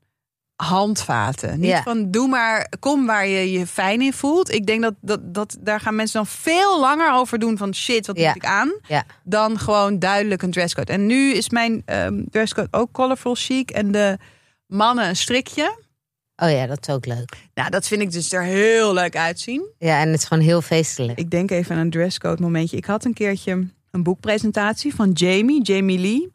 handvaten. 0.56 1.60
Niet 1.60 1.70
Ja. 1.70 1.82
van 1.82 2.10
doe 2.10 2.28
maar, 2.28 2.72
kom 2.80 3.06
waar 3.06 3.26
je 3.26 3.50
je 3.52 3.66
fijn 3.66 4.00
in 4.02 4.12
voelt. 4.12 4.52
Ik 4.52 4.66
denk 4.66 4.82
dat, 4.82 4.94
dat, 5.00 5.20
dat 5.34 5.56
daar 5.60 5.80
gaan 5.80 5.94
mensen 5.94 6.16
dan 6.16 6.26
veel 6.26 6.80
langer 6.80 7.12
over 7.12 7.38
doen 7.38 7.56
van 7.56 7.74
shit, 7.74 8.06
wat 8.06 8.18
Ja. 8.18 8.26
moet 8.26 8.36
ik 8.36 8.44
aan? 8.44 8.72
Ja. 8.88 9.04
Dan 9.24 9.58
gewoon 9.58 9.98
duidelijk 9.98 10.42
een 10.42 10.50
dresscode. 10.50 10.92
En 10.92 11.06
nu 11.06 11.32
is 11.32 11.50
mijn 11.50 11.82
ehm, 11.84 12.22
dresscode 12.30 12.68
ook 12.70 12.92
colorful 12.92 13.34
chic 13.34 13.70
en 13.70 13.92
de 13.92 14.18
mannen 14.66 15.08
een 15.08 15.16
strikje. 15.16 15.84
Oh 16.42 16.50
ja, 16.50 16.66
dat 16.66 16.88
is 16.88 16.94
ook 16.94 17.06
leuk. 17.06 17.36
Nou, 17.54 17.70
dat 17.70 17.86
vind 17.86 18.00
ik 18.02 18.10
dus 18.12 18.32
er 18.32 18.42
heel 18.42 18.92
leuk 18.92 19.16
uitzien. 19.16 19.66
Ja, 19.78 20.00
en 20.00 20.08
het 20.10 20.20
is 20.20 20.24
gewoon 20.26 20.42
heel 20.42 20.62
feestelijk. 20.62 21.18
Ik 21.18 21.30
denk 21.30 21.50
even 21.50 21.74
aan 21.74 21.80
een 21.80 21.90
dresscode 21.90 22.42
momentje. 22.42 22.76
Ik 22.76 22.84
had 22.84 23.04
een 23.04 23.14
keertje 23.14 23.68
een 23.96 24.02
boekpresentatie 24.02 24.94
van 24.94 25.10
Jamie, 25.12 25.62
Jamie 25.62 25.98
Lee. 25.98 26.32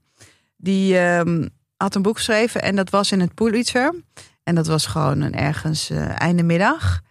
Die 0.57 0.97
ehm, 0.97 1.47
had 1.77 1.95
een 1.95 2.01
boek 2.01 2.15
geschreven 2.15 2.61
en 2.61 2.75
dat 2.75 2.89
was 2.89 3.11
in 3.11 3.19
het 3.19 3.33
Pulitzer. 3.33 4.03
En 4.43 4.55
dat 4.55 4.67
was 4.67 4.85
gewoon 4.85 5.21
een 5.21 5.33
ergens 5.33 5.89
eh, 5.89 6.21
einde 6.21 6.43
middag. 6.43 7.01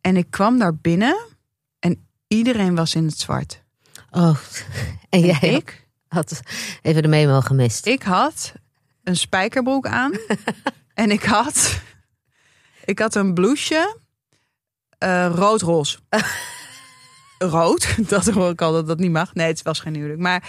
En 0.00 0.16
ik 0.16 0.30
kwam 0.30 0.58
daar 0.58 0.74
binnen 0.74 1.26
en 1.78 2.08
iedereen 2.26 2.74
was 2.74 2.94
in 2.94 3.04
het 3.04 3.18
zwart. 3.18 3.62
Oh, 4.10 4.36
en 5.08 5.20
jij 5.20 5.38
En 5.40 5.54
ik, 5.54 5.88
had 6.08 6.40
even 6.82 7.02
de 7.02 7.08
memo 7.08 7.40
gemist. 7.40 7.86
ik 7.86 8.02
had 8.02 8.52
een 9.04 9.16
spijkerbroek 9.16 9.86
aan. 9.86 10.12
en 10.94 11.10
ik 11.10 11.22
had, 11.22 11.80
ik 12.84 12.98
had 12.98 13.14
een 13.14 13.34
blouseje 13.34 13.96
eh, 14.98 15.32
rood-roze. 15.34 15.98
Rood, 17.38 17.94
dat 18.08 18.26
hoor 18.26 18.50
ik 18.50 18.62
al 18.62 18.72
dat 18.72 18.86
dat 18.86 18.98
niet 18.98 19.10
mag. 19.10 19.34
Nee, 19.34 19.46
het 19.46 19.62
was 19.62 19.80
geen 19.80 19.94
huwelijk. 19.94 20.20
Maar 20.20 20.42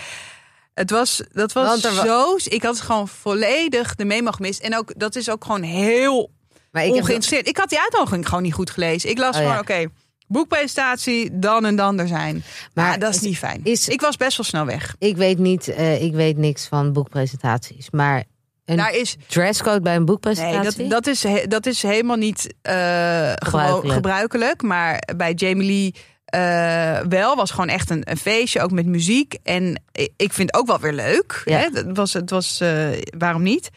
het 0.74 0.90
was, 0.92 1.22
dat 1.32 1.54
was 1.54 1.84
er 1.84 1.94
zo... 1.94 2.36
Ik 2.44 2.64
had 2.64 2.82
gewoon 2.82 3.08
volledig 3.08 3.96
de 3.96 4.06
memo 4.06 4.32
gemist. 4.32 4.62
En 4.62 4.78
ook, 4.78 4.94
dat 5.00 5.16
is 5.16 5.30
ook 5.30 5.46
gewoon 5.46 5.62
heel 5.62 6.32
Maar 6.72 6.84
ik 6.86 6.90
heb 6.94 7.00
ongeïnteresseerd. 7.02 7.48
Ik 7.48 7.58
had 7.58 7.70
die 7.70 7.80
uitnodiging 7.80 8.28
gewoon 8.28 8.44
niet 8.44 8.54
goed 8.54 8.70
gelezen. 8.70 9.10
Ik 9.10 9.18
las 9.18 9.36
Oh, 9.38 9.42
ja. 9.42 9.60
oké, 9.60 9.86
boekpresentatie, 10.28 11.40
dan 11.40 11.66
en 11.66 11.76
dan 11.76 12.00
er 12.00 12.08
zijn. 12.08 12.44
Maar 12.74 13.00
dat 13.00 13.16
is 13.16 13.22
niet 13.22 13.38
fijn. 13.38 13.60
is- 13.64 13.88
ik 13.88 14.02
was 14.02 14.18
best 14.18 14.38
wel 14.38 14.46
snel 14.46 14.66
weg. 14.66 14.96
Ik 15.00 15.18
weet 15.18 15.38
niet, 15.38 15.68
eh, 15.68 16.02
ik 16.02 16.14
weet 16.14 16.38
niks 16.38 16.68
van 16.68 16.94
boekpresentaties. 16.94 17.90
Maar 17.92 18.24
een 18.66 18.78
Daar 18.78 18.94
is, 18.94 19.16
dresscode 19.28 19.82
bij 19.82 19.92
een 19.92 19.98
nee, 19.98 20.08
boekpresentatie? 20.08 20.88
dat, 20.88 20.90
dat, 21.06 21.08
is, 21.08 21.26
dat 21.48 21.66
is 21.66 21.82
helemaal 21.82 22.16
niet 22.18 22.54
eh, 22.62 23.32
gewoon 23.36 23.92
gebruikelijk. 23.92 24.62
Maar 24.62 25.04
bij 25.18 25.34
Jamie 25.34 25.68
Lee 25.68 25.96
eh, 26.30 27.00
wel. 27.10 27.36
Was 27.36 27.52
gewoon 27.52 27.70
echt 27.70 27.90
een, 27.90 28.10
een 28.10 28.18
feestje, 28.18 28.62
ook 28.62 28.72
met 28.72 28.86
muziek. 28.86 29.34
En 29.44 29.84
ik- 30.16 30.34
vind 30.34 30.52
het 30.52 30.54
ook 30.62 30.68
wel 30.68 30.80
weer 30.80 30.94
leuk. 30.94 31.42
Ja. 31.46 31.58
Hè? 31.58 31.68
Het 31.74 31.98
was, 31.98 32.14
het 32.14 32.30
was 32.30 32.60
eh, 32.62 32.90
waarom 33.18 33.42
niet? 33.44 33.70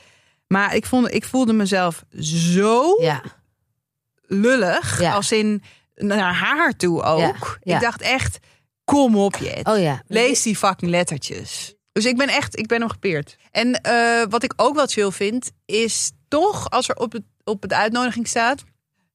Maar 0.46 0.74
ik, 0.74 0.86
vond, 0.86 1.14
ik 1.14 1.24
voelde 1.24 1.52
mezelf 1.52 2.04
zo 2.20 2.96
Ja, 3.02 3.22
lullig. 4.26 5.00
Ja. 5.00 5.12
Als 5.14 5.32
in 5.32 5.62
naar 5.94 6.34
haar 6.34 6.76
toe 6.76 7.02
ook. 7.02 7.58
Ik 7.62 7.80
dacht 7.80 8.00
echt, 8.00 8.38
kom 8.84 9.16
op 9.16 9.36
Jet. 9.36 9.66
oh 9.66 9.78
ja. 9.78 10.02
Lees 10.06 10.42
die 10.42 10.56
fucking 10.56 10.90
lettertjes. 10.90 11.74
Dus 11.92 12.04
ik 12.06 12.16
ben 12.16 12.28
echt, 12.28 12.58
ik 12.58 12.66
ben 12.66 12.80
hem 12.80 12.88
gepeerd. 12.90 13.36
En 13.50 13.72
eh, 13.80 14.22
wat 14.28 14.42
ik 14.42 14.52
ook 14.56 14.74
wel 14.74 14.86
chill 14.86 15.10
vind, 15.10 15.50
is 15.66 16.10
toch 16.28 16.70
als 16.70 16.88
er 16.88 16.96
op 16.96 17.12
het, 17.12 17.22
op 17.44 17.62
het 17.62 17.72
uitnodiging 17.72 18.28
staat. 18.28 18.62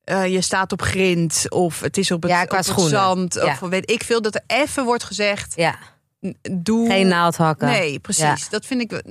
Eh, 0.07 0.27
je 0.27 0.41
staat 0.41 0.71
op 0.71 0.81
grind 0.81 1.45
of 1.49 1.79
het 1.79 1.97
is 1.97 2.11
op 2.11 2.21
het, 2.21 2.31
Ja, 2.31 2.45
qua 2.45 2.57
op 2.59 2.65
het 2.65 2.79
zand. 2.85 3.33
Ja. 3.33 3.43
Of 3.43 3.59
weet 3.59 3.91
ik 3.91 4.03
veel 4.03 4.21
dat 4.21 4.35
er 4.35 4.43
even 4.47 4.83
wordt 4.85 5.03
gezegd. 5.03 5.53
Ja, 5.55 5.75
Doe. 6.51 6.89
geen 6.89 7.07
naaldhakken. 7.07 7.67
Nee, 7.67 7.99
precies. 7.99 8.23
Ja. 8.43 8.49
Dat 8.49 8.65
vind 8.65 8.81
ik. 8.81 9.01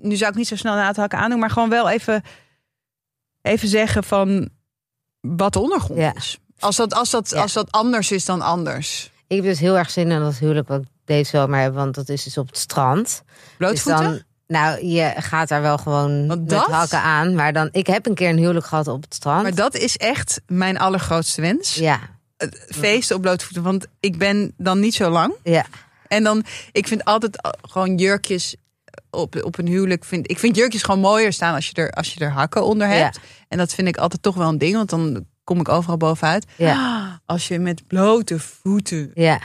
Nu 0.00 0.16
zou 0.16 0.30
ik 0.30 0.36
niet 0.36 0.48
zo 0.48 0.56
snel 0.56 0.74
na 0.74 0.86
het 0.86 0.96
hakken 0.96 1.18
aandoen, 1.18 1.38
maar 1.38 1.50
gewoon 1.50 1.68
wel 1.68 1.88
even, 1.88 2.22
even 3.42 3.68
zeggen 3.68 4.04
van 4.04 4.48
wat 5.20 5.52
de 5.52 5.58
ondergrond 5.58 6.00
Ja. 6.00 6.14
is. 6.14 6.38
Als 6.58 6.76
dat, 6.76 6.94
als, 6.94 7.10
dat, 7.10 7.30
Ja. 7.30 7.40
als 7.40 7.52
dat 7.52 7.70
anders 7.70 8.10
is 8.10 8.24
dan 8.24 8.40
anders. 8.40 9.10
Ik 9.26 9.36
heb 9.36 9.44
dus 9.44 9.58
heel 9.58 9.78
erg 9.78 9.90
zin 9.90 10.10
in 10.10 10.20
dat 10.20 10.38
huwelijk 10.38 10.68
wat 10.68 10.80
ik 10.80 10.88
deze 11.04 11.30
zomer 11.30 11.60
heb. 11.60 11.74
Want 11.74 11.94
dat 11.94 12.08
is 12.08 12.22
dus 12.24 12.38
op 12.38 12.46
het 12.46 12.58
strand. 12.58 13.06
Dus 13.06 13.56
Blootvoeten? 13.56 14.02
dan, 14.04 14.22
nou, 14.48 14.86
je 14.86 15.12
gaat 15.16 15.48
daar 15.48 15.62
wel 15.62 15.78
gewoon 15.78 16.26
Want 16.26 16.40
met 16.40 16.48
dat- 16.50 16.66
hakken 16.66 17.00
aan. 17.02 17.34
Maar 17.34 17.52
dan, 17.52 17.68
ik 17.72 17.86
heb 17.86 18.06
een 18.06 18.14
keer 18.14 18.28
een 18.28 18.38
huwelijk 18.38 18.66
gehad 18.66 18.88
op 18.88 19.02
het 19.02 19.14
strand. 19.14 19.42
maar 19.42 19.54
dat 19.54 19.74
is 19.74 19.96
echt 19.96 20.40
mijn 20.46 20.78
allergrootste 20.78 21.40
wens. 21.40 21.74
Ja, 21.74 22.00
Feesten 22.68 23.16
op 23.16 23.22
blootvoeten. 23.22 23.62
Want 23.62 23.86
ik 24.00 24.18
ben 24.18 24.52
dan 24.56 24.80
niet 24.80 24.94
zo 24.94 25.10
lang. 25.10 25.34
ja. 25.42 25.64
En 26.08 26.24
dan, 26.24 26.44
ik 26.72 26.86
vind 26.88 27.04
altijd 27.04 27.42
al- 27.42 27.54
gewoon 27.62 27.96
jurkjes 27.96 28.56
op, 29.10 29.42
op 29.44 29.58
een 29.58 29.66
huwelijk. 29.66 30.04
Vind, 30.04 30.30
ik 30.30 30.38
vind 30.38 30.56
jurkjes 30.56 30.82
gewoon 30.82 31.00
mooier 31.00 31.32
staan 31.32 31.54
als 31.54 31.66
je 31.66 31.74
er, 31.74 31.90
als 31.90 32.14
je 32.14 32.20
er 32.20 32.30
hakken 32.30 32.64
onder 32.64 32.86
hebt. 32.88 33.18
En 33.48 33.58
dat 33.58 33.74
vind 33.74 33.88
ik 33.88 33.96
altijd 33.96 34.22
toch 34.22 34.34
wel 34.34 34.48
een 34.48 34.58
ding. 34.58 34.74
Want 34.74 34.90
dan 34.90 35.26
kom 35.44 35.60
ik 35.60 35.68
overal 35.68 35.96
bovenuit. 35.96 36.46
Ja. 36.56 37.20
Als 37.26 37.48
je 37.48 37.58
met 37.58 37.86
blote 37.86 38.38
voeten 38.38 39.10
ja. 39.14 39.40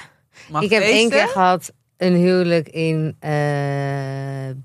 mag 0.50 0.62
Ik 0.62 0.70
heb 0.70 0.82
één 0.82 1.10
keer 1.10 1.28
gehad 1.28 1.72
een 2.04 2.16
huwelijk 2.16 2.70
in 2.70 3.16
eh, 3.20 3.32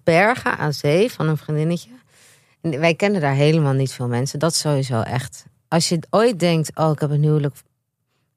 Bergen 0.05 0.59
aan 0.59 0.72
zee 0.72 1.12
van 1.12 1.29
een 1.29 1.37
vriendinnetje. 1.37 1.90
En 2.61 2.81
wij 2.81 2.94
kennen 2.94 3.20
daar 3.20 3.35
helemaal 3.35 3.72
niet 3.72 3.92
veel 3.92 4.09
mensen. 4.09 4.38
Dat 4.38 4.51
is 4.51 4.59
sowieso 4.59 5.01
echt. 5.01 5.44
Als 5.68 5.88
je 5.88 5.98
ooit 6.11 6.38
denkt, 6.38 6.70
oh, 6.74 6.90
ik 6.90 7.01
heb 7.01 7.11
een 7.11 7.22
huwelijk 7.22 7.57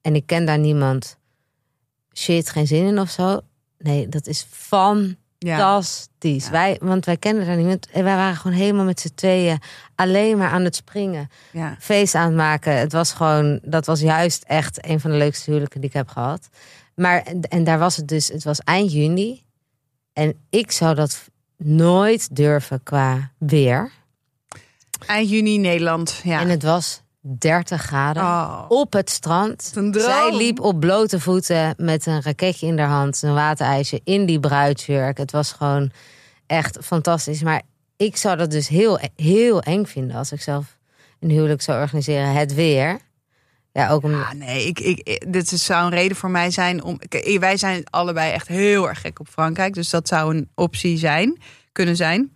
en 0.02 0.14
ik 0.14 0.26
ken 0.26 0.46
daar 0.46 0.58
niemand. 0.58 1.18
Shit, 2.14 2.50
geen 2.50 2.66
zin 2.66 2.86
in 2.86 2.98
of 2.98 3.10
zo. 3.10 3.40
Nee, 3.78 4.08
dat 4.08 4.26
is 4.26 4.46
fantastisch. 4.50 6.44
Ja. 6.44 6.50
Wij, 6.50 6.78
want 6.80 7.04
wij 7.04 7.16
kennen 7.16 7.46
daar 7.46 7.56
niemand. 7.56 7.90
En 7.90 8.04
wij 8.04 8.16
waren 8.16 8.36
gewoon 8.36 8.56
helemaal 8.56 8.84
met 8.84 9.00
z'n 9.00 9.14
tweeën 9.14 9.58
alleen 9.94 10.38
maar 10.38 10.50
aan 10.50 10.64
het 10.64 10.76
springen. 10.76 11.28
Ja. 11.52 11.76
Feest 11.78 12.14
aan 12.14 12.26
het 12.26 12.34
maken. 12.34 12.76
Het 12.76 12.92
was 12.92 13.12
gewoon, 13.12 13.60
dat 13.62 13.86
was 13.86 14.00
juist 14.00 14.42
echt 14.42 14.86
een 14.86 15.00
van 15.00 15.10
de 15.10 15.16
leukste 15.16 15.50
huwelijken 15.50 15.80
die 15.80 15.88
ik 15.88 15.96
heb 15.96 16.08
gehad. 16.08 16.48
Maar, 16.94 17.22
en 17.48 17.64
daar 17.64 17.78
was 17.78 17.96
het 17.96 18.08
dus, 18.08 18.28
het 18.28 18.44
was 18.44 18.58
eind 18.58 18.92
juni. 18.92 19.42
En 20.12 20.34
ik 20.50 20.70
zou 20.70 20.94
dat 20.94 21.30
nooit 21.56 22.36
durven 22.36 22.82
qua 22.82 23.30
weer. 23.38 23.90
Eind 25.06 25.30
juni 25.30 25.58
Nederland. 25.58 26.20
Ja. 26.24 26.40
En 26.40 26.48
het 26.48 26.62
was 26.62 27.02
30 27.20 27.82
graden. 27.82 28.22
Oh. 28.22 28.64
Op 28.68 28.92
het 28.92 29.10
strand. 29.10 29.72
Zij 29.90 30.36
liep 30.36 30.60
op 30.60 30.80
blote 30.80 31.20
voeten 31.20 31.74
met 31.76 32.06
een 32.06 32.22
raketje 32.22 32.66
in 32.66 32.78
haar 32.78 32.88
hand, 32.88 33.22
een 33.22 33.34
waterijsje 33.34 34.00
in 34.04 34.26
die 34.26 34.40
bruidsjurk. 34.40 35.18
Het 35.18 35.30
was 35.30 35.52
gewoon 35.52 35.90
echt 36.46 36.78
fantastisch. 36.80 37.42
Maar 37.42 37.62
ik 37.96 38.16
zou 38.16 38.36
dat 38.36 38.50
dus 38.50 38.68
heel, 38.68 38.98
heel 39.16 39.60
eng 39.60 39.84
vinden 39.84 40.16
als 40.16 40.32
ik 40.32 40.40
zelf 40.40 40.78
een 41.20 41.30
huwelijk 41.30 41.62
zou 41.62 41.80
organiseren. 41.80 42.32
Het 42.32 42.54
weer. 42.54 42.98
Ja, 43.72 43.88
ook 43.88 44.02
om. 44.02 44.14
Ah, 44.14 44.30
nee, 44.30 44.66
ik, 44.66 44.80
ik, 44.80 44.98
ik- 45.02 45.32
dit 45.32 45.48
zou 45.48 45.84
een 45.84 45.90
reden 45.90 46.16
voor 46.16 46.30
mij 46.30 46.50
zijn 46.50 46.82
om. 46.82 46.98
Kijk, 47.08 47.38
Wij 47.38 47.56
zijn 47.56 47.82
allebei 47.90 48.32
echt 48.32 48.48
heel 48.48 48.88
erg 48.88 49.00
gek 49.00 49.20
op 49.20 49.28
Frankrijk. 49.28 49.74
Dus 49.74 49.90
dat 49.90 50.08
zou 50.08 50.34
een 50.36 50.50
optie 50.54 50.96
zijn, 50.98 51.42
kunnen 51.72 51.96
zijn. 51.96 52.32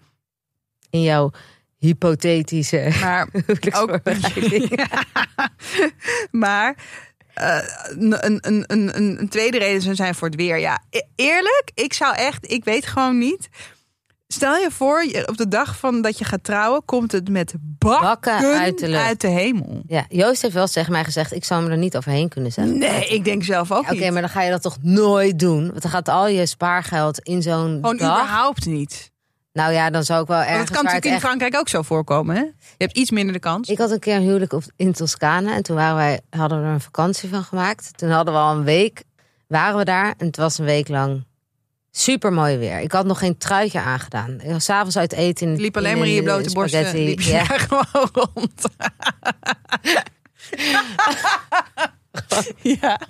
in 0.91 1.03
jouw 1.03 1.31
hypothetische 1.79 2.89
Maar 3.01 3.29
ook. 3.81 3.99
maar. 6.31 6.75
eh, 7.35 7.59
een, 7.89 8.27
een, 8.27 8.39
een, 8.47 8.65
een, 8.67 9.21
een 9.21 9.29
tweede 9.29 9.59
reden 9.59 9.83
zou 9.83 9.95
zijn 9.95 10.15
voor 10.15 10.29
het 10.29 10.37
weer. 10.37 10.59
Ja, 10.59 10.83
e- 10.91 11.01
eerlijk, 11.17 11.71
ik 11.75 11.93
zou 11.93 12.15
echt, 12.17 12.51
ik 12.53 12.65
weet 12.65 12.87
gewoon 12.87 13.19
niet. 13.19 13.49
Stel 14.29 14.57
je 14.57 14.71
voor, 14.71 15.07
op 15.27 15.37
de 15.37 15.49
dag 15.49 15.77
van 15.79 16.03
dat 16.03 16.19
je 16.19 16.25
gaat 16.25 16.45
trouwen, 16.45 16.85
komt 16.85 17.13
het 17.13 17.29
met 17.29 17.55
bakken, 17.61 18.03
Bakken 18.09 18.59
uit 18.59 18.79
de 18.79 18.89
lucht. 18.89 19.03
uit 19.05 19.21
de 19.21 19.29
hemel. 19.29 19.83
Ja, 19.87 20.05
Joost 20.09 20.43
heeft 20.43 20.55
wel 20.55 20.67
tegen 20.67 20.93
mij 20.93 21.05
gezegd, 21.05 21.33
ik 21.35 21.45
zou 21.45 21.63
me 21.65 21.71
er 21.71 21.77
niet 21.77 21.97
overheen 21.97 22.29
kunnen 22.29 22.53
zetten. 22.53 22.79
Nee, 22.79 23.09
ik 23.09 23.25
denk 23.25 23.45
zelf 23.45 23.73
ook 23.73 23.83
Oké, 23.83 23.93
niet. 23.95 24.11
maar 24.13 24.21
dan 24.21 24.31
ga 24.31 24.43
je 24.43 24.51
dat 24.51 24.63
toch 24.63 24.77
nooit 24.83 25.39
doen? 25.39 25.67
Want 25.71 25.83
dan 25.83 25.91
gaat 25.91 26.09
al 26.09 26.29
je 26.29 26.47
spaargeld 26.47 27.19
in 27.19 27.43
zo'n 27.43 27.73
Gewoon 27.75 27.97
dag. 27.97 28.21
überhaupt 28.21 28.67
niet. 28.67 29.11
Nou 29.53 29.73
ja, 29.73 29.91
dan 29.91 30.05
zou 30.05 30.23
ik 30.23 30.27
wel 30.29 30.37
Want 30.37 30.49
ergens 30.49 30.69
het 30.69 30.77
kan 30.77 30.85
natuurlijk 30.85 31.11
in 31.13 31.13
echt... 31.19 31.27
Frankrijk 31.27 31.57
ook 31.57 31.69
zo 31.69 31.83
voorkomen. 31.83 32.37
Hè? 32.37 32.43
Je 32.43 32.53
hebt 32.77 32.97
iets 32.97 33.11
minder 33.11 33.33
de 33.33 33.39
kans. 33.39 33.69
Ik 33.69 33.79
had 33.79 33.91
een 33.91 33.99
keer 33.99 34.17
een 34.17 34.23
huwelijk 34.23 34.53
op, 34.53 34.63
in 34.77 34.93
Toscane 34.93 35.53
en 35.53 35.63
toen 35.63 35.77
waren 35.77 35.97
wij, 35.97 36.21
hadden 36.31 36.61
we 36.61 36.67
er 36.67 36.73
een 36.73 36.81
vakantie 36.81 37.29
van 37.29 37.43
gemaakt. 37.43 37.99
Toen 37.99 38.11
hadden 38.11 38.35
we 38.35 38.41
al 38.41 38.57
een 38.57 38.65
week, 38.65 39.03
waren 39.49 39.79
we 39.79 39.85
daar 39.85 40.15
en 40.19 40.27
het 40.27 40.37
was 40.37 40.59
een 40.59 40.65
week 40.65 40.89
lang 40.89 41.25
super 41.99 42.33
mooi 42.33 42.57
weer. 42.57 42.81
Ik 42.81 42.93
had 42.93 43.07
nog 43.07 43.19
geen 43.19 43.39
truitje 43.39 43.81
aangedaan. 43.81 44.41
Ik 44.41 44.51
was 44.51 44.65
s'avonds 44.65 44.97
uit 44.99 45.13
eten. 45.13 45.47
In, 45.49 45.61
liep 45.61 45.77
alleen 45.77 45.99
maar 45.99 46.07
in 46.07 46.13
je 46.13 46.19
een, 46.19 46.25
blote 46.25 46.53
borsten. 46.53 46.93
Liep 47.05 47.21
je 47.21 47.31
Ja. 47.31 47.45
gewoon 47.45 48.09
rond. 48.13 48.63
ja. 52.79 53.01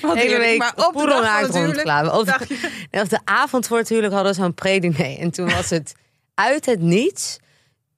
Wat 0.00 0.16
hele 0.16 0.38
week 0.38 0.58
Maar 0.58 0.72
op 0.76 0.92
de 0.96 1.06
dag 1.06 1.40
het. 1.40 2.12
Op, 2.12 2.26
de- 2.26 3.00
op 3.00 3.08
de 3.08 3.20
avond 3.24 3.66
voor 3.66 3.78
het 3.78 3.88
huwelijk 3.88 4.12
hadden 4.14 4.32
we 4.32 4.38
zo'n 4.40 4.54
prediner. 4.54 5.18
En 5.18 5.30
toen 5.30 5.50
was 5.50 5.70
het 5.70 5.94
uit 6.34 6.66
het 6.66 6.80
niets 6.80 7.38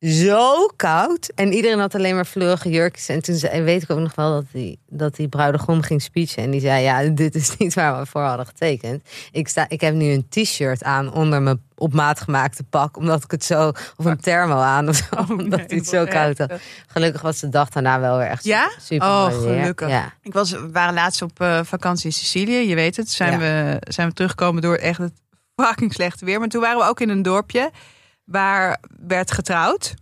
zo 0.03 0.67
koud. 0.77 1.31
En 1.35 1.53
iedereen 1.53 1.79
had 1.79 1.95
alleen 1.95 2.15
maar 2.15 2.27
vleurige 2.27 2.71
jurkjes. 2.71 3.09
En 3.09 3.23
toen 3.23 3.35
zei, 3.35 3.63
weet 3.63 3.83
ik 3.83 3.91
ook 3.91 3.99
nog 3.99 4.15
wel 4.15 4.33
dat 4.33 4.45
die, 4.53 4.79
dat 4.89 5.17
die 5.17 5.29
bruidegom 5.29 5.83
ging 5.83 6.03
speechen. 6.03 6.43
En 6.43 6.51
die 6.51 6.61
zei, 6.61 6.83
ja, 6.83 7.03
dit 7.25 7.35
is 7.35 7.57
niet 7.57 7.75
waar 7.75 7.99
we 8.01 8.07
voor 8.07 8.21
hadden 8.21 8.47
getekend. 8.47 9.09
Ik, 9.33 9.49
sta, 9.49 9.69
ik 9.69 9.81
heb 9.81 9.95
nu 9.95 10.13
een 10.13 10.27
t-shirt 10.29 10.83
aan 10.85 11.13
onder 11.13 11.43
mijn 11.43 11.61
op 11.77 11.93
maat 11.93 12.21
gemaakte 12.21 12.63
pak. 12.63 12.97
Omdat 12.97 13.25
ik 13.25 13.31
het 13.31 13.45
zo... 13.45 13.69
Of 13.97 14.05
een 14.05 14.21
thermo 14.21 14.57
aan 14.57 14.89
of 14.89 14.97
zo. 14.97 15.17
omdat 15.19 15.59
nee, 15.59 15.67
hij 15.67 15.77
het 15.77 15.87
zo 15.89 16.05
koud 16.05 16.39
had. 16.39 16.53
Gelukkig 16.87 17.21
was 17.23 17.41
de 17.41 17.49
dag 17.49 17.69
daarna 17.69 18.01
wel 18.01 18.17
weer 18.19 18.27
echt 18.27 18.45
Ja? 18.45 18.71
super 18.81 19.07
Oh, 19.09 19.27
gelukkig. 19.27 19.89
Ja. 19.89 20.13
Ik 20.23 20.33
was, 20.33 20.51
we 20.51 20.71
waren 20.71 20.95
laatst 20.95 21.23
op 21.23 21.41
eh, 21.41 21.61
vakantie 21.65 22.07
in 22.07 22.13
Sicilië, 22.13 22.69
je 22.69 22.75
weet 22.75 22.97
het. 22.97 23.11
Zijn, 23.11 23.33
Ja. 23.33 23.39
we, 23.39 23.77
zijn 23.93 24.09
we 24.09 24.15
teruggekomen 24.15 24.63
door 24.63 24.77
echt 24.77 24.99
het 24.99 25.13
fucking 25.57 25.93
slechte 25.93 26.25
weer. 26.25 26.39
Maar 26.39 26.49
toen 26.49 26.61
waren 26.61 26.79
we 26.79 26.85
ook 26.89 27.01
in 27.01 27.09
een 27.09 27.23
dorpje 27.23 27.71
waar 28.25 28.81
werd 29.07 29.31
getrouwd. 29.31 29.95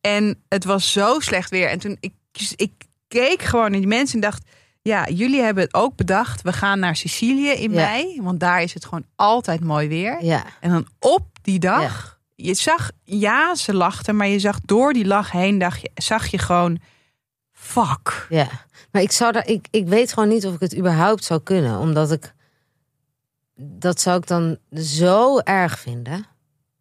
En 0.00 0.42
het 0.48 0.64
was 0.64 0.92
zo 0.92 1.20
slecht 1.20 1.50
weer. 1.50 1.68
En 1.68 1.78
toen 1.78 1.96
ik, 2.00 2.12
ik 2.56 2.72
keek 3.08 3.42
gewoon 3.42 3.70
naar 3.70 3.80
die 3.80 3.88
mensen 3.88 4.14
en 4.14 4.20
dacht... 4.30 4.42
Ja, 4.82 5.08
jullie 5.08 5.40
hebben 5.42 5.64
het 5.64 5.74
ook 5.74 5.96
bedacht. 5.96 6.42
We 6.42 6.52
gaan 6.52 6.78
naar 6.78 6.96
Sicilië 6.96 7.48
in 7.50 7.72
Ja. 7.72 7.76
mei. 7.90 8.22
Want 8.22 8.40
daar 8.40 8.62
is 8.62 8.74
het 8.74 8.84
gewoon 8.84 9.04
altijd 9.16 9.64
mooi 9.64 9.88
weer. 9.88 10.24
ja. 10.24 10.44
En 10.60 10.70
dan 10.70 10.86
op 10.98 11.26
die 11.42 11.58
dag, 11.58 12.18
je 12.34 12.54
zag, 12.54 12.90
ja, 13.04 13.54
ze 13.54 13.74
lachten, 13.74 14.16
maar 14.16 14.26
je 14.26 14.38
zag 14.38 14.60
door 14.60 14.92
die 14.92 15.06
lach 15.06 15.30
heen, 15.30 15.58
dacht 15.58 15.80
je, 15.80 15.90
zag 15.94 16.26
je 16.26 16.38
gewoon, 16.38 16.78
fuck. 17.52 18.26
Ja, 18.28 18.48
maar 18.92 19.02
ik 19.02 19.12
zou 19.12 19.32
daar, 19.32 19.46
ik, 19.46 19.66
ik 19.70 19.86
weet 19.88 20.12
gewoon 20.12 20.28
niet 20.28 20.46
of 20.46 20.54
ik 20.54 20.60
het 20.60 20.76
überhaupt 20.76 21.24
zou 21.24 21.40
kunnen, 21.40 21.78
omdat 21.78 22.12
ik 22.12 22.34
dat 23.60 24.00
zou 24.00 24.18
ik 24.18 24.26
dan 24.26 24.58
zo 24.74 25.38
erg 25.38 25.78
vinden. 25.78 26.26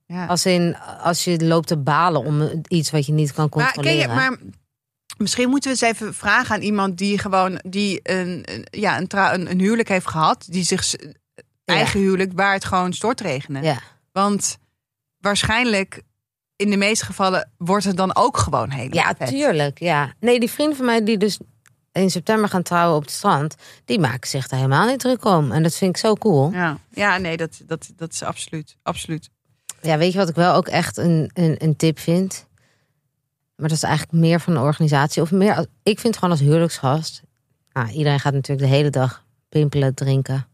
Ja. 0.08 0.26
Als 0.26 0.46
in 0.46 0.78
als 1.02 1.24
je 1.24 1.46
loopt 1.46 1.68
te 1.68 1.78
balen 1.78 2.26
om 2.26 2.64
iets 2.68 2.92
wat 2.92 3.06
je 3.06 3.12
niet 3.12 3.34
kan 3.34 3.50
Maar, 3.54 3.74
controleren. 3.74 4.10
je, 4.10 4.16
maar 4.16 4.38
misschien 5.18 5.50
moeten 5.50 5.72
we 5.72 5.78
eens 5.86 5.96
even 5.96 6.14
vragen 6.14 6.56
aan 6.56 6.62
iemand 6.62 6.98
die 6.98 7.18
gewoon, 7.18 7.60
die 7.66 8.00
een, 8.04 8.46
ja, 8.70 8.98
een, 8.98 9.08
een, 9.10 9.50
een 9.52 9.60
huwelijk 9.60 9.88
heeft 9.90 10.08
gehad, 10.08 10.46
die 10.50 10.64
zich, 10.64 10.96
eigen 11.66 12.00
huwelijk, 12.00 12.32
waar 12.36 12.54
het 12.54 12.66
gewoon 12.66 12.94
stortregende. 12.94 13.62
Ja, 13.62 13.80
Want 14.12 14.58
waarschijnlijk, 15.18 16.02
in 16.56 16.70
de 16.70 16.78
meeste 16.78 17.06
gevallen, 17.06 17.52
wordt 17.58 17.86
het 17.86 17.98
dan 17.98 18.16
ook 18.16 18.38
gewoon 18.38 18.70
helemaal 18.70 19.04
ja 19.04 19.16
vet. 19.18 19.28
tuurlijk. 19.28 19.80
Ja. 19.80 20.14
Nee, 20.20 20.40
die 20.40 20.52
vrienden 20.52 20.76
van 20.78 20.86
mij 20.86 21.04
die 21.04 21.18
dus 21.18 21.40
in 21.92 22.10
september 22.10 22.50
gaan 22.50 22.64
trouwen 22.64 22.98
op 22.98 23.02
het 23.04 23.12
strand, 23.12 23.56
die 23.86 24.00
maken 24.00 24.30
zich 24.30 24.48
daar 24.48 24.60
helemaal 24.60 24.88
niet 24.88 25.00
druk 25.00 25.26
om. 25.26 25.52
En 25.52 25.64
dat 25.64 25.76
vind 25.76 25.96
ik 25.96 26.02
zo 26.02 26.14
cool. 26.14 26.52
Ja, 26.52 26.78
ja 26.90 27.18
nee, 27.18 27.38
dat, 27.38 27.62
dat, 27.66 27.92
dat 27.96 28.14
is 28.14 28.24
absoluut, 28.24 28.78
absoluut. 28.84 29.30
Ja, 29.82 29.98
weet 29.98 30.12
je 30.12 30.18
wat 30.18 30.30
ik 30.30 30.36
wel 30.36 30.54
ook 30.54 30.68
echt 30.68 30.98
een, 30.98 31.30
een, 31.34 31.56
een 31.58 31.76
tip 31.76 32.00
vind? 32.00 32.46
Maar 33.56 33.68
dat 33.68 33.78
is 33.78 33.84
eigenlijk 33.84 34.18
meer 34.18 34.40
van 34.40 34.54
de 34.54 34.60
organisatie. 34.60 35.22
Of 35.22 35.32
meer, 35.32 35.66
ik 35.84 36.00
vind 36.00 36.16
gewoon 36.16 36.32
als 36.32 36.40
huwelijksgast. 36.40 37.22
Nou, 37.74 37.90
iedereen 37.90 38.20
gaat 38.20 38.34
natuurlijk 38.34 38.70
de 38.70 38.76
hele 38.76 38.90
dag 38.90 39.26
pimpelen, 39.50 39.94
drinken. 39.94 40.48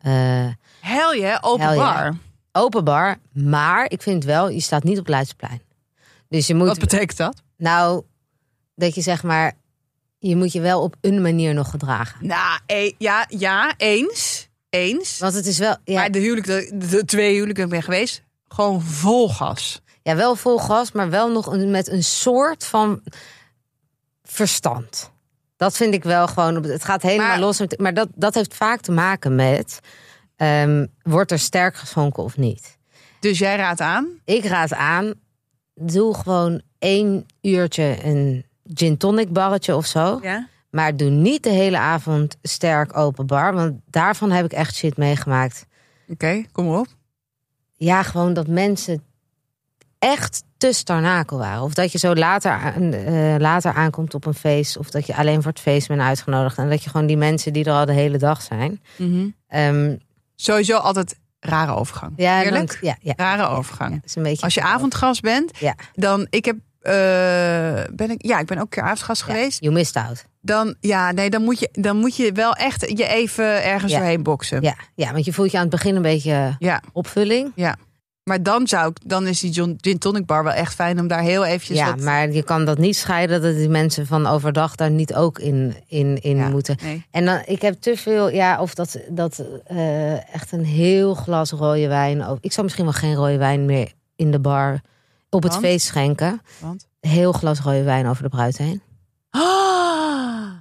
Eh, 0.00 0.46
Hel 0.80 1.12
je, 1.12 1.38
open 1.40 1.74
bar. 1.76 2.16
open 2.52 2.84
bar. 2.84 3.16
Maar 3.32 3.90
ik 3.90 4.02
vind 4.02 4.24
wel, 4.24 4.48
je 4.48 4.60
staat 4.60 4.82
niet 4.84 4.98
op 4.98 5.08
Leidseplein. 5.08 5.62
Dus 6.28 6.46
je 6.46 6.54
moet, 6.54 6.66
Wat 6.66 6.78
betekent 6.78 7.16
dat? 7.16 7.42
nou, 7.56 8.02
dat 8.74 8.94
je 8.94 9.00
zeg 9.00 9.22
maar, 9.22 9.52
je 10.18 10.36
moet 10.36 10.52
je 10.52 10.60
wel 10.60 10.82
op 10.82 10.94
een 11.00 11.22
manier 11.22 11.54
nog 11.54 11.70
gedragen. 11.70 12.26
Nou, 12.26 12.60
e- 12.66 12.92
ja, 12.98 13.24
ja, 13.28 13.74
eens. 13.76 14.48
Eens. 14.70 15.18
Want 15.18 15.34
het 15.34 15.46
is 15.46 15.58
wel, 15.58 15.76
ja, 15.84 15.94
Maar 15.94 16.10
de 16.10 16.18
huwelijk, 16.18 16.46
de, 16.46 16.70
de 16.88 17.04
twee 17.04 17.32
huwelijken 17.34 17.64
ik 17.64 17.70
ben 17.70 17.82
geweest, 17.82 18.22
gewoon 18.48 18.82
vol 18.82 19.28
gas. 19.28 19.80
ja 20.02 20.16
wel 20.16 20.36
vol 20.36 20.58
gas, 20.58 20.92
maar 20.92 21.10
wel 21.10 21.30
nog 21.32 21.46
een, 21.46 21.70
met 21.70 21.88
een 21.88 22.04
soort 22.04 22.64
van 22.66 23.00
verstand. 24.22 25.10
Dat 25.56 25.76
vind 25.76 25.94
ik 25.94 26.04
wel 26.04 26.26
gewoon. 26.28 26.62
Het 26.64 26.84
gaat 26.84 27.02
helemaal 27.02 27.28
Maar- 27.28 27.38
los. 27.40 27.60
Maar 27.76 27.94
dat, 27.94 28.08
dat 28.14 28.34
heeft 28.34 28.54
vaak 28.54 28.80
te 28.80 28.92
maken 28.92 29.34
met. 29.34 29.80
ehm, 30.36 30.86
wordt 31.02 31.30
er 31.30 31.38
sterk 31.38 31.76
geschonken 31.76 32.22
of 32.22 32.36
niet? 32.36 32.78
Dus 33.20 33.38
jij 33.38 33.56
raadt 33.56 33.80
aan. 33.80 34.08
Ik 34.24 34.44
raad 34.44 34.72
aan. 34.74 35.14
Doe 35.74 36.14
gewoon 36.14 36.62
één 36.78 37.26
uurtje 37.40 37.98
een 38.04 38.46
gin 38.74 38.96
tonic 38.96 39.32
barretje 39.32 39.76
of 39.76 39.86
zo. 39.86 40.18
Ja. 40.22 40.48
Maar 40.70 40.96
doe 40.96 41.10
niet 41.10 41.42
de 41.42 41.50
hele 41.50 41.78
avond 41.78 42.36
sterk 42.42 42.96
open 42.96 43.26
bar. 43.26 43.54
Want 43.54 43.80
daarvan 43.86 44.30
heb 44.30 44.44
ik 44.44 44.52
echt 44.52 44.74
shit 44.74 44.96
meegemaakt. 44.96 45.66
Oké, 46.08 46.44
kom 46.52 46.68
op. 46.74 46.86
Ja, 47.78 48.02
gewoon 48.02 48.32
dat 48.32 48.46
mensen 48.46 49.02
echt 49.98 50.42
te 50.56 50.72
starnakel 50.72 51.38
waren. 51.38 51.62
Of 51.62 51.74
dat 51.74 51.92
je 51.92 51.98
zo 51.98 52.14
later, 52.14 52.50
aan- 52.50 52.92
eh, 52.92 53.34
later 53.38 53.72
aankomt 53.72 54.14
op 54.14 54.26
een 54.26 54.34
feest. 54.34 54.76
Of 54.76 54.90
dat 54.90 55.06
je 55.06 55.16
alleen 55.16 55.42
voor 55.42 55.50
het 55.52 55.60
feest 55.60 55.88
bent 55.88 56.00
uitgenodigd. 56.00 56.58
En 56.58 56.68
dat 56.70 56.82
je 56.84 56.90
gewoon 56.90 57.06
die 57.06 57.16
mensen 57.16 57.52
die 57.52 57.64
er 57.64 57.72
al 57.72 57.86
de 57.86 57.92
hele 57.92 58.18
dag 58.18 58.42
zijn. 58.42 58.82
Ehm, 59.48 59.96
Sowieso 60.36 60.76
altijd 60.76 61.18
rare 61.40 61.74
overgang. 61.74 62.12
ja, 62.16 62.44
Eerlijk? 62.44 62.66
dan- 62.68 62.78
ja, 62.80 62.96
ja, 63.00 63.12
Rare 63.16 63.46
overgang. 63.56 64.00
is 64.04 64.14
een 64.16 64.22
beetje. 64.22 64.42
Als 64.44 64.54
je 64.54 64.62
avondgast 64.62 65.20
bent, 65.20 65.58
Ja. 65.58 65.74
dan 65.94 66.26
ik 66.30 66.44
heb. 66.44 66.56
eh, 66.80 66.92
ben 67.92 68.10
ik, 68.10 68.26
ja, 68.26 68.38
ik 68.38 68.46
ben 68.46 68.56
ook 68.56 68.62
een 68.62 68.68
keer 68.68 68.82
avondgast 68.82 69.22
geweest. 69.22 69.60
you 69.62 69.72
missed 69.74 69.96
out. 70.04 70.24
Dan, 70.40 70.74
ja, 70.80 71.12
nee, 71.12 71.30
dan 71.30 71.42
moet, 71.42 71.58
je, 71.58 71.68
dan 71.72 71.96
moet 71.96 72.16
je 72.16 72.32
wel 72.32 72.52
echt 72.52 72.98
je 72.98 73.06
even 73.06 73.64
ergens 73.64 73.92
Ja. 73.92 73.98
doorheen 73.98 74.22
boksen. 74.22 74.62
Ja, 74.62 74.74
ja, 74.94 75.12
want 75.12 75.24
je 75.24 75.32
voelt 75.32 75.50
je 75.50 75.56
aan 75.56 75.62
het 75.62 75.72
begin 75.72 75.96
een 75.96 76.02
beetje 76.02 76.56
Ja, 76.58 76.82
opvulling. 76.92 77.52
ja. 77.54 77.76
Maar 78.22 78.42
dan 78.42 78.66
zou 78.66 78.88
ik, 78.90 78.96
dan 79.04 79.26
is 79.26 79.40
die 79.40 79.50
John, 79.50 79.78
gin 79.80 79.98
tonic 79.98 80.26
bar 80.26 80.44
wel 80.44 80.52
echt 80.52 80.74
fijn 80.74 81.00
om 81.00 81.06
daar 81.08 81.20
heel 81.22 81.44
eventjes 81.44 81.78
Ja, 81.78 81.90
wat- 81.90 82.00
maar 82.00 82.30
je 82.32 82.42
kan 82.42 82.64
dat 82.64 82.78
niet 82.78 82.96
scheiden 82.96 83.42
dat 83.42 83.54
die 83.54 83.68
mensen 83.68 84.06
van 84.06 84.26
overdag 84.26 84.74
daar 84.74 84.90
niet 84.90 85.14
ook 85.14 85.38
in, 85.38 85.76
in, 85.86 86.22
in 86.22 86.36
Ja, 86.36 86.48
moeten. 86.48 86.76
Nee. 86.82 87.04
En 87.10 87.24
dan, 87.24 87.42
ik 87.44 87.62
heb 87.62 87.74
te 87.80 87.96
veel, 87.96 88.30
ja, 88.30 88.60
of 88.60 88.74
dat, 88.74 88.98
dat 89.08 89.42
eh, 89.64 90.34
echt 90.34 90.52
een 90.52 90.64
heel 90.64 91.14
glas 91.14 91.50
rode 91.50 91.88
wijn. 91.88 92.38
Ik 92.40 92.52
zou 92.52 92.62
misschien 92.62 92.84
wel 92.84 92.94
geen 92.94 93.14
rode 93.14 93.38
wijn 93.38 93.64
meer 93.64 93.92
in 94.16 94.30
de 94.30 94.40
bar 94.40 94.80
op 95.30 95.42
het 95.42 95.52
Want? 95.52 95.64
feest 95.64 95.86
schenken. 95.86 96.40
Want? 96.60 96.86
Heel 97.00 97.32
glas 97.32 97.60
rode 97.60 97.82
wijn 97.82 98.06
over 98.08 98.22
de 98.22 98.28
bruid 98.28 98.58
heen. 98.58 98.82
Ah, 99.30 99.40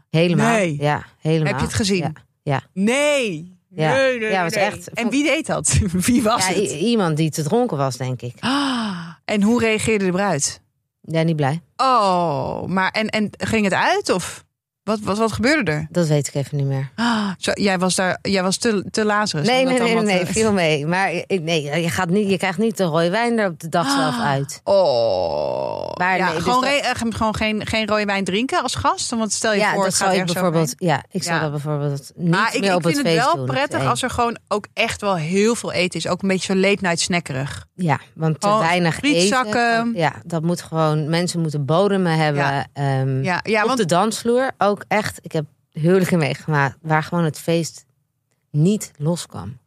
Helemaal. 0.09 0.51
Nee. 0.51 0.77
Ja, 0.79 1.05
helemaal. 1.19 1.47
Heb 1.51 1.59
je 1.59 1.65
het 1.65 1.75
gezien? 1.75 1.97
Ja. 1.97 2.11
Ja. 2.43 2.61
nee. 2.73 3.55
Ja. 3.69 3.93
Nee, 3.93 4.19
nee, 4.19 4.29
Ja, 4.29 4.43
was 4.43 4.53
nee. 4.53 4.63
echt- 4.63 4.89
En 4.93 5.09
wie 5.09 5.23
deed 5.23 5.45
dat? 5.45 5.79
Wie 6.05 6.23
was 6.23 6.47
Ja, 6.47 6.53
het? 6.53 6.71
iemand 6.71 7.17
die 7.17 7.29
te 7.29 7.43
dronken 7.43 7.77
was, 7.77 7.97
denk 7.97 8.21
ik. 8.21 8.33
Ah, 8.39 9.07
en 9.25 9.41
hoe 9.43 9.59
reageerde 9.59 10.05
de 10.05 10.11
bruid? 10.11 10.61
Ja, 11.01 11.21
niet 11.21 11.35
blij. 11.35 11.61
Oh, 11.77 12.63
maar 12.65 12.91
en, 12.91 13.07
en 13.09 13.29
ging 13.37 13.63
het 13.63 13.73
uit 13.73 14.09
of 14.09 14.45
wat, 14.87 14.99
wat, 14.99 15.17
wat 15.17 15.31
gebeurde 15.31 15.71
er? 15.71 15.87
Dat 15.89 16.07
weet 16.07 16.27
ik 16.27 16.33
even 16.35 16.57
niet 16.57 16.65
meer. 16.65 16.89
Ah, 16.95 17.29
zo, 17.37 17.51
jij 17.53 17.79
was 17.79 17.95
daar, 17.95 18.17
jij 18.21 18.43
was 18.43 18.57
te, 18.57 18.85
te 18.91 19.05
Lazarus. 19.05 19.47
Nee, 19.47 19.63
nee, 19.65 19.73
nee, 19.73 19.81
allemaal 19.81 20.03
nee, 20.03 20.25
te- 20.25 20.31
viel 20.31 20.51
mee. 20.51 20.85
Maar 20.85 21.11
ik- 21.27 21.41
nee, 21.41 21.81
je, 21.81 21.89
gaat 21.89 22.09
niet, 22.09 22.29
je 22.29 22.37
krijgt 22.37 22.57
niet 22.57 22.77
de 22.77 22.83
rode 22.83 23.09
wijn 23.09 23.37
er 23.39 23.47
op 23.49 23.59
de 23.59 23.69
dag 23.69 23.89
zelf 23.91 24.15
Ah. 24.15 24.25
uit. 24.25 24.61
Oh, 24.63 25.91
Maar 25.93 26.17
ja, 26.17 26.25
nee, 26.25 26.33
dus 26.33 26.43
gewoon, 26.43 26.61
dat- 26.61 26.69
re- 26.69 26.77
eh, 26.77 27.11
gewoon 27.15 27.35
geen, 27.35 27.65
geen 27.67 27.87
rode 27.87 28.05
wijn 28.05 28.23
drinken 28.23 28.63
als 28.63 28.75
gast? 28.75 29.09
Want 29.09 29.31
stel 29.31 29.53
je 29.53 29.59
Ja, 29.59 29.65
voor, 29.73 29.75
dat 29.83 29.85
het 29.85 29.95
gaat 29.95 30.07
zou 30.07 30.19
ik 30.19 30.25
bijvoorbeeld. 30.33 30.73
Ja, 30.77 31.03
ik 31.11 31.23
zou 31.23 31.35
Ja. 31.35 31.41
dat 31.41 31.51
bijvoorbeeld 31.51 32.11
niet 32.15 32.29
Maar 32.29 32.55
ik, 32.55 32.61
meer 32.61 32.73
op 32.75 32.79
ik 32.79 32.85
het 32.85 32.93
vind 32.95 33.07
het 33.07 33.15
feest 33.15 33.25
wel 33.25 33.35
doen. 33.35 33.55
prettig 33.55 33.79
Nee. 33.79 33.87
als 33.87 34.01
er 34.03 34.09
gewoon 34.09 34.37
ook 34.47 34.67
echt 34.73 35.01
wel 35.01 35.15
heel 35.15 35.55
veel 35.55 35.71
eten 35.71 35.99
is. 35.99 36.07
Ook 36.07 36.21
een 36.21 36.27
beetje 36.27 36.53
zo 36.53 36.59
late 36.59 36.77
night 36.81 36.99
snackerig. 36.99 37.65
Ja, 37.75 37.99
want 38.15 38.39
te 38.39 38.47
Gewoon 38.47 38.61
weinig 38.63 39.01
eten. 39.01 39.91
Ja, 39.95 40.13
dat 40.25 40.41
moet 40.41 40.61
gewoon. 40.61 41.09
Mensen 41.09 41.39
moeten 41.41 41.65
bodemen 41.65 42.17
hebben. 42.17 42.43
Ja. 42.43 42.65
ehm, 42.73 43.23
Ja, 43.23 43.39
ja 43.43 43.61
op 43.61 43.67
want 43.67 43.79
de 43.79 43.85
dansvloer 43.85 44.51
ook 44.57 44.76
echt. 44.87 45.19
Ik 45.21 45.31
heb 45.31 45.45
huwelijken 45.71 46.17
meegemaakt 46.17 46.77
waar 46.81 47.03
gewoon 47.03 47.23
het 47.23 47.39
feest 47.39 47.85
niet 48.51 48.91
loskwam. 48.97 49.57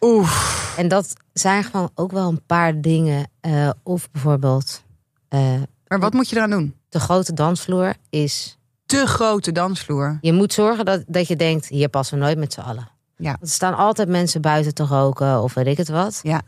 oeh, 0.00 0.32
En 0.76 0.88
dat 0.88 1.12
zijn 1.32 1.64
gewoon 1.64 1.90
ook 1.94 2.12
wel 2.12 2.28
een 2.28 2.44
paar 2.46 2.80
dingen. 2.80 3.26
eh, 3.40 3.70
of 3.82 4.10
bijvoorbeeld 4.10 4.82
eh, 5.28 5.54
maar 5.88 6.00
wat 6.00 6.12
moet 6.12 6.28
je 6.28 6.36
eraan 6.36 6.50
doen? 6.50 6.74
de 6.88 7.00
grote 7.00 7.32
dansvloer 7.32 7.94
is. 8.10 8.58
Te 8.86 9.06
grote 9.06 9.52
dansvloer. 9.52 10.18
Je 10.20 10.32
moet 10.32 10.52
zorgen 10.52 10.84
dat, 10.84 11.04
dat 11.06 11.28
je 11.28 11.36
denkt, 11.36 11.68
hier 11.68 11.88
passen 11.88 12.18
we 12.18 12.24
nooit 12.24 12.38
met 12.38 12.52
z'n 12.52 12.60
allen. 12.60 12.88
Ja. 13.16 13.36
Er 13.40 13.48
staan 13.48 13.74
altijd 13.76 14.08
mensen 14.08 14.40
buiten 14.40 14.74
te 14.74 14.84
roken 14.84 15.42
of 15.42 15.54
weet 15.54 15.66
ik 15.66 15.76
het 15.76 15.88
wat. 15.88 16.20
Ja. 16.22 16.42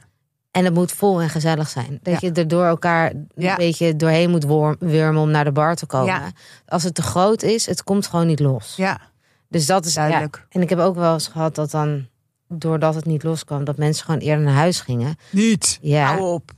En 0.50 0.64
het 0.64 0.74
moet 0.74 0.92
vol 0.92 1.20
en 1.20 1.28
gezellig 1.30 1.68
zijn. 1.68 1.98
Dat 2.02 2.20
Ja. 2.20 2.28
je 2.28 2.32
er 2.34 2.48
door 2.48 2.64
elkaar 2.64 3.10
een 3.10 3.28
Ja. 3.34 3.56
beetje 3.56 3.96
doorheen 3.96 4.30
moet 4.30 4.44
wurmen 4.78 5.22
om 5.22 5.30
naar 5.30 5.44
de 5.44 5.52
bar 5.52 5.76
te 5.76 5.86
komen. 5.86 6.06
Ja. 6.14 6.30
Als 6.66 6.82
het 6.82 6.94
te 6.94 7.02
groot 7.02 7.42
is, 7.42 7.66
het 7.66 7.82
komt 7.84 8.06
gewoon 8.06 8.26
niet 8.26 8.40
los. 8.40 8.74
Ja, 8.76 9.00
Dus 9.48 9.66
dat 9.66 9.84
is 9.86 9.94
duidelijk. 9.94 10.46
En 10.48 10.62
ik 10.62 10.68
heb 10.68 10.78
ook 10.78 10.94
wel 10.94 11.12
eens 11.12 11.26
gehad 11.28 11.54
dat 11.54 11.70
dan, 11.70 12.06
doordat 12.48 12.94
het 12.94 13.04
niet 13.04 13.22
loskwam, 13.22 13.64
dat 13.64 13.76
mensen 13.76 14.04
gewoon 14.04 14.20
eerder 14.20 14.44
naar 14.44 14.54
huis 14.54 14.80
gingen. 14.80 15.16
Niet. 15.30 15.78
Ja. 15.82 16.06
Hou 16.06 16.20
op. 16.32 16.50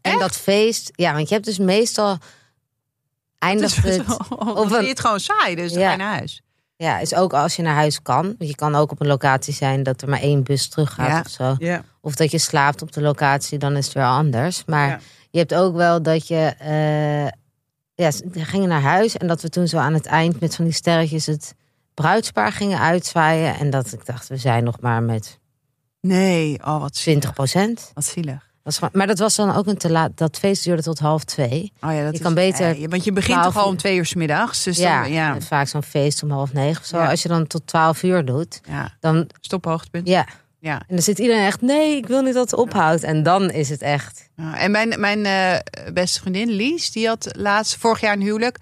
En 0.00 0.10
Echt? 0.10 0.20
dat 0.20 0.36
feest, 0.36 0.90
ja, 0.94 1.12
want 1.14 1.28
je 1.28 1.34
hebt 1.34 1.46
dus 1.46 1.58
meestal 1.58 2.18
eindigt 3.38 3.76
het. 3.76 3.98
een- 3.98 4.68
vind 4.68 4.82
je 4.82 4.88
het 4.88 5.00
gewoon 5.00 5.20
saai, 5.20 5.54
dus 5.54 5.72
dan 5.72 5.82
ga 5.82 5.90
je 5.90 5.96
naar 5.96 6.14
huis. 6.16 6.42
Ja, 6.80 6.98
is 6.98 7.14
ook 7.14 7.32
als 7.32 7.56
je 7.56 7.62
naar 7.62 7.74
huis 7.74 8.02
kan. 8.02 8.22
Want 8.24 8.50
je 8.50 8.54
kan 8.54 8.74
ook 8.74 8.90
op 8.90 9.00
een 9.00 9.06
locatie 9.06 9.54
zijn 9.54 9.82
dat 9.82 10.02
er 10.02 10.08
maar 10.08 10.20
één 10.20 10.42
bus 10.42 10.68
terug 10.68 10.94
gaat 10.94 11.08
Ja. 11.08 11.20
of 11.20 11.28
zo. 11.28 11.54
Ja. 11.58 11.82
Of 12.00 12.14
dat 12.14 12.30
je 12.30 12.38
slaapt 12.38 12.82
op 12.82 12.92
de 12.92 13.00
locatie, 13.00 13.58
dan 13.58 13.76
is 13.76 13.84
het 13.84 13.94
weer 13.94 14.04
anders. 14.04 14.64
Maar 14.66 14.88
Ja. 14.88 15.00
je 15.30 15.38
hebt 15.38 15.54
ook 15.54 15.74
wel 15.76 16.02
dat 16.02 16.26
je... 16.28 16.54
eh, 16.58 17.26
ja, 17.94 18.10
ze 18.10 18.24
gingen 18.32 18.68
naar 18.68 18.80
huis 18.82 19.16
en 19.16 19.26
dat 19.26 19.42
we 19.42 19.48
toen 19.48 19.68
zo 19.68 19.76
aan 19.78 19.94
het 19.94 20.06
eind 20.06 20.40
met 20.40 20.54
van 20.56 20.64
die 20.64 20.74
sterretjes 20.74 21.26
het 21.26 21.54
bruidspaar 21.94 22.52
gingen 22.52 22.78
uitzwaaien. 22.80 23.54
En 23.58 23.70
dat 23.70 23.92
ik 23.92 24.06
dacht, 24.06 24.28
we 24.28 24.36
zijn 24.36 24.64
nog 24.64 24.80
maar 24.80 25.02
met 25.02 25.38
Nee, 26.00 26.58
oh 26.64 26.80
wat 26.80 26.92
20 26.92 27.02
zielig. 27.02 27.32
procent. 27.32 27.90
Wat 27.94 28.04
zielig. 28.04 28.47
Maar 28.92 29.06
dat 29.06 29.18
was 29.18 29.36
dan 29.36 29.54
ook 29.54 29.66
een 29.66 29.76
te 29.78 29.90
laat. 29.90 30.10
Dat 30.14 30.38
feest 30.38 30.64
duurde 30.64 30.82
tot 30.82 30.98
half 30.98 31.24
twee. 31.24 31.72
Oh 31.80 31.92
ja, 31.92 32.02
dat 32.02 32.12
Je 32.12 32.18
is, 32.18 32.20
kan 32.20 32.34
beter 32.34 32.88
want 32.88 33.04
je 33.04 33.12
begint 33.12 33.38
12 33.38 33.54
toch 33.54 33.62
al 33.62 33.68
om 33.68 33.76
twee 33.76 33.96
uur 33.96 34.06
's 34.06 34.14
middags. 34.14 34.62
Dus 34.62 34.76
ja, 34.76 35.02
dan, 35.02 35.12
ja, 35.12 35.34
en 35.34 35.42
vaak 35.42 35.68
zo'n 35.68 35.82
feest 35.82 36.22
om 36.22 36.30
half 36.30 36.52
negen 36.52 36.80
of 36.80 36.86
zo. 36.86 36.98
Ja. 36.98 37.10
Als 37.10 37.22
je 37.22 37.28
dan 37.28 37.46
tot 37.46 37.66
twaalf 37.66 38.02
uur 38.02 38.24
doet, 38.24 38.60
ja, 38.68 38.96
dan 39.00 39.28
stophoogtepunt. 39.40 40.08
ja. 40.08 40.26
Ja. 40.60 40.78
En 40.78 40.94
dan 40.94 41.02
zit 41.02 41.18
iedereen 41.18 41.44
echt, 41.44 41.60
nee, 41.60 41.96
ik 41.96 42.06
wil 42.06 42.22
niet 42.22 42.34
dat 42.34 42.50
het 42.50 42.60
ophoudt. 42.60 43.02
En 43.02 43.22
dan 43.22 43.50
is 43.50 43.68
het 43.68 43.82
echt. 43.82 44.28
En 44.54 44.70
mijn, 44.70 45.00
mijn 45.00 45.26
eh, 45.26 45.92
beste 45.92 46.20
vriendin 46.20 46.50
Lies, 46.50 46.92
die 46.92 47.06
had 47.06 47.28
laatst 47.36 47.76
vorig 47.76 48.00
jaar 48.00 48.12
een 48.12 48.22
huwelijk. 48.22 48.58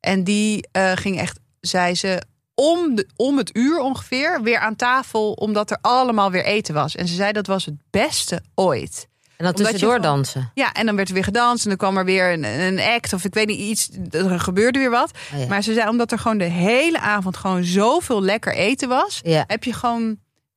En 0.00 0.24
die 0.24 0.68
eh, 0.72 0.92
ging 0.94 1.18
echt, 1.18 1.38
zei 1.60 1.94
ze, 1.94 2.22
om, 2.54 2.94
de, 2.94 3.06
om 3.16 3.36
het 3.36 3.56
uur 3.56 3.78
ongeveer 3.78 4.42
weer 4.42 4.58
aan 4.58 4.76
tafel. 4.76 5.32
Omdat 5.32 5.70
er 5.70 5.78
allemaal 5.80 6.30
weer 6.30 6.44
eten 6.44 6.74
was. 6.74 6.96
En 6.96 7.08
ze 7.08 7.14
zei 7.14 7.32
dat 7.32 7.46
was 7.46 7.64
het 7.64 7.76
beste 7.90 8.42
ooit. 8.54 9.08
En 9.40 9.46
je 9.46 9.52
tussendoor 9.52 9.88
gewoon- 9.94 10.02
dansen. 10.14 10.50
Ja, 10.54 10.72
en 10.72 10.86
dan 10.86 10.96
werd 10.96 11.08
er 11.08 11.14
weer 11.14 11.24
gedanst. 11.24 11.62
En 11.62 11.68
dan 11.68 11.78
kwam 11.78 11.96
er 11.96 12.04
weer 12.04 12.32
een, 12.32 12.44
een 12.44 12.80
act. 12.80 13.12
Of 13.12 13.24
ik 13.24 13.34
weet 13.34 13.46
niet, 13.46 13.58
iets. 13.58 13.90
Er 14.10 14.40
gebeurde 14.40 14.78
weer 14.78 14.90
wat. 14.90 15.10
Oh 15.34 15.38
ja. 15.40 15.46
Maar 15.46 15.62
ze 15.62 15.72
zei, 15.74 15.88
omdat 15.88 16.12
er 16.12 16.18
gewoon 16.18 16.38
de 16.38 16.44
hele 16.44 17.00
avond 17.00 17.36
gewoon 17.36 17.64
zoveel 17.64 18.22
lekker 18.22 18.54
eten 18.54 18.88
was. 18.88 19.20
Ja. 19.22 19.44
Heb 19.46 19.64
je 19.64 19.72
gewoon 19.72 20.16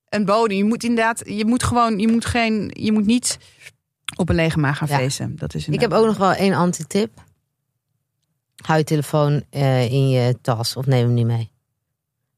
een 0.10 0.26
bodem. 0.26 0.58
Je 0.58 0.64
moet 0.64 0.84
inderdaad, 0.84 1.22
je 1.26 1.46
moet 1.46 1.64
gewoon, 1.64 2.00
je 2.00 2.08
moet 2.08 2.26
geen, 2.26 2.72
je 2.80 2.92
moet 2.92 3.06
niet 3.06 3.38
op 4.16 4.30
een 4.30 4.36
lege 4.36 4.60
maag 4.60 4.78
gaan 4.78 4.88
Ja. 4.88 4.98
feesten. 4.98 5.36
Dat 5.36 5.54
is 5.54 5.68
Ik 5.68 5.80
heb 5.80 5.94
ook 5.94 6.06
nog 6.06 6.18
wel 6.18 6.34
één 6.34 6.54
antitip. 6.54 7.12
Hou 8.66 8.78
je 8.78 8.84
telefoon 8.86 9.44
eh, 9.50 9.92
in 9.92 10.10
je 10.10 10.38
tas 10.42 10.76
of 10.76 10.86
neem 10.86 11.06
hem 11.06 11.14
niet 11.14 11.26
mee. 11.26 11.52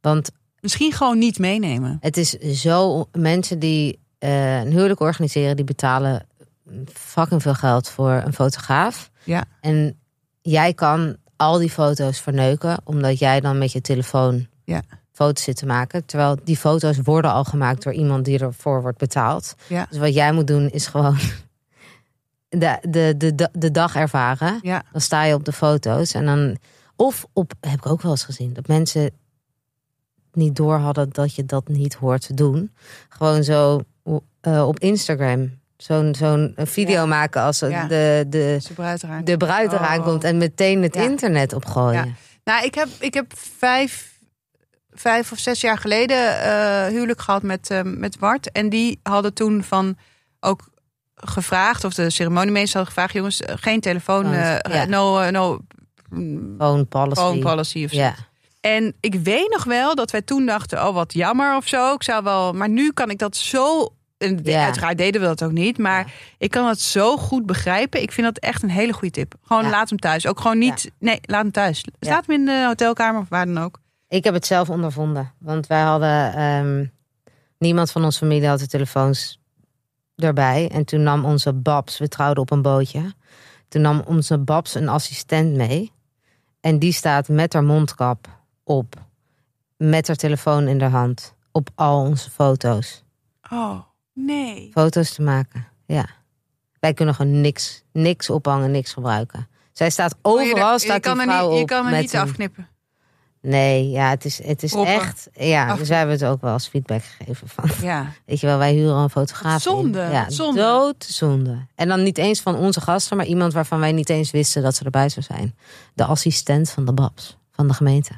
Want 0.02 0.32
Misschien 0.60 0.92
gewoon 0.92 1.18
niet 1.18 1.40
meenemen. 1.40 1.98
het 2.02 2.18
is 2.18 2.30
zo... 2.62 3.06
Mensen 3.12 3.60
die 3.60 4.00
eh, 4.20 4.60
een 4.60 4.72
huwelijk 4.72 5.00
organiseren... 5.00 5.56
die 5.56 5.66
betalen 5.66 6.28
fucking 6.94 7.42
veel 7.42 7.54
geld 7.54 7.90
voor 7.90 8.12
een 8.12 8.34
fotograaf. 8.34 9.12
Ja. 9.24 9.44
En 9.62 10.00
jij 10.42 10.74
kan 10.74 11.18
al 11.36 11.58
die 11.58 11.70
foto's 11.70 12.20
verneuken... 12.20 12.78
omdat 12.84 13.20
jij 13.20 13.40
dan 13.40 13.58
met 13.58 13.72
je 13.72 13.82
telefoon 13.82 14.48
Ja. 14.64 14.82
foto's 15.12 15.44
zit 15.44 15.58
te 15.58 15.66
maken. 15.66 16.06
Terwijl 16.06 16.38
die 16.44 16.58
foto's 16.58 16.98
worden 17.04 17.32
al 17.32 17.44
gemaakt 17.44 17.84
door 17.84 17.94
iemand 17.94 18.26
die 18.26 18.40
ervoor 18.40 18.82
wordt 18.82 18.98
betaald. 18.98 19.56
Ja. 19.68 19.86
Dus 19.90 20.00
wat 20.00 20.14
jij 20.14 20.32
moet 20.32 20.48
doen 20.48 20.70
is 20.70 20.88
gewoon 20.88 21.18
de, 22.50 22.78
de, 22.90 23.14
de, 23.18 23.50
de, 23.52 23.72
dag 23.72 23.96
ervaren. 23.96 24.60
Ja. 24.62 24.84
Dan 24.92 25.02
sta 25.02 25.24
je 25.24 25.34
op 25.34 25.46
de 25.46 25.54
foto's 25.54 26.14
en 26.14 26.26
dan. 26.26 26.58
Of 26.98 27.26
op, 27.34 27.54
heb 27.60 27.78
ik 27.78 27.86
ook 27.86 28.02
wel 28.02 28.12
eens 28.12 28.24
gezien, 28.24 28.54
dat 28.54 28.68
mensen 28.68 29.12
niet 30.34 30.56
door 30.56 30.78
hadden 30.78 31.10
dat 31.10 31.36
je 31.36 31.46
dat 31.46 31.68
niet 31.68 31.94
hoort 31.94 32.28
te 32.28 32.34
doen. 32.34 32.72
Gewoon 33.10 33.44
zo 33.44 33.82
eh, 34.42 34.68
op 34.68 34.80
Instagram. 34.80 35.52
Zo'n 35.78 36.16
zo'n 36.18 36.54
video 36.58 36.94
Ja. 36.96 37.06
maken 37.06 37.42
als 37.42 37.60
Ja. 37.60 37.86
de, 37.86 38.26
de, 38.30 38.60
de 38.68 38.74
bruid 38.74 39.04
eraan 39.04 39.24
de 39.24 39.38
bruid 39.38 39.74
Oh. 39.74 40.04
komt 40.06 40.24
en 40.24 40.38
meteen 40.38 40.82
het 40.84 40.96
Ja. 40.96 41.02
internet 41.02 41.54
opgooien. 41.54 42.06
Ja. 42.06 42.12
Nou, 42.44 42.66
ik 42.66 42.76
heb, 42.76 42.88
ik 43.00 43.14
heb 43.14 43.26
vijf, 43.58 44.20
vijf 44.92 45.32
of 45.32 45.40
zes 45.40 45.62
jaar 45.62 45.78
geleden 45.78 46.42
eh, 46.42 46.86
huwelijk 46.88 47.22
gehad 47.22 47.44
met, 47.44 47.70
eh, 47.70 47.82
met 47.84 48.20
Bart. 48.20 48.52
En 48.52 48.70
die 48.70 49.00
hadden 49.04 49.34
toen 49.34 49.64
van 49.64 49.98
ook 50.40 50.68
gevraagd, 51.16 51.84
of 51.84 51.94
de 51.94 52.10
ceremoniemeester 52.10 52.78
had 52.80 52.88
gevraagd, 52.88 53.14
jongens, 53.14 53.42
eh, 53.42 53.56
geen 53.60 53.80
telefoon, 53.80 54.30
Ja. 54.32 54.86
no, 54.88 55.30
no 55.30 55.60
mm, 56.10 56.56
Phone 56.58 56.84
policy. 56.86 57.22
phone 57.22 57.40
policy 57.40 57.84
of 57.84 57.92
zo. 57.92 58.12
En 58.62 58.96
ik 59.00 59.16
weet 59.16 59.50
nog 59.52 59.64
wel 59.64 59.96
dat 59.96 60.12
wij 60.12 60.22
toen 60.22 60.46
dachten, 60.46 60.88
oh 60.88 60.94
wat 60.94 61.14
jammer 61.14 61.56
of 61.56 61.68
zo. 61.68 61.94
Ik 61.94 62.04
zou 62.04 62.24
wel, 62.24 62.54
maar 62.54 62.70
nu 62.70 62.92
kan 62.92 63.10
ik 63.10 63.20
dat 63.20 63.36
zo. 63.36 63.95
En 64.18 64.40
Ja. 64.44 64.64
uiteraard 64.64 64.98
deden 64.98 65.22
we 65.22 65.28
dat 65.28 65.44
ook 65.44 65.52
niet, 65.52 65.78
maar 65.78 66.14
ik 66.38 66.52
kan 66.52 66.68
het 66.68 66.80
zo 66.82 67.18
goed 67.18 67.46
begrijpen. 67.46 68.02
Ik 68.02 68.12
vind 68.12 68.28
dat 68.28 68.38
echt 68.44 68.64
een 68.64 68.70
hele 68.70 68.94
goede 68.94 69.10
tip. 69.12 69.34
Gewoon 69.44 69.64
Ja. 69.64 69.70
laat 69.70 69.90
hem 69.90 70.00
thuis. 70.00 70.28
Ook 70.28 70.40
gewoon 70.40 70.58
niet. 70.58 70.92
Nee, 71.00 71.20
laat 71.22 71.42
hem 71.42 71.52
thuis. 71.52 71.86
Ja. 72.00 72.10
Laat 72.10 72.26
hem 72.26 72.36
in 72.40 72.46
de 72.46 72.64
hotelkamer 72.68 73.22
of 73.22 73.30
waar 73.30 73.46
dan 73.46 73.58
ook. 73.58 73.80
Ik 74.08 74.24
heb 74.24 74.34
het 74.34 74.46
zelf 74.46 74.70
ondervonden. 74.70 75.34
Want 75.40 75.68
wij 75.68 75.82
hadden. 75.82 76.34
ehm, 76.34 76.86
niemand 77.58 77.92
van 77.92 78.04
onze 78.04 78.18
familie 78.20 78.48
had 78.48 78.60
de 78.60 78.68
telefoons 78.68 79.40
erbij. 80.16 80.70
En 80.72 80.86
toen 80.86 81.04
nam 81.04 81.26
onze 81.26 81.54
Babs, 81.54 81.98
we 81.98 82.08
trouwden 82.08 82.42
op 82.44 82.52
een 82.52 82.62
bootje. 82.62 83.14
Toen 83.68 83.82
nam 83.82 84.04
onze 84.08 84.38
Babs 84.38 84.76
een 84.76 84.90
assistent 84.90 85.56
mee. 85.56 85.92
En 86.62 86.80
die 86.80 86.92
staat 86.92 87.28
met 87.28 87.54
haar 87.54 87.64
mondkap 87.64 88.28
op. 88.64 88.96
Met 89.78 90.08
haar 90.08 90.16
telefoon 90.16 90.68
in 90.68 90.78
de 90.78 90.86
hand. 90.86 91.36
Op 91.52 91.70
al 91.76 92.00
onze 92.02 92.30
foto's. 92.30 93.04
Oh 93.52 93.80
nee. 94.16 94.70
Foto's 94.74 95.14
te 95.14 95.22
maken. 95.22 95.68
Ja. 95.86 96.06
Wij 96.80 96.94
kunnen 96.94 97.16
gewoon 97.16 97.42
niks, 97.42 97.84
niks 97.92 98.30
ophangen, 98.30 98.72
niks 98.72 98.94
gebruiken. 98.94 99.48
Zij 99.72 99.90
staat 99.90 100.16
overal, 100.22 100.74
je, 100.74 100.80
staat 100.80 101.00
kan 101.02 101.18
die 101.18 101.28
vrouw 101.28 101.50
niet, 101.50 101.60
je 101.60 101.66
kan 101.66 101.86
er 101.86 101.92
met 101.92 102.02
niet 102.02 102.14
een- 102.14 102.20
afknippen. 102.20 102.68
Nee, 103.42 103.90
ja, 103.90 104.10
het 104.10 104.26
is, 104.26 104.44
het 104.44 104.64
is 104.64 104.72
Proppen. 104.72 104.94
echt. 104.94 105.30
Ja, 105.34 105.76
dus 105.76 105.88
wij 105.88 105.98
hebben 105.98 106.16
het 106.16 106.26
ook 106.26 106.42
wel 106.42 106.52
als 106.54 106.68
feedback 106.68 107.04
gegeven 107.04 107.48
van. 107.48 107.70
Ja. 107.82 108.12
Weet 108.26 108.40
je 108.40 108.48
wel, 108.48 108.58
wij 108.58 108.74
huren 108.74 108.96
een 108.96 109.10
fotograaf. 109.10 109.62
Zonde, 109.62 110.02
in. 110.02 110.10
Ja, 110.12 110.30
zonde. 110.30 110.62
doodzonde. 110.62 111.66
En 111.76 111.88
dan 111.88 112.04
niet 112.04 112.18
eens 112.18 112.42
van 112.42 112.56
onze 112.56 112.82
gasten, 112.82 113.18
maar 113.18 113.26
iemand 113.26 113.54
waarvan 113.54 113.80
wij 113.80 113.92
niet 113.92 114.10
eens 114.10 114.32
wisten 114.32 114.64
dat 114.64 114.76
ze 114.76 114.84
erbij 114.84 115.10
zou 115.10 115.26
zijn. 115.26 115.56
De 115.94 116.06
assistent 116.06 116.70
van 116.70 116.86
de 116.86 116.94
Babs, 116.94 117.38
van 117.52 117.68
de 117.68 117.74
gemeente. 117.74 118.12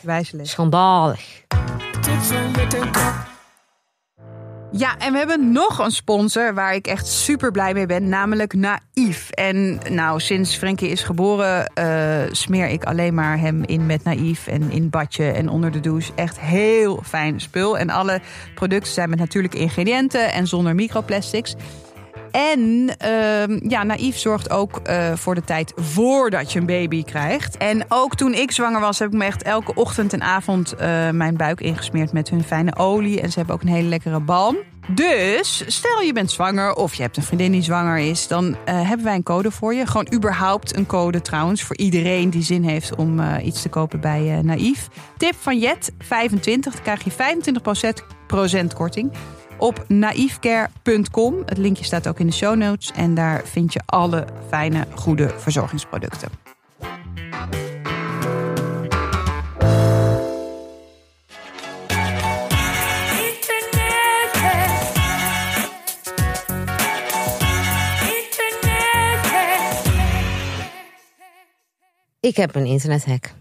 Wijselijk. 0.00 0.48
Schandalig. 0.48 1.44
Ja, 4.74 4.98
en 4.98 5.12
we 5.12 5.18
hebben 5.18 5.52
nog 5.52 5.78
een 5.78 5.90
sponsor 5.90 6.54
waar 6.54 6.74
ik 6.74 6.86
echt 6.86 7.06
super 7.06 7.50
blij 7.50 7.74
mee 7.74 7.86
ben, 7.86 8.08
namelijk 8.08 8.54
Naïef. 8.54 9.30
En 9.30 9.80
nou, 9.90 10.20
sinds 10.20 10.56
Frenkie 10.56 10.88
is 10.88 11.02
geboren, 11.02 11.66
eh, 11.66 12.20
smeer 12.30 12.68
ik 12.68 12.84
alleen 12.84 13.14
maar 13.14 13.38
hem 13.38 13.64
in 13.64 13.86
met 13.86 14.04
Naïef 14.04 14.46
en 14.46 14.70
in 14.70 14.90
badje 14.90 15.30
en 15.30 15.48
onder 15.48 15.72
de 15.72 15.80
douche. 15.80 16.12
Echt 16.14 16.40
heel 16.40 17.02
fijn 17.04 17.40
spul. 17.40 17.78
En 17.78 17.90
alle 17.90 18.20
producten 18.54 18.92
zijn 18.92 19.10
met 19.10 19.18
natuurlijke 19.18 19.58
ingrediënten 19.58 20.32
en 20.32 20.46
zonder 20.46 20.74
microplastics. 20.74 21.54
En 22.32 22.94
ehm, 22.98 23.58
ja, 23.68 23.82
Naïef 23.82 24.18
zorgt 24.18 24.50
ook 24.50 24.76
eh, 24.76 25.12
voor 25.14 25.34
de 25.34 25.44
tijd 25.44 25.72
voordat 25.76 26.52
je 26.52 26.58
een 26.58 26.66
baby 26.66 27.04
krijgt. 27.04 27.56
En 27.56 27.84
ook 27.88 28.16
toen 28.16 28.34
ik 28.34 28.50
zwanger 28.50 28.80
was, 28.80 28.98
heb 28.98 29.12
ik 29.12 29.18
me 29.18 29.24
echt 29.24 29.42
elke 29.42 29.74
ochtend 29.74 30.12
en 30.12 30.22
avond 30.22 30.74
eh, 30.74 31.10
mijn 31.10 31.36
buik 31.36 31.60
ingesmeerd 31.60 32.12
met 32.12 32.30
hun 32.30 32.44
fijne 32.44 32.76
olie. 32.76 33.20
En 33.20 33.30
ze 33.30 33.38
hebben 33.38 33.54
ook 33.54 33.62
een 33.62 33.68
hele 33.68 33.88
lekkere 33.88 34.20
balm. 34.20 34.56
Dus 34.88 35.64
stel 35.66 36.00
je 36.00 36.12
bent 36.12 36.30
zwanger 36.30 36.74
of 36.74 36.94
je 36.94 37.02
hebt 37.02 37.16
een 37.16 37.22
vriendin 37.22 37.52
die 37.52 37.62
zwanger 37.62 37.98
is, 37.98 38.28
dan 38.28 38.56
eh, 38.64 38.88
hebben 38.88 39.06
wij 39.06 39.14
een 39.14 39.22
code 39.22 39.50
voor 39.50 39.74
je. 39.74 39.86
Gewoon 39.86 40.12
überhaupt 40.14 40.76
een 40.76 40.86
code 40.86 41.20
trouwens 41.20 41.62
voor 41.62 41.76
iedereen 41.76 42.30
die 42.30 42.42
zin 42.42 42.62
heeft 42.62 42.94
om 42.94 43.20
iets 43.42 43.62
te 43.62 43.68
kopen 43.68 44.00
bij 44.00 44.36
eh 44.36 44.44
Naïef. 44.44 44.88
Tip 45.16 45.34
van 45.38 45.58
Jet 45.58 45.92
25, 45.98 46.72
dan 46.72 46.82
krijg 46.82 47.04
je 47.04 47.10
25% 48.70 48.74
korting 48.74 49.12
op 49.62 49.84
naïefcare.com. 49.88 51.42
Het 51.46 51.58
linkje 51.58 51.84
staat 51.84 52.08
ook 52.08 52.18
in 52.18 52.26
de 52.26 52.32
show 52.32 52.56
notes. 52.56 52.92
En 52.92 53.14
daar 53.14 53.42
vind 53.44 53.72
je 53.72 53.80
alle 53.86 54.26
fijne, 54.48 54.86
goede 54.94 55.28
verzorgingsproducten. 55.38 56.28
Ik 72.20 72.36
heb 72.36 72.54
een 72.54 72.66
internethack. 72.66 73.32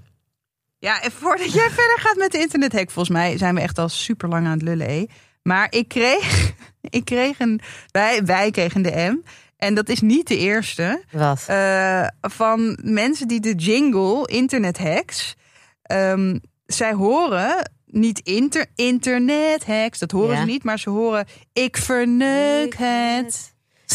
Ja, 0.80 1.02
en 1.02 1.12
voordat 1.12 1.54
jij 1.54 1.70
verder 1.70 2.00
gaat 2.00 2.18
met 2.18 2.32
de 2.32 2.40
internethack, 2.40 2.92
volgens 2.92 3.18
mij 3.18 3.38
zijn 3.38 3.56
we 3.56 3.62
echt 3.62 3.78
al 3.78 3.90
super 3.90 4.30
lang 4.30 4.46
aan 4.46 4.52
het 4.52 4.62
lullen. 4.62 4.88
hé. 4.88 5.06
Maar 5.44 5.68
ik 5.70 5.88
kreeg, 5.88 6.54
ik 6.90 7.06
kreeg 7.06 7.40
een, 7.40 7.62
wij, 7.92 8.26
wij 8.26 8.52
kregen 8.52 8.82
de 8.82 9.10
M. 9.12 9.28
En 9.58 9.74
dat 9.76 9.90
is 9.90 10.02
niet 10.02 10.28
de 10.28 10.38
eerste. 10.38 11.04
Wat? 11.12 11.44
eh, 11.48 12.08
van 12.22 12.80
mensen 12.84 13.28
die 13.28 13.40
de 13.40 13.54
jingle 13.56 14.28
internethacks. 14.28 15.36
ehm 15.82 16.38
zij 16.66 16.94
horen 16.94 17.72
niet 17.86 18.20
inter, 18.20 18.66
internethacks, 18.76 20.00
dat 20.00 20.12
horen 20.12 20.36
Ja. 20.36 20.40
ze 20.42 20.46
niet, 20.46 20.64
maar 20.64 20.80
ze 20.80 20.90
horen 20.90 21.26
ik 21.54 21.78
verneuk 21.78 22.76
het. 22.78 23.51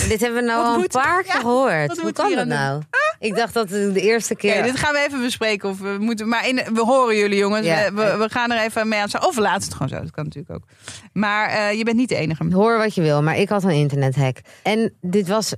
Dit 0.09 0.21
hebben 0.21 0.41
we 0.41 0.47
nou 0.47 0.63
Wat 0.63 0.75
al 0.75 0.83
een 0.83 0.89
paar 0.89 1.25
ja, 1.25 1.33
keer 1.33 1.41
gehoord. 1.41 1.87
wat 1.87 1.99
Hoe 1.99 2.13
kan 2.13 2.35
dat 2.35 2.47
nou? 2.47 2.83
Ik 3.19 3.37
dacht 3.37 3.55
dat 3.55 3.71
het 3.71 3.95
de 3.95 4.01
eerste 4.01 4.37
keer... 4.37 4.59
Oké, 4.59 4.63
dit 4.63 4.77
gaan 4.77 4.93
we 4.93 5.05
even 5.07 5.21
bespreken. 5.21 5.69
Of 5.69 5.79
we, 5.79 5.97
moeten, 6.01 6.29
maar 6.29 6.49
in, 6.49 6.61
we 6.73 6.81
horen 6.81 7.17
jullie 7.17 7.39
jongens. 7.39 7.67
Ja. 7.67 7.93
We, 7.93 8.03
we, 8.03 8.17
we 8.17 8.31
gaan 8.31 8.51
er 8.51 8.65
even 8.65 8.89
mee 8.89 9.01
aan. 9.01 9.27
Of 9.27 9.35
we 9.35 9.41
laten 9.41 9.63
het 9.63 9.73
gewoon 9.73 9.89
zo. 9.89 10.01
Dat 10.01 10.11
kan 10.11 10.25
natuurlijk 10.25 10.55
ook. 10.55 10.65
Maar 11.13 11.49
eh, 11.49 11.73
je 11.73 11.85
bent 11.85 11.97
niet 11.97 12.09
de 12.09 12.17
enige. 12.17 12.45
Hoor 12.53 12.79
wat 12.79 12.95
je 12.95 13.03
wil, 13.03 13.23
maar 13.23 13.37
ik 13.37 13.49
had 13.49 13.65
een 13.65 13.71
internethack. 13.71 14.37
En 14.63 14.95
dit 15.01 15.29
was 15.29 15.55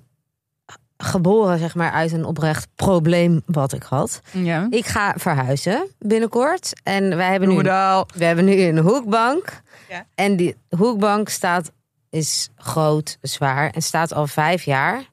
geboren 0.99 1.59
zeg 1.59 1.75
maar 1.75 1.91
uit 1.91 2.13
een 2.13 2.25
oprecht 2.25 2.69
probleem 2.75 3.43
wat 3.47 3.73
ik 3.73 3.83
had. 3.83 4.21
Ja. 4.33 4.67
Ik 4.71 4.87
ga 4.87 5.15
verhuizen 5.17 5.87
binnenkort. 5.99 6.73
En 6.83 7.17
wij 7.17 7.31
hebben 7.31 7.49
nu, 7.49 7.57
we 8.17 8.25
hebben 8.25 8.45
nu 8.45 8.61
een 8.61 8.79
hoekbank. 8.79 9.63
Ja. 9.89 10.07
En 10.15 10.37
die 10.37 10.57
hoekbank 10.77 11.29
staat, 11.29 11.71
is 12.11 12.49
groot, 12.57 13.19
zwaar. 13.21 13.71
En 13.71 13.83
staat 13.83 14.13
al 14.13 14.27
vijf 14.27 14.65
jaar 14.65 15.11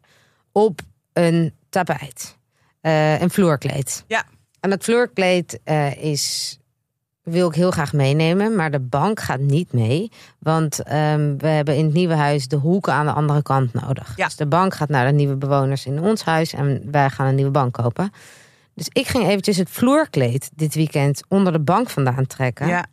op 0.52 0.80
een 1.14 1.54
tapijt. 1.70 2.38
Eh, 2.82 3.22
een 3.22 3.30
vloerkleed. 3.30 4.04
Ja. 4.08 4.24
En 4.60 4.70
dat 4.70 4.84
vloerkleed 4.84 5.60
eh, 5.64 5.96
is, 6.04 6.58
wil 7.24 7.48
ik 7.48 7.56
heel 7.56 7.72
graag 7.72 7.94
meenemen. 7.94 8.56
Maar 8.56 8.72
de 8.72 8.80
bank 8.80 9.20
gaat 9.20 9.40
niet 9.40 9.74
mee. 9.74 10.12
Want 10.40 10.84
ehm, 10.84 11.38
we 11.38 11.48
hebben 11.48 11.76
in 11.76 11.86
het 11.86 11.94
nieuwe 11.94 12.14
huis 12.14 12.48
de 12.48 12.56
hoeken 12.56 12.94
aan 12.94 13.06
de 13.06 13.12
andere 13.12 13.42
kant 13.42 13.74
nodig. 13.74 14.14
Ja. 14.16 14.26
Dus 14.26 14.36
de 14.36 14.48
bank 14.48 14.74
gaat 14.74 14.90
naar 14.90 15.06
de 15.06 15.14
nieuwe 15.14 15.36
bewoners 15.36 15.86
in 15.86 16.02
ons 16.02 16.24
huis. 16.24 16.54
En 16.54 16.92
wij 16.92 17.10
gaan 17.10 17.28
een 17.28 17.36
nieuwe 17.36 17.52
bank 17.52 17.74
kopen. 17.74 18.12
Dus 18.74 18.88
ik 18.92 19.08
ging 19.08 19.28
eventjes 19.28 19.58
het 19.58 19.70
vloerkleed 19.70 20.50
dit 20.54 20.76
weekend 20.76 21.22
onder 21.28 21.52
de 21.52 21.60
bank 21.60 21.90
vandaan 21.90 22.28
trekken. 22.28 22.68
Ja. 22.68 22.86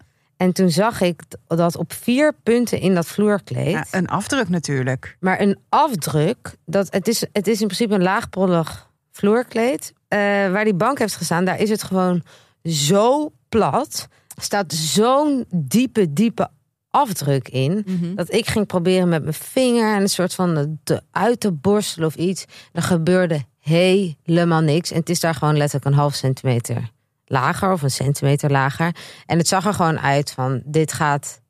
En 0.42 0.52
toen 0.52 0.70
zag 0.70 1.00
ik 1.00 1.22
dat 1.46 1.76
op 1.76 1.92
vier 1.92 2.34
punten 2.42 2.80
in 2.80 2.94
dat 2.94 3.06
vloerkleed... 3.06 3.70
ja, 3.70 3.84
een 3.90 4.08
afdruk 4.08 4.48
natuurlijk. 4.48 5.16
maar 5.20 5.40
een 5.40 5.58
afdruk... 5.68 6.56
Dat, 6.66 6.92
het, 6.92 7.08
is, 7.08 7.24
het 7.32 7.46
is 7.46 7.60
in 7.60 7.66
principe 7.66 7.94
een 7.94 8.02
laagpollig 8.02 8.90
vloerkleed. 9.10 9.92
Eh, 10.08 10.18
waar 10.50 10.64
die 10.64 10.74
bank 10.74 10.98
heeft 10.98 11.16
gestaan, 11.16 11.44
daar 11.44 11.60
is 11.60 11.70
het 11.70 11.82
gewoon 11.82 12.22
zo 12.64 13.32
plat. 13.48 14.08
Staat 14.40 14.72
zo'n 14.72 15.44
diepe, 15.50 16.12
diepe 16.12 16.48
afdruk 16.90 17.48
in... 17.48 17.84
dat 18.14 18.32
ik 18.32 18.46
ging 18.46 18.66
proberen 18.66 19.08
met 19.08 19.22
mijn 19.22 19.34
vinger... 19.34 19.94
en 19.94 20.00
een 20.00 20.08
soort 20.08 20.34
van 20.34 20.78
te, 20.84 21.02
uit 21.10 21.40
te 21.40 21.52
borstelen 21.52 22.08
of 22.08 22.14
iets. 22.14 22.44
Er 22.72 22.82
gebeurde 22.82 23.44
helemaal 23.60 24.60
niks. 24.60 24.90
En 24.90 24.98
het 24.98 25.10
is 25.10 25.20
daar 25.20 25.34
gewoon 25.34 25.56
letterlijk 25.56 25.86
een 25.86 26.00
half 26.00 26.14
centimeter 26.14 26.90
lager... 27.32 27.72
of 27.72 27.82
een 27.82 27.90
centimeter 27.90 28.50
lager. 28.50 28.96
En 29.26 29.38
het 29.38 29.48
zag 29.48 29.66
er 29.66 29.74
gewoon 29.74 30.00
uit 30.00 30.30
van... 30.30 30.62
dit 30.64 30.92
gaat 30.92 31.40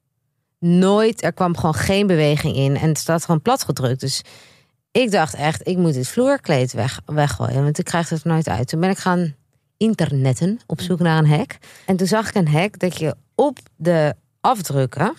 nooit... 0.58 1.22
er 1.22 1.32
kwam 1.32 1.56
gewoon 1.56 1.74
geen 1.74 2.06
beweging 2.06 2.56
in. 2.56 2.76
En 2.76 2.88
het 2.88 2.98
staat 2.98 3.24
gewoon 3.24 3.42
plat 3.42 3.64
gedrukt. 3.64 4.00
Dus 4.00 4.22
ik 4.90 5.10
dacht 5.10 5.34
echt, 5.34 5.68
ik 5.68 5.76
moet 5.76 5.94
dit 5.94 6.08
vloerkleed 6.08 6.72
weg, 6.72 7.00
weggooien. 7.06 7.62
Want 7.62 7.78
ik 7.78 7.84
krijg 7.84 8.08
het 8.08 8.24
er 8.24 8.30
nooit 8.30 8.48
uit. 8.48 8.68
Toen 8.68 8.80
ben 8.80 8.90
ik 8.90 8.98
gaan 8.98 9.34
internetten 9.76 10.60
op 10.66 10.80
zoek 10.80 10.98
naar 10.98 11.18
een 11.18 11.26
hek. 11.26 11.58
En 11.86 11.96
toen 11.96 12.06
zag 12.06 12.28
ik 12.28 12.34
een 12.34 12.48
hek 12.48 12.78
dat 12.78 12.98
je 12.98 13.16
op 13.34 13.58
de 13.76 14.14
afdrukken 14.40 15.14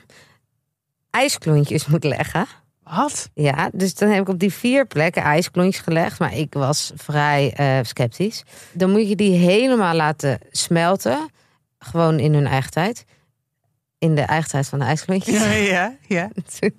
ijsklontjes 1.09 1.86
moet 1.86 2.03
leggen. 2.03 2.45
Wat? 2.84 3.29
Ja, 3.34 3.69
dus 3.73 3.95
dan 3.95 4.09
heb 4.09 4.21
ik 4.21 4.29
op 4.29 4.39
die 4.39 4.53
vier 4.53 4.86
plekken 4.86 5.21
ijsklontjes 5.21 5.84
gelegd. 5.84 6.19
Maar 6.19 6.38
ik 6.38 6.53
was 6.53 6.91
vrij 6.95 7.53
eh, 7.55 7.79
sceptisch. 7.81 8.43
Dan 8.71 8.91
moet 8.91 9.09
je 9.09 9.15
die 9.15 9.38
helemaal 9.38 9.95
laten 9.95 10.39
smelten. 10.51 11.29
Gewoon 11.79 12.19
in 12.19 12.34
hun 12.34 12.47
eigen 12.47 12.71
tijd. 12.71 13.05
In 13.97 14.15
de 14.15 14.21
eigen 14.21 14.49
tijd 14.49 14.67
van 14.67 14.79
de 14.79 14.86
ijsklontjes. 14.86 15.43
Ja, 15.43 15.51
ja, 15.51 15.97
ja. 16.07 16.29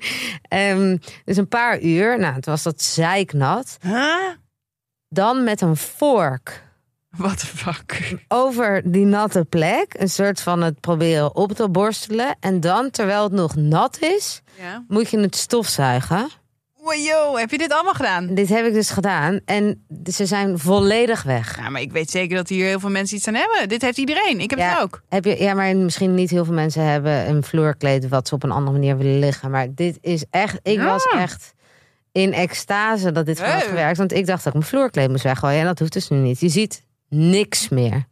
Ehm, 0.48 0.96
dus 1.24 1.36
een 1.36 1.48
paar 1.48 1.80
uur. 1.80 2.18
Nou, 2.18 2.34
het 2.34 2.46
was 2.46 2.62
dat 2.62 2.82
zeiknat. 2.82 3.76
Huh? 3.80 4.28
Dan 5.08 5.44
met 5.44 5.60
een 5.60 5.76
vork 5.76 6.63
What 7.24 7.38
the 7.38 7.46
fuck? 7.46 8.16
over 8.28 8.82
die 8.84 9.04
natte 9.04 9.44
plek. 9.44 9.94
Een 9.98 10.08
soort 10.08 10.40
van 10.40 10.62
het 10.62 10.80
proberen 10.80 11.34
op 11.36 11.52
te 11.52 11.68
borstelen. 11.68 12.36
En 12.40 12.60
dan, 12.60 12.90
terwijl 12.90 13.22
het 13.22 13.32
nog 13.32 13.56
nat 13.56 13.98
is, 14.00 14.42
Ja. 14.60 14.84
moet 14.88 15.10
je 15.10 15.18
het 15.18 15.36
stofzuigen. 15.36 16.28
Wow, 16.80 17.38
heb 17.38 17.50
je 17.50 17.58
dit 17.58 17.72
allemaal 17.72 17.94
gedaan? 17.94 18.34
Dit 18.34 18.48
heb 18.48 18.66
ik 18.66 18.72
dus 18.72 18.90
gedaan. 18.90 19.40
En 19.44 19.84
ze 20.12 20.26
zijn 20.26 20.58
volledig 20.58 21.22
weg. 21.22 21.56
Ja, 21.56 21.68
maar 21.68 21.80
ik 21.80 21.92
weet 21.92 22.10
zeker 22.10 22.36
dat 22.36 22.48
hier 22.48 22.66
heel 22.66 22.80
veel 22.80 22.90
mensen 22.90 23.16
iets 23.16 23.28
aan 23.28 23.34
hebben. 23.34 23.68
Dit 23.68 23.82
heeft 23.82 23.98
iedereen. 23.98 24.40
Ik 24.40 24.50
heb 24.50 24.58
Ja. 24.58 24.70
het 24.74 24.82
ook. 24.82 25.02
Heb 25.08 25.24
je, 25.24 25.42
ja, 25.42 25.54
maar 25.54 25.76
misschien 25.76 26.14
niet 26.14 26.30
heel 26.30 26.44
veel 26.44 26.54
mensen 26.54 26.82
hebben 26.84 27.28
een 27.28 27.42
vloerkleed 27.42 28.08
wat 28.08 28.28
ze 28.28 28.34
op 28.34 28.42
een 28.42 28.50
andere 28.50 28.72
manier 28.78 28.96
willen 28.96 29.18
liggen. 29.18 29.50
Maar 29.50 29.74
dit 29.74 29.98
is 30.00 30.24
echt, 30.30 30.58
ik 30.62 30.76
Ja. 30.76 30.84
was 30.84 31.04
echt 31.06 31.52
in 32.12 32.32
extase 32.32 33.12
dat 33.12 33.26
dit 33.26 33.38
gewoon 33.38 33.52
had 33.54 33.62
gewerkt. 33.62 33.98
Want 33.98 34.12
ik 34.12 34.26
dacht 34.26 34.44
dat 34.44 34.52
ik 34.54 34.58
mijn 34.58 34.70
vloerkleed 34.70 35.08
moest 35.10 35.22
weggooien. 35.24 35.60
En 35.60 35.66
dat 35.66 35.78
hoeft 35.78 35.92
dus 35.92 36.08
nu 36.08 36.16
niet. 36.16 36.40
Je 36.40 36.48
ziet 36.48 36.82
niks 37.14 37.68
meer. 37.68 38.04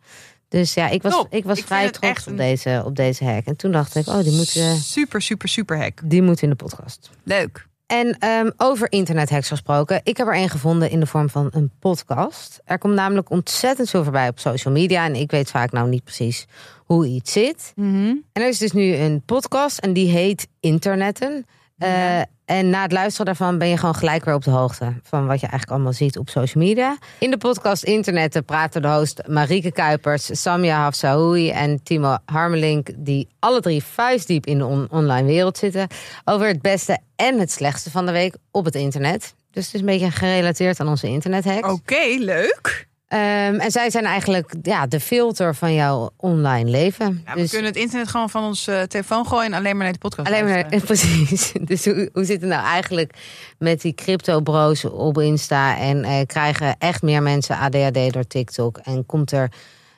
Dus 0.49 0.75
ja, 0.75 0.89
ik 0.89 1.03
was, 1.03 1.13
Top. 1.13 1.27
ik 1.31 1.45
was 1.45 1.59
Ik 1.59 1.65
vrij 1.65 1.91
trots 1.91 2.09
echt 2.09 2.27
op 2.27 2.33
een- 2.33 2.39
deze, 2.39 2.83
op 2.85 2.97
deze 2.97 3.25
hack. 3.25 3.45
En 3.47 3.57
toen 3.57 3.73
dacht 3.73 3.95
ik, 3.97 4.07
oh, 4.07 4.19
die 4.19 4.33
moet, 4.33 4.49
Super, 4.83 5.23
super, 5.23 5.49
super 5.49 5.79
hack. 5.79 6.01
die 6.05 6.23
moet 6.23 6.43
in 6.43 6.49
de 6.49 6.55
podcast. 6.55 7.11
Leuk. 7.25 7.67
En 7.87 8.17
ehm, 8.19 8.51
over 8.57 8.93
internethacks 8.93 9.49
gesproken. 9.49 10.01
Ik 10.05 10.17
heb 10.17 10.27
er 10.27 10.37
een 10.37 10.49
gevonden 10.49 10.91
in 10.91 11.01
de 11.01 11.07
vorm 11.07 11.31
van 11.31 11.49
een 11.51 11.71
podcast. 11.79 12.61
Er 12.65 12.79
komt 12.79 12.95
namelijk 12.95 13.31
ontzettend 13.31 13.91
veel 13.91 14.03
voorbij 14.03 14.29
op 14.29 14.39
social 14.39 14.75
media. 14.75 15.05
En 15.05 15.15
ik 15.15 15.31
weet 15.31 15.51
vaak 15.51 15.73
nou 15.73 15.89
niet 15.89 16.05
precies 16.05 16.47
hoe 16.85 17.07
iets 17.07 17.33
zit. 17.33 17.73
En 17.77 18.25
er 18.33 18.49
is 18.49 18.59
dus 18.59 18.73
nu 18.73 18.95
een 18.95 19.23
podcast 19.25 19.79
en 19.79 19.93
die 19.93 20.09
heet 20.11 20.49
Internetten. 20.61 21.47
Eh, 21.79 22.21
en 22.53 22.71
na 22.71 22.83
het 22.83 22.93
luisteren 22.93 23.27
daarvan 23.27 23.59
ben 23.59 23.69
je 23.69 23.77
gewoon 23.77 23.95
gelijk 23.95 24.25
weer 24.25 24.35
op 24.35 24.45
de 24.45 24.51
hoogte 24.51 24.93
van 25.03 25.27
wat 25.27 25.41
je 25.41 25.47
eigenlijk 25.47 25.71
allemaal 25.71 25.93
ziet 25.93 26.19
op 26.19 26.29
social 26.29 26.65
media. 26.65 26.99
In 27.19 27.31
de 27.31 27.37
podcast 27.37 27.83
Internetten 27.83 28.45
praten 28.45 28.83
de 28.83 28.89
host 28.89 29.21
Marieke 29.27 29.73
Kuipers, 29.73 30.43
Samia 30.43 30.77
Hafsaoui 30.77 31.51
en 31.51 31.83
Timo 31.83 32.17
Harmelink, 32.25 32.89
die 32.97 33.29
alle 33.39 33.61
drie 33.61 33.83
vuistdiep 33.83 34.47
in 34.47 34.59
de 34.59 34.67
on- 34.67 34.87
online 34.91 35.27
wereld 35.27 35.59
zitten, 35.59 35.89
over 36.25 36.47
het 36.47 36.63
beste 36.63 36.99
en 37.17 37.39
het 37.39 37.51
slechtste 37.51 37.91
van 37.91 38.07
de 38.07 38.13
week 38.13 38.35
op 38.51 38.65
het 38.65 38.75
internet. 38.75 39.35
Dus 39.51 39.65
het 39.65 39.75
is 39.75 39.81
een 39.81 39.87
beetje 39.87 40.11
gerelateerd 40.11 40.81
aan 40.81 40.89
onze 40.89 41.07
internethacks. 41.07 41.69
Oké, 41.73 42.17
leuk. 42.19 42.91
Ehm, 43.13 43.55
en 43.55 43.71
zij 43.71 43.91
zijn 43.91 44.05
eigenlijk 44.05 44.55
ja, 44.63 44.87
de 44.87 45.01
filter 45.01 45.55
van 45.55 45.75
jouw 45.75 46.11
online 46.17 46.71
leven. 46.71 47.23
Ja, 47.27 47.35
we 47.35 47.41
dus 47.41 47.51
kunnen 47.51 47.71
het 47.71 47.81
internet 47.81 48.09
gewoon 48.09 48.31
van 48.31 48.45
ons 48.45 48.67
eh, 48.67 48.83
telefoon 48.83 49.27
gooien 49.27 49.47
en 49.47 49.59
alleen 49.59 49.77
maar 49.77 49.85
naar 49.85 49.93
de 49.93 49.99
podcast 49.99 50.29
alleen 50.29 50.45
maar, 50.45 50.67
luisteren. 50.71 50.87
precies. 51.27 51.53
Dus 51.61 51.85
hoe, 51.85 52.11
hoe 52.13 52.25
zit 52.25 52.41
het 52.41 52.51
nou 52.51 52.65
eigenlijk 52.65 53.15
met 53.59 53.81
die 53.81 53.95
crypto-bro's 53.95 54.85
op 54.85 55.19
Insta? 55.19 55.77
En 55.79 56.05
eh, 56.05 56.27
krijgen 56.27 56.77
echt 56.79 57.03
meer 57.03 57.23
mensen 57.23 57.57
ADHD 57.57 58.13
door 58.13 58.27
TikTok? 58.27 58.79
En 58.79 59.07
komt 59.07 59.33
er 59.33 59.51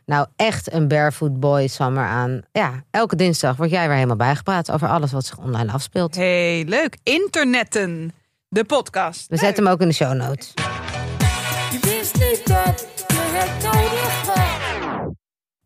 nou 0.07 0.27
echt 0.37 0.73
een 0.73 0.89
barefoot 0.89 1.41
boy 1.41 1.67
summer 1.67 2.05
aan? 2.05 2.43
Ja, 2.53 2.85
elke 2.91 3.17
dinsdag 3.17 3.57
word 3.57 3.71
jij 3.71 3.87
weer 3.87 3.95
helemaal 3.97 4.17
bijgepraat 4.17 4.71
over 4.71 4.89
alles 4.89 5.12
wat 5.12 5.27
zich 5.27 5.39
online 5.39 5.73
afspeelt. 5.73 6.15
Hey, 6.15 6.65
leuk. 6.69 6.97
Internetten. 7.03 8.12
De 8.49 8.65
podcast. 8.65 9.27
We 9.29 9.37
zetten 9.37 9.65
hem 9.65 9.73
ook 9.73 9.81
in 9.81 9.89
de 9.89 9.95
show 9.95 10.15
notes. 10.15 10.53
Je 11.71 11.79
wist 11.81 12.15
niet 12.15 12.47
dat 12.47 12.93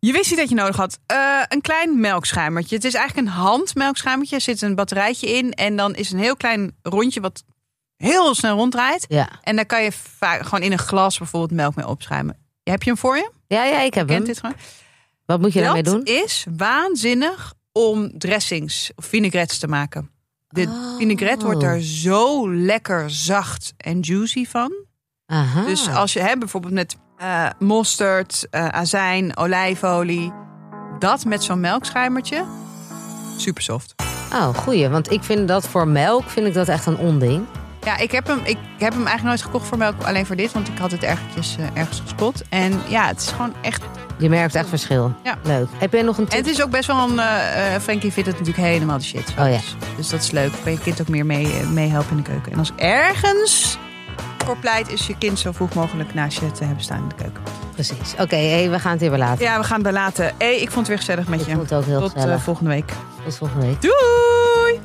je 0.00 0.06
het 0.06 0.16
wist 0.16 0.30
niet 0.30 0.38
dat 0.38 0.48
je 0.48 0.54
nodig 0.54 0.76
had. 0.76 0.98
Eh, 1.06 1.42
een 1.48 1.60
klein 1.60 2.00
melkschuimertje. 2.00 2.74
Het 2.76 2.84
is 2.84 2.94
eigenlijk 2.94 3.26
een 3.26 3.32
handmelkschuimertje. 3.32 4.34
Er 4.36 4.40
zit 4.42 4.62
een 4.62 4.74
batterijtje 4.74 5.28
in. 5.36 5.52
En 5.52 5.76
dan 5.76 5.94
is 5.94 6.10
een 6.12 6.18
heel 6.18 6.36
klein 6.36 6.76
rondje 6.82 7.20
wat 7.20 7.44
heel 7.96 8.34
snel 8.34 8.56
ronddraait. 8.56 9.04
Ja, 9.08 9.28
En 9.42 9.56
daar 9.56 9.66
kan 9.66 9.82
je 9.82 9.92
vaak 9.92 10.42
gewoon 10.42 10.62
in 10.62 10.72
een 10.72 10.78
glas 10.78 11.18
bijvoorbeeld 11.18 11.52
melk 11.60 11.74
mee 11.74 11.86
opschuimen. 11.86 12.36
Heb 12.62 12.82
je 12.82 12.90
hem 12.90 12.98
voor 12.98 13.16
je? 13.16 13.30
ja, 13.46 13.64
ja 13.64 13.80
ik 13.80 13.94
heb 13.94 14.06
Kent 14.06 14.18
hem. 14.18 14.26
dit 14.28 14.38
gewoon? 14.40 14.54
Wat 15.26 15.40
moet 15.40 15.52
je 15.52 15.60
daarmee 15.60 15.82
Dat 15.82 15.94
doen? 15.94 16.04
is 16.04 16.46
waanzinnig 16.56 17.54
om 17.72 18.18
dressings 18.18 18.90
of 18.96 19.04
vinaigrettes 19.04 19.58
te 19.58 19.68
maken. 19.68 20.10
De 20.48 20.62
Oh. 20.62 20.96
vinaigrette 20.96 21.44
wordt 21.44 21.62
er 21.62 21.82
zo 21.82 22.50
lekker 22.54 23.10
zacht 23.10 23.74
en 23.76 24.00
juicy 24.00 24.46
van. 24.46 24.72
Aha. 25.26 25.64
Dus 25.64 25.88
als 25.88 26.12
je 26.12 26.20
hebt 26.20 26.38
bijvoorbeeld 26.38 26.72
met 26.72 26.96
eh 27.18 27.44
mosterd, 27.58 28.46
eh, 28.50 28.68
azijn, 28.68 29.36
olijfolie, 29.36 30.32
dat 30.98 31.24
met 31.24 31.44
zo'n 31.44 31.60
melkschuimertje, 31.60 32.44
super 33.36 33.62
soft. 33.62 33.94
Oh, 34.32 34.48
goeie. 34.54 34.88
Want 34.88 35.10
ik 35.10 35.22
vind 35.22 35.48
dat 35.48 35.68
voor 35.68 35.88
melk 35.88 36.28
vind 36.30 36.46
ik 36.46 36.54
dat 36.54 36.68
echt 36.68 36.86
een 36.86 36.96
onding. 36.98 37.44
Ja, 37.84 37.96
ik 37.98 38.10
heb, 38.12 38.26
hem, 38.26 38.40
ik 38.44 38.58
heb 38.78 38.92
hem 38.92 39.06
eigenlijk 39.06 39.22
nooit 39.22 39.42
gekocht 39.42 39.66
voor 39.66 39.78
melk, 39.78 40.02
alleen 40.02 40.26
voor 40.26 40.36
dit, 40.36 40.52
want 40.52 40.68
ik 40.68 40.78
had 40.78 40.90
het 40.90 41.02
ergens, 41.02 41.56
eh, 41.58 41.64
ergens 41.80 42.00
gespot. 42.00 42.42
En 42.48 42.80
ja, 42.88 43.06
het 43.06 43.20
is 43.20 43.28
gewoon 43.28 43.54
echt. 43.62 43.82
Je 44.18 44.28
merkt 44.28 44.54
echt 44.54 44.68
verschil. 44.68 45.14
Ja. 45.24 45.34
Leuk. 45.42 45.68
Heb 45.78 45.92
je 45.92 46.02
nog 46.02 46.18
een 46.18 46.24
En 46.24 46.28
tip? 46.30 46.38
het 46.38 46.48
is 46.54 46.62
ook 46.62 46.70
best 46.70 46.86
wel 46.86 47.08
een. 47.10 47.20
Frankie 47.80 48.12
vindt 48.12 48.28
het 48.28 48.38
natuurlijk 48.38 48.66
helemaal 48.66 48.98
de 48.98 49.04
shit. 49.04 49.28
Oh 49.38 49.48
ja. 49.48 49.56
Dus, 49.56 49.76
dus 49.96 50.08
dat 50.08 50.20
is 50.20 50.30
leuk. 50.30 50.52
Kan 50.62 50.72
je 50.72 50.78
kind 50.78 51.00
ook 51.00 51.08
meer 51.08 51.26
mee, 51.26 51.44
eh, 51.44 51.68
meehelpen 51.68 52.10
in 52.10 52.16
de 52.16 52.22
keuken. 52.22 52.52
En 52.52 52.58
als 52.58 52.72
ergens 52.76 53.78
voor 54.48 54.56
pleit, 54.56 54.88
is 54.92 55.06
je 55.06 55.18
kind 55.18 55.38
zo 55.38 55.52
vroeg 55.52 55.74
mogelijk 55.74 56.14
naast 56.14 56.40
je 56.40 56.50
te 56.52 56.64
hebben 56.64 56.82
staan 56.84 57.02
in 57.02 57.08
de 57.08 57.14
keuken. 57.14 57.42
Precies. 57.74 58.12
Oké, 58.18 58.36
hey, 58.36 58.70
we 58.70 58.78
gaan 58.78 58.90
het 58.92 59.00
hier 59.00 59.10
weer 59.10 59.18
laten. 59.18 59.44
Ja, 59.44 59.58
we 59.58 59.64
gaan 59.64 59.74
het 59.74 59.82
bij 59.82 59.92
laten. 59.92 60.32
Hey, 60.38 60.54
ik 60.56 60.70
vond 60.70 60.76
het 60.76 60.88
weer 60.88 60.98
gezellig 60.98 61.28
met 61.28 61.40
Ik 61.40 61.46
je. 61.46 61.52
vond 61.54 61.70
het 61.70 61.78
ook 61.78 61.84
heel 61.84 62.00
Tot 62.00 62.14
eh, 62.14 62.20
gezellig. 62.22 62.42
volgende 62.42 62.70
week. 62.70 62.92
Tot 63.24 63.36
volgende 63.36 63.66
week. 63.66 63.80
Doei! 63.82 64.80